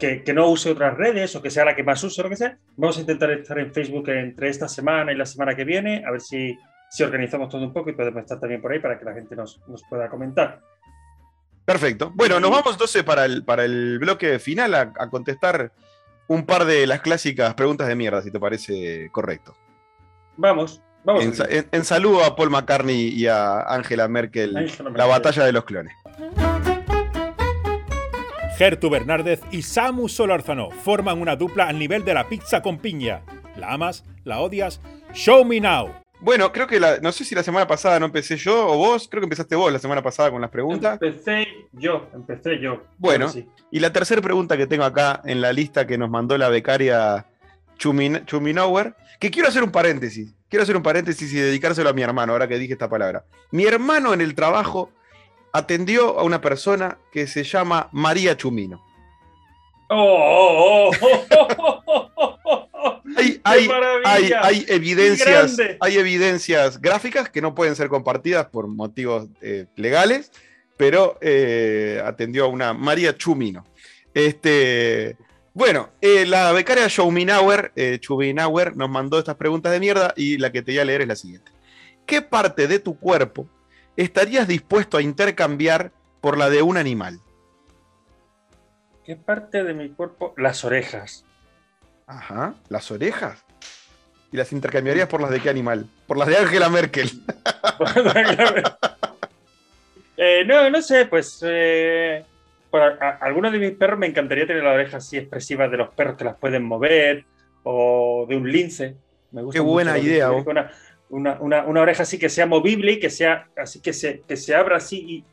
que, 0.00 0.24
que 0.24 0.32
no 0.34 0.48
use 0.48 0.70
otras 0.70 0.96
redes 0.96 1.36
o 1.36 1.42
que 1.42 1.50
sea 1.50 1.64
la 1.64 1.76
que 1.76 1.84
más 1.84 2.02
use 2.02 2.20
o 2.20 2.24
lo 2.24 2.30
que 2.30 2.36
sea. 2.36 2.58
Vamos 2.76 2.98
a 2.98 3.02
intentar 3.02 3.30
estar 3.30 3.58
en 3.60 3.72
Facebook 3.72 4.08
entre 4.08 4.48
esta 4.48 4.66
semana 4.66 5.12
y 5.12 5.16
la 5.16 5.26
semana 5.26 5.54
que 5.54 5.62
viene, 5.64 6.02
a 6.04 6.10
ver 6.10 6.22
si, 6.22 6.58
si 6.94 7.02
organizamos 7.02 7.48
todo 7.48 7.62
un 7.62 7.72
poco 7.72 7.90
y 7.90 7.94
podemos 7.94 8.22
estar 8.22 8.38
también 8.38 8.62
por 8.62 8.70
ahí 8.72 8.78
para 8.78 8.98
que 8.98 9.04
la 9.04 9.12
gente 9.14 9.34
nos, 9.34 9.60
nos 9.66 9.82
pueda 9.84 10.08
comentar. 10.08 10.60
Perfecto. 11.64 12.12
Bueno, 12.14 12.36
Y- 12.38 12.40
nos 12.40 12.50
vamos 12.50 12.72
entonces 12.72 13.02
para 13.02 13.24
el, 13.24 13.44
para 13.44 13.64
el 13.64 13.98
bloque 13.98 14.38
final 14.38 14.74
a, 14.74 14.92
a 14.98 15.10
contestar 15.10 15.72
un 16.28 16.44
par 16.46 16.64
de 16.66 16.86
las 16.86 17.00
clásicas 17.00 17.54
preguntas 17.54 17.88
de 17.88 17.96
mierda, 17.96 18.22
si 18.22 18.30
te 18.30 18.38
parece 18.38 19.08
correcto. 19.10 19.56
Vamos, 20.36 20.82
vamos. 21.04 21.24
En, 21.24 21.34
sa- 21.34 21.46
en- 21.48 21.66
en 21.72 21.84
saludo 21.84 22.24
a 22.24 22.36
Paul 22.36 22.50
McCartney 22.50 23.08
y 23.08 23.26
a 23.26 23.60
Angela 23.62 24.06
Merkel, 24.08 24.56
Angela 24.56 24.90
la 24.90 25.06
batalla 25.06 25.44
de 25.44 25.52
los 25.52 25.64
clones. 25.64 25.94
Gertu 28.56 28.88
Bernárdez 28.88 29.40
y 29.50 29.62
Samu 29.62 30.08
Solórzano 30.08 30.70
forman 30.70 31.20
una 31.20 31.34
dupla 31.34 31.66
al 31.66 31.78
nivel 31.78 32.04
de 32.04 32.14
la 32.14 32.28
pizza 32.28 32.62
con 32.62 32.78
piña. 32.78 33.22
¿La 33.56 33.72
amas? 33.72 34.04
¿La 34.22 34.38
odias? 34.40 34.80
Show 35.12 35.44
me 35.44 35.58
now. 35.60 36.03
Bueno, 36.24 36.50
creo 36.52 36.66
que 36.66 36.80
la, 36.80 37.00
no 37.00 37.12
sé 37.12 37.22
si 37.22 37.34
la 37.34 37.42
semana 37.42 37.66
pasada 37.66 38.00
no 38.00 38.06
empecé 38.06 38.38
yo 38.38 38.66
o 38.66 38.78
vos, 38.78 39.08
creo 39.10 39.20
que 39.20 39.26
empezaste 39.26 39.56
vos 39.56 39.70
la 39.70 39.78
semana 39.78 40.02
pasada 40.02 40.30
con 40.30 40.40
las 40.40 40.48
preguntas. 40.48 40.98
Empecé 41.02 41.46
yo, 41.72 42.08
empecé 42.14 42.58
yo. 42.60 42.82
Bueno. 42.96 43.28
Sí. 43.28 43.46
Y 43.70 43.80
la 43.80 43.92
tercera 43.92 44.22
pregunta 44.22 44.56
que 44.56 44.66
tengo 44.66 44.84
acá 44.84 45.20
en 45.26 45.42
la 45.42 45.52
lista 45.52 45.86
que 45.86 45.98
nos 45.98 46.08
mandó 46.08 46.38
la 46.38 46.48
becaria 46.48 47.26
Chumin, 47.76 48.24
Chuminauer, 48.24 48.94
que 49.20 49.30
quiero 49.30 49.50
hacer 49.50 49.62
un 49.62 49.70
paréntesis, 49.70 50.32
quiero 50.48 50.62
hacer 50.62 50.78
un 50.78 50.82
paréntesis 50.82 51.30
y 51.30 51.36
dedicárselo 51.36 51.90
a 51.90 51.92
mi 51.92 52.00
hermano, 52.00 52.32
ahora 52.32 52.48
que 52.48 52.58
dije 52.58 52.72
esta 52.72 52.88
palabra. 52.88 53.26
Mi 53.50 53.66
hermano 53.66 54.14
en 54.14 54.22
el 54.22 54.34
trabajo 54.34 54.90
atendió 55.52 56.18
a 56.18 56.22
una 56.22 56.40
persona 56.40 56.96
que 57.12 57.26
se 57.26 57.44
llama 57.44 57.90
María 57.92 58.34
Chumino. 58.34 58.82
¡Oh! 59.94 60.90
oh, 60.90 60.90
oh, 61.00 61.26
oh, 61.30 61.48
oh, 61.56 62.10
oh, 62.16 62.40
oh, 62.44 62.68
oh! 62.72 63.02
Hay, 63.44 63.68
¡Qué 63.68 63.68
hay, 64.04 64.64
evidencias, 64.68 65.56
hay 65.80 65.98
evidencias 65.98 66.80
gráficas 66.80 67.28
que 67.28 67.40
no 67.40 67.54
pueden 67.54 67.76
ser 67.76 67.88
compartidas 67.88 68.46
por 68.46 68.66
motivos 68.68 69.28
eh, 69.40 69.66
legales, 69.76 70.32
pero 70.76 71.18
eh, 71.20 72.02
atendió 72.04 72.44
a 72.44 72.48
una 72.48 72.72
María 72.72 73.16
Chumino. 73.16 73.64
Este, 74.14 75.16
bueno, 75.56 75.90
eh, 76.00 76.26
la 76.26 76.50
becaria 76.50 76.86
eh, 76.86 77.98
Schubinauer 78.00 78.76
nos 78.76 78.90
mandó 78.90 79.20
estas 79.20 79.36
preguntas 79.36 79.70
de 79.70 79.78
mierda 79.78 80.12
y 80.16 80.36
la 80.36 80.50
que 80.50 80.62
te 80.62 80.72
voy 80.72 80.80
a 80.80 80.84
leer 80.84 81.02
es 81.02 81.08
la 81.08 81.14
siguiente. 81.14 81.52
¿Qué 82.06 82.22
parte 82.22 82.66
de 82.66 82.80
tu 82.80 82.98
cuerpo 82.98 83.48
estarías 83.96 84.48
dispuesto 84.48 84.96
a 84.96 85.02
intercambiar 85.02 85.92
por 86.20 86.38
la 86.38 86.50
de 86.50 86.62
un 86.62 86.76
animal? 86.76 87.20
¿Qué 89.04 89.16
parte 89.16 89.62
de 89.64 89.74
mi 89.74 89.90
cuerpo? 89.90 90.34
Las 90.36 90.64
orejas. 90.64 91.24
Ajá, 92.06 92.54
las 92.68 92.90
orejas. 92.90 93.44
¿Y 94.32 94.36
las 94.36 94.52
intercambiarías 94.52 95.08
por 95.08 95.20
las 95.20 95.30
de 95.30 95.40
qué 95.40 95.48
animal? 95.50 95.86
Por 96.06 96.18
las 96.18 96.28
de 96.28 96.36
Angela 96.36 96.68
Merkel. 96.68 97.10
Eh, 100.16 100.44
no, 100.46 100.70
no 100.70 100.82
sé, 100.82 101.06
pues. 101.06 101.40
eh, 101.46 102.24
por 102.70 102.82
a- 102.82 102.98
a- 103.00 103.18
algunos 103.24 103.52
de 103.52 103.58
mis 103.58 103.72
perros 103.72 103.98
me 103.98 104.06
encantaría 104.06 104.46
tener 104.46 104.62
las 104.62 104.74
orejas 104.74 104.94
así 105.06 105.16
expresivas 105.16 105.70
de 105.70 105.76
los 105.76 105.90
perros 105.90 106.16
que 106.16 106.24
las 106.24 106.36
pueden 106.36 106.64
mover, 106.64 107.24
o 107.62 108.26
de 108.28 108.36
un 108.36 108.50
lince. 108.50 108.96
Me 109.30 109.42
gusta 109.42 109.56
Qué 109.58 109.60
buena 109.60 109.96
idea, 109.98 110.30
Una, 110.30 110.70
una, 111.08 111.38
una, 111.40 111.62
una 111.64 111.80
oreja 111.80 112.02
así 112.02 112.18
que 112.18 112.28
sea 112.28 112.46
movible 112.46 112.92
y 112.92 113.00
que 113.00 113.10
sea 113.10 113.48
así 113.56 113.80
que 113.80 113.92
se, 113.92 114.20
que 114.22 114.36
se 114.36 114.54
abra 114.54 114.76
así 114.76 114.98
y. 115.08 115.24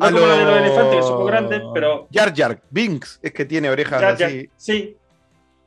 No 0.00 0.06
A 0.06 0.10
como 0.12 0.26
la 0.26 0.32
de 0.36 0.44
los 0.44 0.50
lo- 0.54 0.56
elefantes, 0.58 0.96
que 0.96 1.02
son 1.02 1.18
muy 1.22 1.30
grandes, 1.30 1.62
pero. 1.74 2.08
Jar 2.12 2.32
Jar 2.34 2.62
Binks 2.70 3.20
es 3.22 3.32
que 3.32 3.44
tiene 3.44 3.68
orejas 3.70 4.00
ya, 4.00 4.16
ya, 4.16 4.26
así. 4.26 4.50
sí, 4.56 4.96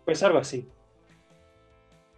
pues 0.05 0.21
algo 0.23 0.39
así. 0.39 0.67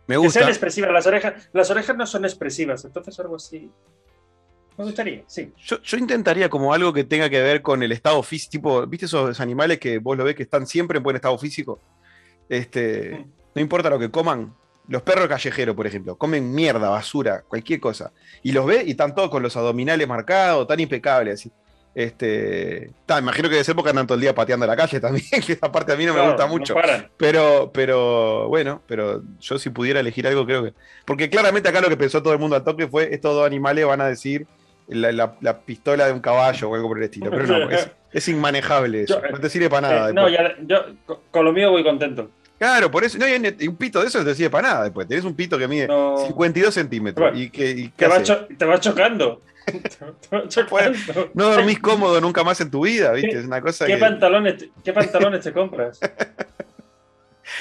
Me 0.08 0.14
Que 0.16 0.18
gusta. 0.18 0.40
sean 0.40 0.50
expresivas. 0.50 0.92
Las 0.94 1.08
orejas, 1.08 1.50
las 1.52 1.70
orejas 1.72 1.96
no 1.98 2.06
son 2.08 2.26
expresivas, 2.26 2.86
entonces 2.86 3.20
algo 3.20 3.36
así. 3.36 3.70
Me 4.78 4.84
gustaría, 4.86 5.24
sí. 5.28 5.52
Yo, 5.58 5.82
yo 5.82 5.98
intentaría 5.98 6.50
como 6.50 6.74
algo 6.74 6.92
que 6.94 7.04
tenga 7.06 7.30
que 7.30 7.42
ver 7.42 7.62
con 7.62 7.82
el 7.82 7.92
estado 7.92 8.22
físico, 8.24 8.52
tipo, 8.52 8.88
¿viste 8.88 9.06
esos 9.08 9.40
animales 9.40 9.80
que 9.80 10.00
vos 10.00 10.18
lo 10.18 10.24
ves 10.24 10.36
que 10.36 10.44
están 10.44 10.68
siempre 10.68 10.98
en 10.98 11.04
buen 11.04 11.16
estado 11.16 11.38
físico? 11.38 11.80
Este, 12.50 13.12
Mm. 13.20 13.32
no 13.56 13.62
importa 13.62 13.90
lo 13.90 14.00
que 14.00 14.12
coman. 14.12 14.54
Los 14.88 15.02
perros 15.02 15.28
callejeros, 15.28 15.76
por 15.76 15.88
ejemplo, 15.88 16.16
comen 16.16 16.54
mierda, 16.54 16.90
basura, 16.90 17.42
cualquier 17.48 17.80
cosa. 17.80 18.12
Y 18.44 18.52
los 18.52 18.66
ve 18.68 18.84
y 18.86 18.92
están 18.92 19.16
todos 19.16 19.32
con 19.32 19.42
los 19.42 19.58
abdominales 19.58 20.08
marcados, 20.08 20.68
tan 20.68 20.80
impecables 20.80 21.40
así. 21.40 21.52
Este, 21.96 22.92
ta, 23.06 23.20
imagino 23.20 23.48
que 23.50 23.56
de 23.56 23.62
esa 23.62 23.72
época 23.72 23.90
andan 23.90 24.06
todo 24.06 24.16
el 24.16 24.22
día 24.22 24.36
pateando 24.36 24.68
la 24.68 24.76
calle 24.76 25.00
también, 25.00 25.26
que 25.46 25.54
esa 25.54 25.72
parte 25.72 25.94
a 25.94 25.96
mí 25.96 26.06
no 26.06 26.14
me 26.14 26.22
gusta 26.28 26.46
mucho. 26.46 26.76
Pero, 27.18 27.72
pero, 27.74 28.48
bueno, 28.50 28.82
pero 28.86 29.24
yo 29.40 29.58
si 29.58 29.70
pudiera 29.70 30.02
elegir 30.02 30.28
algo, 30.28 30.46
creo 30.46 30.64
que. 30.66 30.74
Porque 31.06 31.30
claramente 31.30 31.70
acá 31.70 31.80
lo 31.82 31.88
que 31.90 31.98
pensó 31.98 32.22
todo 32.22 32.34
el 32.34 32.40
mundo 32.40 32.56
al 32.58 32.64
toque 32.66 32.88
fue: 32.88 33.14
estos 33.14 33.34
dos 33.34 33.46
animales 33.48 33.86
van 33.86 34.02
a 34.02 34.08
decir 34.08 34.46
la, 34.88 35.12
la- 35.14 35.36
la 35.42 35.60
pistola 35.62 36.06
de 36.08 36.12
un 36.14 36.20
caballo 36.20 36.70
o 36.70 36.76
algo 36.76 36.90
por 36.90 36.98
el 36.98 37.06
estilo. 37.06 37.32
Pero 37.32 37.48
no, 37.48 37.70
es, 37.72 37.90
es 38.12 38.28
inmanejable 38.28 39.04
eso. 39.04 39.22
Yo, 39.22 39.30
no 39.32 39.40
te 39.40 39.50
sirve 39.50 39.70
para 39.70 39.88
nada. 39.88 40.10
Eh, 40.10 40.14
no, 40.14 40.26
después. 40.30 40.58
ya, 40.68 40.86
yo 40.86 40.96
co- 41.06 41.24
con 41.32 41.46
lo 41.46 41.54
mío 41.54 41.72
voy 41.72 41.84
contento. 41.84 42.30
Claro, 42.60 42.92
por 42.92 43.04
eso. 43.04 43.18
No, 43.18 43.26
y 43.28 43.68
un 43.68 43.76
pito 43.78 44.02
de 44.02 44.08
eso 44.08 44.20
no 44.20 44.26
te 44.26 44.36
sirve 44.36 44.50
para 44.50 44.68
nada 44.70 44.84
después. 44.84 45.08
Tenés 45.08 45.24
un 45.26 45.34
pito 45.36 45.58
que 45.58 45.68
mide 45.68 45.88
No. 45.88 46.18
52 46.28 46.74
centímetros. 46.74 47.30
Bueno, 47.32 47.42
y 47.42 47.50
que, 47.50 47.70
y 47.72 47.88
Te 47.90 47.94
¿qué 47.98 48.08
va, 48.08 48.22
te 48.24 48.66
va 48.66 48.80
chocando. 48.80 49.42
No 51.34 51.50
dormís 51.52 51.80
cómodo 51.80 52.20
nunca 52.22 52.44
más 52.44 52.60
en 52.62 52.70
tu 52.72 52.86
vida, 52.86 53.12
¿viste? 53.14 53.30
¿Qué- 53.32 53.40
Es 53.40 53.46
una 53.46 53.62
cosa 53.62 53.86
¿Qué 53.86 53.94
que. 53.94 54.00
pantalones, 54.00 54.66
¿Qué 54.84 54.94
pantalones 54.94 55.42
te 55.44 55.52
compras? 55.54 56.00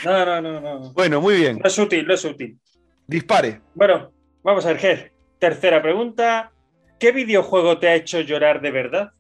No, 0.05 0.25
no, 0.27 0.41
no, 0.41 0.61
no. 0.61 0.93
Bueno, 0.93 1.21
muy 1.21 1.37
bien. 1.37 1.59
No 1.59 1.67
es 1.69 1.79
útil, 1.79 2.07
no 2.07 2.15
es 2.15 2.25
útil. 2.25 2.59
Dispare. 3.07 3.61
Bueno, 3.75 4.11
Vamos 4.43 4.65
a 4.67 4.69
ver, 4.69 4.79
Ger. 4.79 5.13
Tercera 5.39 5.81
pregunta. 5.81 6.53
¿Qué 7.01 7.13
videojuego 7.13 7.79
te 7.79 7.89
ha 7.89 7.95
hecho 7.95 8.21
llorar 8.21 8.61
de 8.61 8.71
verdad? 8.71 9.13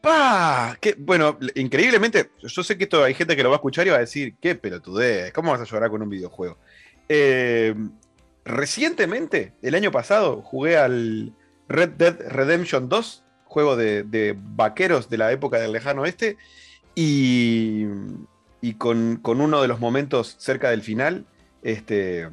¡Pah! 0.00 0.76
Qué- 0.80 0.94
bueno, 0.96 1.36
increíblemente, 1.56 2.30
yo 2.40 2.62
sé 2.62 2.78
que 2.78 2.84
esto 2.84 3.02
hay 3.02 3.14
gente 3.14 3.34
que 3.36 3.42
lo 3.42 3.50
va 3.50 3.56
a 3.56 3.58
escuchar 3.58 3.86
y 3.86 3.90
va 3.90 3.96
a 3.96 4.00
decir, 4.00 4.34
qué 4.40 4.54
pelotudez, 4.54 5.32
¿cómo 5.32 5.50
vas 5.50 5.60
a 5.60 5.64
llorar 5.64 5.90
con 5.90 6.02
un 6.02 6.08
videojuego? 6.08 6.58
Eh, 7.08 7.74
recientemente, 8.44 9.52
el 9.62 9.74
año 9.74 9.90
pasado, 9.90 10.42
jugué 10.42 10.76
al 10.76 11.32
Red 11.72 11.90
Dead 11.90 12.18
Redemption 12.28 12.88
2, 12.88 13.22
juego 13.44 13.76
de, 13.76 14.36
vaqueros 14.38 15.08
de 15.08 15.18
la 15.18 15.32
época 15.32 15.58
del 15.58 15.72
lejano 15.72 16.02
oeste, 16.02 16.36
y, 16.94 17.86
con 18.78 19.20
uno 19.24 19.62
de 19.62 19.68
los 19.68 19.80
momentos 19.80 20.36
cerca 20.38 20.70
del 20.70 20.82
final, 20.82 21.24
este, 21.62 22.28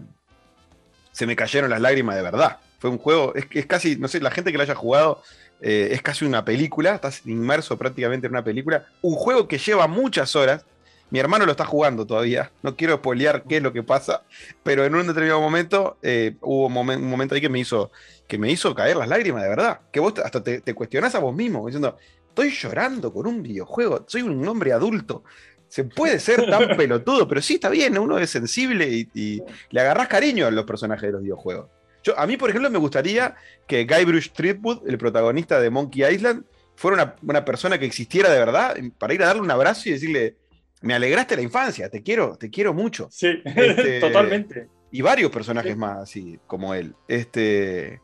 se 1.11 1.25
me 1.25 1.35
cayeron 1.35 1.69
las 1.69 1.81
lágrimas 1.81 2.15
de 2.15 2.21
verdad. 2.21 2.59
Fue 2.79 2.89
un 2.89 2.97
juego, 2.97 3.33
es, 3.35 3.45
es 3.51 3.65
casi, 3.65 3.97
no 3.97 4.07
sé, 4.07 4.21
la 4.21 4.31
gente 4.31 4.51
que 4.51 4.57
lo 4.57 4.63
haya 4.63 4.75
jugado 4.75 5.21
eh, 5.61 5.89
es 5.91 6.01
casi 6.01 6.25
una 6.25 6.45
película, 6.45 6.95
estás 6.95 7.25
inmerso 7.25 7.77
prácticamente 7.77 8.27
en 8.27 8.33
una 8.33 8.43
película. 8.43 8.85
Un 9.01 9.15
juego 9.15 9.47
que 9.47 9.57
lleva 9.57 9.87
muchas 9.87 10.35
horas. 10.35 10.65
Mi 11.11 11.19
hermano 11.19 11.45
lo 11.45 11.51
está 11.51 11.65
jugando 11.65 12.05
todavía. 12.05 12.51
No 12.61 12.75
quiero 12.75 12.95
spoilear 12.97 13.43
qué 13.43 13.57
es 13.57 13.63
lo 13.63 13.73
que 13.73 13.81
pasa, 13.83 14.23
pero 14.63 14.85
en 14.85 14.93
un 14.95 15.07
determinado 15.07 15.41
momento 15.41 15.97
eh, 16.03 16.35
hubo 16.41 16.67
un, 16.67 16.73
momen- 16.73 16.97
un 16.97 17.09
momento 17.09 17.33
ahí 17.35 17.41
que 17.41 17.49
me 17.49 17.59
hizo 17.59 17.91
que 18.27 18.37
me 18.37 18.51
hizo 18.51 18.75
caer 18.75 18.95
las 18.97 19.07
lágrimas, 19.07 19.41
de 19.43 19.49
verdad. 19.49 19.79
Que 19.91 19.99
vos 19.99 20.13
hasta 20.23 20.43
te, 20.43 20.61
te 20.61 20.73
cuestionás 20.75 21.15
a 21.15 21.19
vos 21.19 21.35
mismo, 21.35 21.65
diciendo, 21.65 21.97
estoy 22.27 22.51
llorando 22.51 23.11
con 23.11 23.25
un 23.25 23.41
videojuego, 23.41 24.05
soy 24.07 24.21
un 24.21 24.47
hombre 24.47 24.71
adulto. 24.71 25.23
Se 25.67 25.83
puede 25.83 26.19
ser 26.19 26.47
tan 26.49 26.69
pelotudo, 26.77 27.27
pero 27.27 27.41
sí 27.41 27.55
está 27.55 27.69
bien, 27.69 27.97
uno 27.97 28.19
es 28.19 28.29
sensible 28.29 28.87
y, 28.87 29.09
y 29.15 29.41
le 29.71 29.81
agarrás 29.81 30.07
cariño 30.07 30.45
a 30.45 30.51
los 30.51 30.65
personajes 30.65 31.03
de 31.07 31.11
los 31.13 31.21
videojuegos. 31.23 31.67
Yo, 32.03 32.17
a 32.17 32.25
mí, 32.27 32.37
por 32.37 32.49
ejemplo, 32.49 32.69
me 32.69 32.77
gustaría 32.77 33.35
que 33.67 33.83
Guybrush 33.85 34.29
Threepwood, 34.31 34.87
el 34.87 34.97
protagonista 34.97 35.59
de 35.59 35.69
Monkey 35.71 36.03
Island, 36.05 36.43
fuera 36.75 36.95
una, 36.95 37.15
una 37.23 37.43
persona 37.45 37.77
que 37.79 37.85
existiera 37.85 38.29
de 38.29 38.39
verdad 38.39 38.77
para 38.97 39.13
ir 39.13 39.21
a 39.23 39.27
darle 39.27 39.41
un 39.41 39.51
abrazo 39.51 39.89
y 39.89 39.93
decirle, 39.93 40.35
me 40.81 40.93
alegraste 40.93 41.35
la 41.35 41.41
infancia, 41.41 41.89
te 41.89 42.01
quiero, 42.03 42.35
te 42.37 42.49
quiero 42.49 42.73
mucho. 42.73 43.07
Sí, 43.11 43.41
Este- 43.45 43.99
totalmente. 43.99 44.67
Y 44.91 45.01
varios 45.01 45.29
personajes 45.31 45.77
más 45.77 45.97
así 45.99 46.39
como 46.47 46.73
él. 46.73 46.95
Este. 47.07 48.01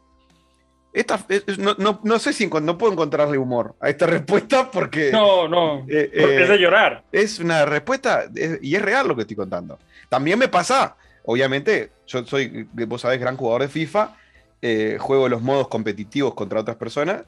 Esta, 0.93 1.19
es- 1.27 1.43
es- 1.47 1.57
no, 1.57 1.75
no- 1.77 1.99
no 2.03 2.19
sé 2.19 2.31
si 2.31 2.47
no 2.47 2.77
puedo 2.77 2.93
encontrarle 2.93 3.37
humor 3.37 3.75
a 3.81 3.89
esta 3.89 4.05
respuesta 4.07 4.71
porque 4.71 5.11
No, 5.11 5.47
no. 5.47 5.79
eh, 5.89 6.09
porque 6.21 6.37
eh, 6.37 6.43
es 6.43 6.49
de 6.49 6.57
llorar. 6.57 7.03
es 7.11 7.39
una 7.39 7.65
respuesta 7.65 8.25
es- 8.33 8.59
y 8.61 8.75
es 8.75 8.81
real 8.81 9.07
lo 9.07 9.15
que 9.15 9.21
estoy 9.23 9.35
contando. 9.35 9.77
También 10.09 10.39
me 10.39 10.47
pasa, 10.47 10.95
obviamente, 11.25 11.91
yo 12.07 12.23
soy, 12.25 12.67
vos 12.71 13.01
sabés, 13.01 13.19
gran 13.19 13.35
jugador 13.35 13.63
de 13.63 13.67
FIFA, 13.67 14.15
eh, 14.61 14.97
juego 14.99 15.27
los 15.27 15.41
modos 15.41 15.67
competitivos 15.67 16.33
contra 16.33 16.61
otras 16.61 16.77
personas 16.77 17.23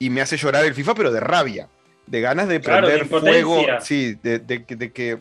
y 0.00 0.10
me 0.10 0.20
hace 0.20 0.36
llorar 0.36 0.64
el 0.64 0.74
FIFA, 0.74 0.94
pero 0.94 1.12
de 1.12 1.20
rabia, 1.20 1.68
de 2.06 2.20
ganas 2.20 2.48
de 2.48 2.60
Claro, 2.60 2.88
de 2.88 2.98
prender 2.98 3.20
fuego, 3.20 3.66
sí, 3.80 4.18
de, 4.22 4.38
de 4.38 4.64
que- 4.64 4.76
de 4.76 4.92
que, 4.92 5.18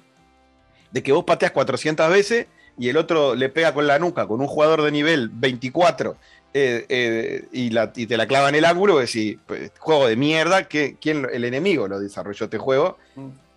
de 0.91 1.03
que 1.03 1.11
vos 1.11 1.23
pateas 1.25 1.51
400 1.51 2.09
veces 2.09 2.47
y 2.77 2.89
el 2.89 2.97
otro 2.97 3.35
le 3.35 3.49
pega 3.49 3.73
con 3.73 3.87
la 3.87 3.99
nuca 3.99 4.27
con 4.27 4.41
un 4.41 4.47
jugador 4.47 4.81
de 4.83 4.91
nivel 4.91 5.29
24 5.29 6.17
eh, 6.53 6.85
eh, 6.89 7.47
y, 7.51 7.69
la- 7.71 7.91
y 7.95 8.07
te 8.07 8.17
la 8.17 8.27
clava 8.27 8.49
en 8.49 8.55
el 8.55 8.65
ángulo, 8.65 8.97
y 8.97 9.05
decís, 9.05 9.37
pues, 9.45 9.71
juego 9.77 10.07
de 10.07 10.15
mierda, 10.15 10.67
que, 10.69 10.95
¿quién, 11.01 11.27
el 11.33 11.43
enemigo 11.43 11.87
lo 11.89 11.99
desarrolló 11.99 12.45
este 12.45 12.57
juego. 12.57 12.97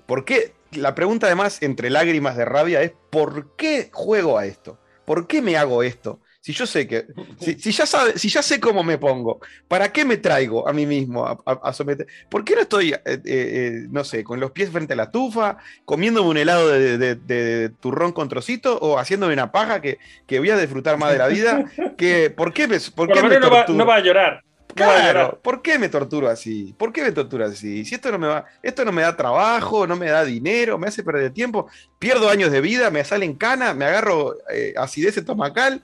¿Por 0.07 0.24
qué? 0.24 0.53
La 0.72 0.95
pregunta 0.95 1.26
además 1.26 1.62
entre 1.62 1.91
lágrimas 1.91 2.37
de 2.37 2.45
rabia 2.45 2.83
es 2.83 2.93
¿por 3.11 3.55
qué 3.57 3.91
juego 3.93 4.39
a 4.39 4.47
esto? 4.47 4.79
¿Por 5.05 5.26
qué 5.26 5.43
me 5.43 5.57
hago 5.57 5.83
esto? 5.83 6.20
Si 6.49 6.55
yo 6.55 6.66
sé 6.66 6.88
que, 6.88 7.05
si, 7.40 7.59
si 7.61 7.72
ya 7.72 7.84
sabe, 7.84 8.18
si 8.18 8.30
ya 8.30 8.42
sé 8.42 8.59
cómo 8.59 8.82
me 8.82 8.96
pongo, 8.96 9.38
¿para 9.68 9.92
qué 9.92 10.03
me 10.07 10.16
traigo 10.16 10.66
a 10.66 10.72
mí 10.72 10.86
mismo 10.86 11.26
a, 11.26 11.32
a- 11.44 11.61
a 11.62 11.72
someter? 11.74 12.07
¿Por 12.30 12.42
qué 12.42 12.55
no 12.55 12.62
estoy, 12.62 12.92
eh, 12.94 13.01
eh, 13.05 13.20
eh, 13.26 13.72
no 13.90 14.03
sé, 14.03 14.24
con 14.24 14.40
los 14.40 14.53
pies 14.53 14.70
frente 14.70 14.94
a 14.94 14.96
la 14.96 15.03
estufa, 15.05 15.59
comiéndome 15.84 16.30
un 16.30 16.38
helado 16.38 16.68
de, 16.68 16.96
de- 16.96 17.16
de 17.16 17.68
turrón 17.82 18.12
con 18.12 18.30
trocito 18.30 18.78
o 18.78 18.99
haciéndome 18.99 19.34
una 19.34 19.53
paja 19.53 19.82
que, 19.82 19.99
que 20.26 20.38
voy 20.38 20.49
a 20.49 20.57
disfrutar 20.57 20.96
más 20.96 21.12
de 21.12 21.18
la 21.18 21.28
vida? 21.28 21.66
Que, 21.99 22.30
¿Por 22.30 22.55
qué 22.55 22.66
me, 22.66 22.78
por 22.80 23.09
Por 23.09 23.12
qué 23.12 23.22
me 23.22 23.38
no 23.40 23.51
va, 23.51 23.61
torturo? 23.66 23.78
no 23.78 23.86
va 23.86 23.96
a 23.96 24.01
llorar. 24.01 24.42
Claro, 24.74 25.40
¿por 25.42 25.61
qué 25.61 25.78
me 25.78 25.88
torturo 25.88 26.28
así? 26.28 26.72
¿Por 26.78 26.92
qué 26.92 27.03
me 27.03 27.11
torturo 27.12 27.44
así? 27.44 27.84
Si 27.84 27.94
esto 27.96 28.12
no 28.12 28.18
me 28.18 28.28
va, 28.28 28.44
esto 28.62 28.84
no 28.84 28.92
me 28.92 29.03
da 29.03 29.16
trabajo, 29.16 29.86
no 29.86 29.96
me 29.96 30.07
da 30.09 30.24
dinero, 30.24 30.78
me 30.78 30.86
hace 30.86 31.03
perder 31.03 31.32
tiempo, 31.32 31.68
pierdo 31.99 32.30
años 32.30 32.53
de 32.53 32.61
vida, 32.61 32.88
me 32.90 33.05
salen 33.05 33.34
canas, 33.34 33.74
me 33.74 33.86
agarro 33.86 34.34
eh, 34.51 34.74
acidez 34.76 35.16
estomacal. 35.16 35.82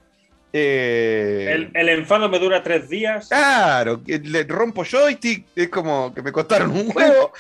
Eh, 0.57 1.49
El, 1.53 1.71
el 1.75 1.89
enfado 1.89 2.29
me 2.29 2.39
dura 2.39 2.63
tres 2.63 2.89
días. 2.89 3.27
Claro, 3.29 4.03
que 4.05 4.21
le 4.21 4.45
rompo 4.45 4.85
joystick, 4.85 5.47
es 5.57 5.69
como 5.69 6.15
que 6.15 6.23
me 6.23 6.31
costaron 6.31 6.71
un 6.71 6.93
huevo. 6.95 7.33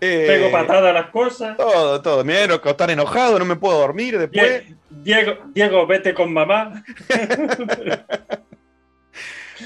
eh, 0.00 0.24
Pego 0.26 0.50
patada 0.50 0.90
a 0.90 0.92
las 0.92 1.10
cosas. 1.10 1.56
Todo, 1.56 2.02
todo. 2.02 2.24
Me 2.24 2.44
voy 2.46 2.58
a 2.64 2.70
estar 2.70 2.90
enojado, 2.90 3.38
no 3.38 3.44
me 3.44 3.54
puedo 3.56 3.78
dormir 3.78 4.18
después. 4.18 4.64
Die- 4.66 4.76
Diego, 4.90 5.32
Diego, 5.54 5.86
vete 5.86 6.12
con 6.12 6.32
mamá. 6.32 6.82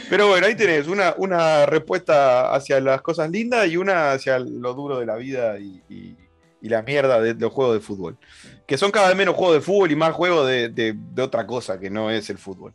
Pero 0.08 0.28
bueno, 0.28 0.46
ahí 0.46 0.54
tenés 0.54 0.86
una, 0.86 1.14
una 1.16 1.66
respuesta 1.66 2.52
hacia 2.54 2.80
las 2.80 3.02
cosas 3.02 3.28
lindas 3.30 3.66
y 3.68 3.76
una 3.76 4.12
hacia 4.12 4.38
lo 4.38 4.72
duro 4.74 4.98
de 5.00 5.06
la 5.06 5.16
vida 5.16 5.58
y, 5.58 5.82
y- 5.88 6.16
y 6.62 6.68
la 6.68 6.82
mierda 6.82 7.20
de 7.20 7.34
los 7.34 7.50
juegos 7.52 7.74
de 7.74 7.80
fútbol. 7.80 8.18
Que 8.66 8.76
son 8.76 8.90
cada 8.90 9.08
vez 9.08 9.16
menos 9.16 9.34
juegos 9.34 9.56
de 9.56 9.60
fútbol 9.62 9.90
y 9.90 9.96
más 9.96 10.12
juegos 10.12 10.46
de, 10.46 10.68
de- 10.68 10.94
de 10.96 11.22
otra 11.22 11.46
cosa 11.46 11.80
que 11.80 11.88
no 11.90 12.10
es 12.10 12.28
el 12.30 12.38
fútbol. 12.38 12.72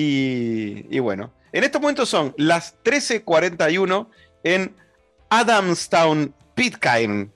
Y, 0.00 0.86
y 0.94 0.98
bueno, 1.00 1.32
en 1.50 1.64
estos 1.64 1.80
momentos 1.80 2.08
son 2.08 2.32
las 2.36 2.76
13.41 2.84 4.08
en 4.44 4.72
Adamstown, 5.28 6.32
Pitcairn. 6.54 7.32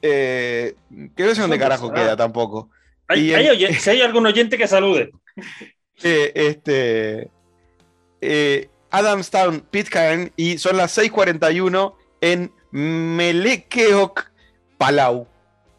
Eh, 0.00 0.74
que 1.14 1.22
no 1.24 1.34
sé 1.34 1.40
dónde 1.40 1.40
¿Dónde 1.42 1.58
carajo 1.58 1.92
queda 1.92 2.16
tampoco. 2.16 2.70
Hay- 3.08 3.30
Y 3.30 3.34
hay 3.34 3.46
el- 3.48 3.52
oyen- 3.52 3.74
si 3.78 3.90
hay 3.90 4.00
algún 4.00 4.24
oyente 4.26 4.56
que 4.56 4.66
salude. 4.66 5.10
Eh, 6.02 6.32
este, 6.34 7.30
eh, 8.20 8.68
Adamstown, 8.90 9.60
Pitcairn, 9.60 10.32
y 10.36 10.58
son 10.58 10.76
las 10.76 10.90
6:41 10.98 11.94
en 12.20 12.50
Melekeok, 12.72 14.24
Palau. 14.76 15.28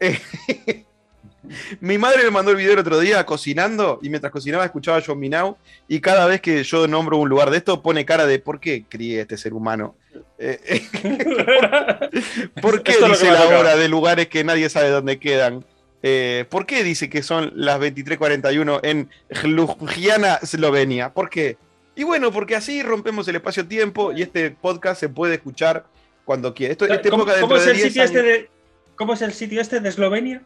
Eh, 1.50 1.76
Mi 1.80 1.98
madre 1.98 2.24
me 2.24 2.30
mandó 2.30 2.50
el 2.50 2.56
video 2.56 2.72
el 2.72 2.78
otro 2.78 2.98
día 2.98 3.24
cocinando 3.26 3.98
y 4.02 4.08
mientras 4.08 4.32
cocinaba 4.32 4.64
escuchaba 4.64 4.98
a 4.98 5.02
John 5.06 5.18
Minau 5.18 5.56
y 5.88 6.00
cada 6.00 6.26
vez 6.26 6.40
que 6.40 6.62
yo 6.64 6.86
nombro 6.86 7.18
un 7.18 7.28
lugar 7.28 7.50
de 7.50 7.58
esto 7.58 7.82
pone 7.82 8.04
cara 8.04 8.26
de 8.26 8.38
¿por 8.38 8.60
qué 8.60 8.84
crié 8.88 9.20
este 9.22 9.36
ser 9.36 9.52
humano? 9.54 9.94
Eh, 10.38 10.82
¿Por 12.62 12.82
qué 12.82 12.92
dice 13.08 13.30
la 13.30 13.46
hora 13.58 13.76
de 13.76 13.88
lugares 13.88 14.28
que 14.28 14.44
nadie 14.44 14.68
sabe 14.68 14.88
dónde 14.90 15.18
quedan? 15.18 15.64
Eh, 16.02 16.44
¿Por 16.50 16.66
qué 16.66 16.84
dice 16.84 17.08
que 17.10 17.22
son 17.22 17.52
las 17.54 17.78
23:41 17.80 18.80
en 18.82 19.10
Ljubljana, 19.42 20.36
Eslovenia? 20.42 21.12
¿Por 21.12 21.30
qué? 21.30 21.56
Y 21.94 22.04
bueno, 22.04 22.30
porque 22.30 22.54
así 22.54 22.82
rompemos 22.82 23.26
el 23.28 23.36
espacio-tiempo 23.36 24.12
y 24.12 24.22
este 24.22 24.50
podcast 24.50 25.00
se 25.00 25.08
puede 25.08 25.34
escuchar 25.36 25.86
cuando 26.24 26.52
quiera. 26.54 26.72
Esto, 26.72 26.86
este 26.86 27.08
¿Cómo, 27.10 27.24
podcast 27.24 27.40
cómo 27.40 27.54
dentro 27.54 27.56
es 27.58 27.64
de 27.64 27.70
el 27.70 27.76
10 27.78 27.88
sitio 27.88 28.02
este 28.04 28.18
años- 28.18 28.28
de, 28.32 28.50
¿Cómo 28.96 29.12
es 29.14 29.22
el 29.22 29.32
sitio 29.32 29.60
este 29.60 29.80
de 29.80 29.88
Eslovenia? 29.88 30.42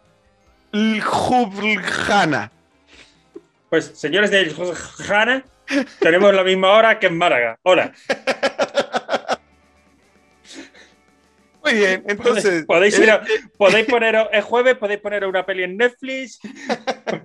Ljubljana. 0.72 2.50
Pues, 3.68 3.86
señores 3.94 4.30
de 4.30 4.52
Jana, 4.98 5.44
tenemos 6.00 6.34
la 6.34 6.42
misma 6.44 6.70
hora 6.72 6.98
que 6.98 7.06
en 7.06 7.16
Málaga. 7.18 7.58
Hola. 7.62 7.92
Muy 11.62 11.74
bien, 11.74 12.02
entonces. 12.08 12.64
podéis, 12.64 12.98
eh, 12.98 13.02
ir 13.02 13.10
a- 13.10 13.22
podéis 13.58 13.86
poner 13.86 14.16
el 14.32 14.42
jueves, 14.42 14.76
podéis 14.76 14.98
poner 15.00 15.26
una 15.26 15.44
peli 15.44 15.62
en 15.64 15.76
Netflix, 15.76 16.40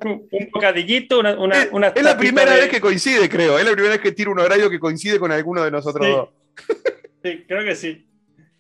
un 0.04 0.28
bocadillito, 0.52 1.20
una, 1.20 1.40
una, 1.40 1.64
es, 1.64 1.70
una 1.72 1.88
es 1.88 2.04
la 2.04 2.18
primera 2.18 2.52
de- 2.54 2.62
vez 2.62 2.70
que 2.70 2.82
coincide, 2.82 3.30
creo. 3.30 3.58
Es 3.58 3.64
la 3.66 3.72
primera 3.72 3.94
vez 3.94 4.02
que 4.02 4.12
tiro 4.12 4.32
un 4.32 4.40
horario 4.40 4.70
que 4.70 4.78
coincide 4.78 5.20
con 5.20 5.32
alguno 5.32 5.64
de 5.64 5.72
nosotros 5.72 6.06
Sí. 6.06 6.12
dos. 6.12 6.30
Sí, 7.24 7.46
creo 7.48 7.64
que 7.64 7.76
sí. 7.76 8.06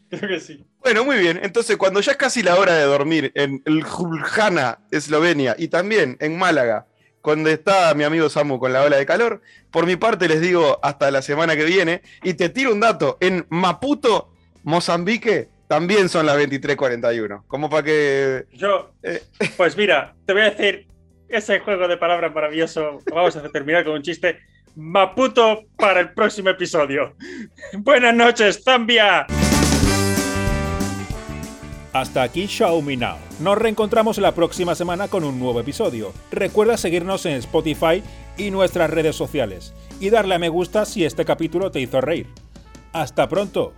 Creo 0.10 0.30
que 0.30 0.40
sí. 0.40 0.66
Bueno, 0.86 1.04
muy 1.04 1.18
bien. 1.18 1.40
Entonces, 1.42 1.78
cuando 1.78 2.00
ya 2.00 2.12
es 2.12 2.18
casi 2.20 2.44
la 2.44 2.58
hora 2.58 2.76
de 2.76 2.84
dormir 2.84 3.32
en 3.34 3.64
Ljubljana, 3.66 4.78
Eslovenia, 4.92 5.56
y 5.58 5.68
también 5.68 6.16
en 6.20 6.38
Málaga, 6.38 6.86
cuando 7.22 7.50
está 7.50 7.92
mi 7.96 8.04
amigo 8.04 8.30
Samu 8.30 8.60
con 8.60 8.72
la 8.72 8.84
ola 8.84 8.96
de 8.98 9.06
calor, 9.08 9.42
por 9.72 9.88
mi 9.88 9.96
parte 9.96 10.28
les 10.28 10.42
digo 10.42 10.78
hasta 10.84 11.10
la 11.10 11.24
semana 11.24 11.56
que 11.56 11.64
viene. 11.64 12.04
Y 12.22 12.36
te 12.36 12.50
tiro 12.50 12.72
un 12.72 12.82
dato: 12.82 13.18
en 13.20 13.48
Maputo, 13.50 14.32
Mozambique, 14.62 15.50
también 15.68 16.08
son 16.08 16.28
las 16.28 16.38
23:41. 16.38 17.46
Como 17.48 17.68
para 17.68 17.82
que. 17.82 18.46
Yo, 18.54 18.92
Eh. 19.02 19.24
pues 19.58 19.76
mira, 19.76 20.14
te 20.28 20.34
voy 20.34 20.44
a 20.44 20.52
decir 20.52 20.86
ese 21.30 21.62
juego 21.62 21.88
de 21.88 21.98
palabras 21.98 22.32
maravilloso. 22.32 23.00
Vamos 23.12 23.36
a 23.36 23.50
terminar 23.50 23.84
con 23.86 23.94
un 23.94 24.04
chiste. 24.04 24.38
Maputo 24.76 25.64
para 25.78 26.00
el 26.02 26.14
próximo 26.14 26.52
episodio. 26.52 27.16
Buenas 27.74 28.14
noches, 28.14 28.62
Zambia. 28.64 29.26
Hasta 31.96 32.24
aquí 32.24 32.46
Show 32.48 32.82
Me 32.82 32.98
Now. 32.98 33.16
Nos 33.40 33.58
reencontramos 33.58 34.18
la 34.18 34.34
próxima 34.34 34.76
semana 34.76 35.08
con 35.08 35.24
un 35.24 35.40
nuevo 35.40 35.62
episodio. 35.62 36.12
Recuerda 36.30 36.76
seguirnos 36.76 37.26
en 37.26 37.36
Spotify 37.36 38.04
y 38.38 38.52
nuestras 38.52 38.90
redes 38.90 39.16
sociales 39.16 39.74
y 40.02 40.10
darle 40.10 40.36
a 40.36 40.40
me 40.40 40.50
gusta 40.50 40.84
si 40.84 41.06
este 41.06 41.24
capítulo 41.24 41.72
te 41.72 41.80
hizo 41.80 42.02
reír. 42.02 42.28
Hasta 42.92 43.30
pronto. 43.30 43.72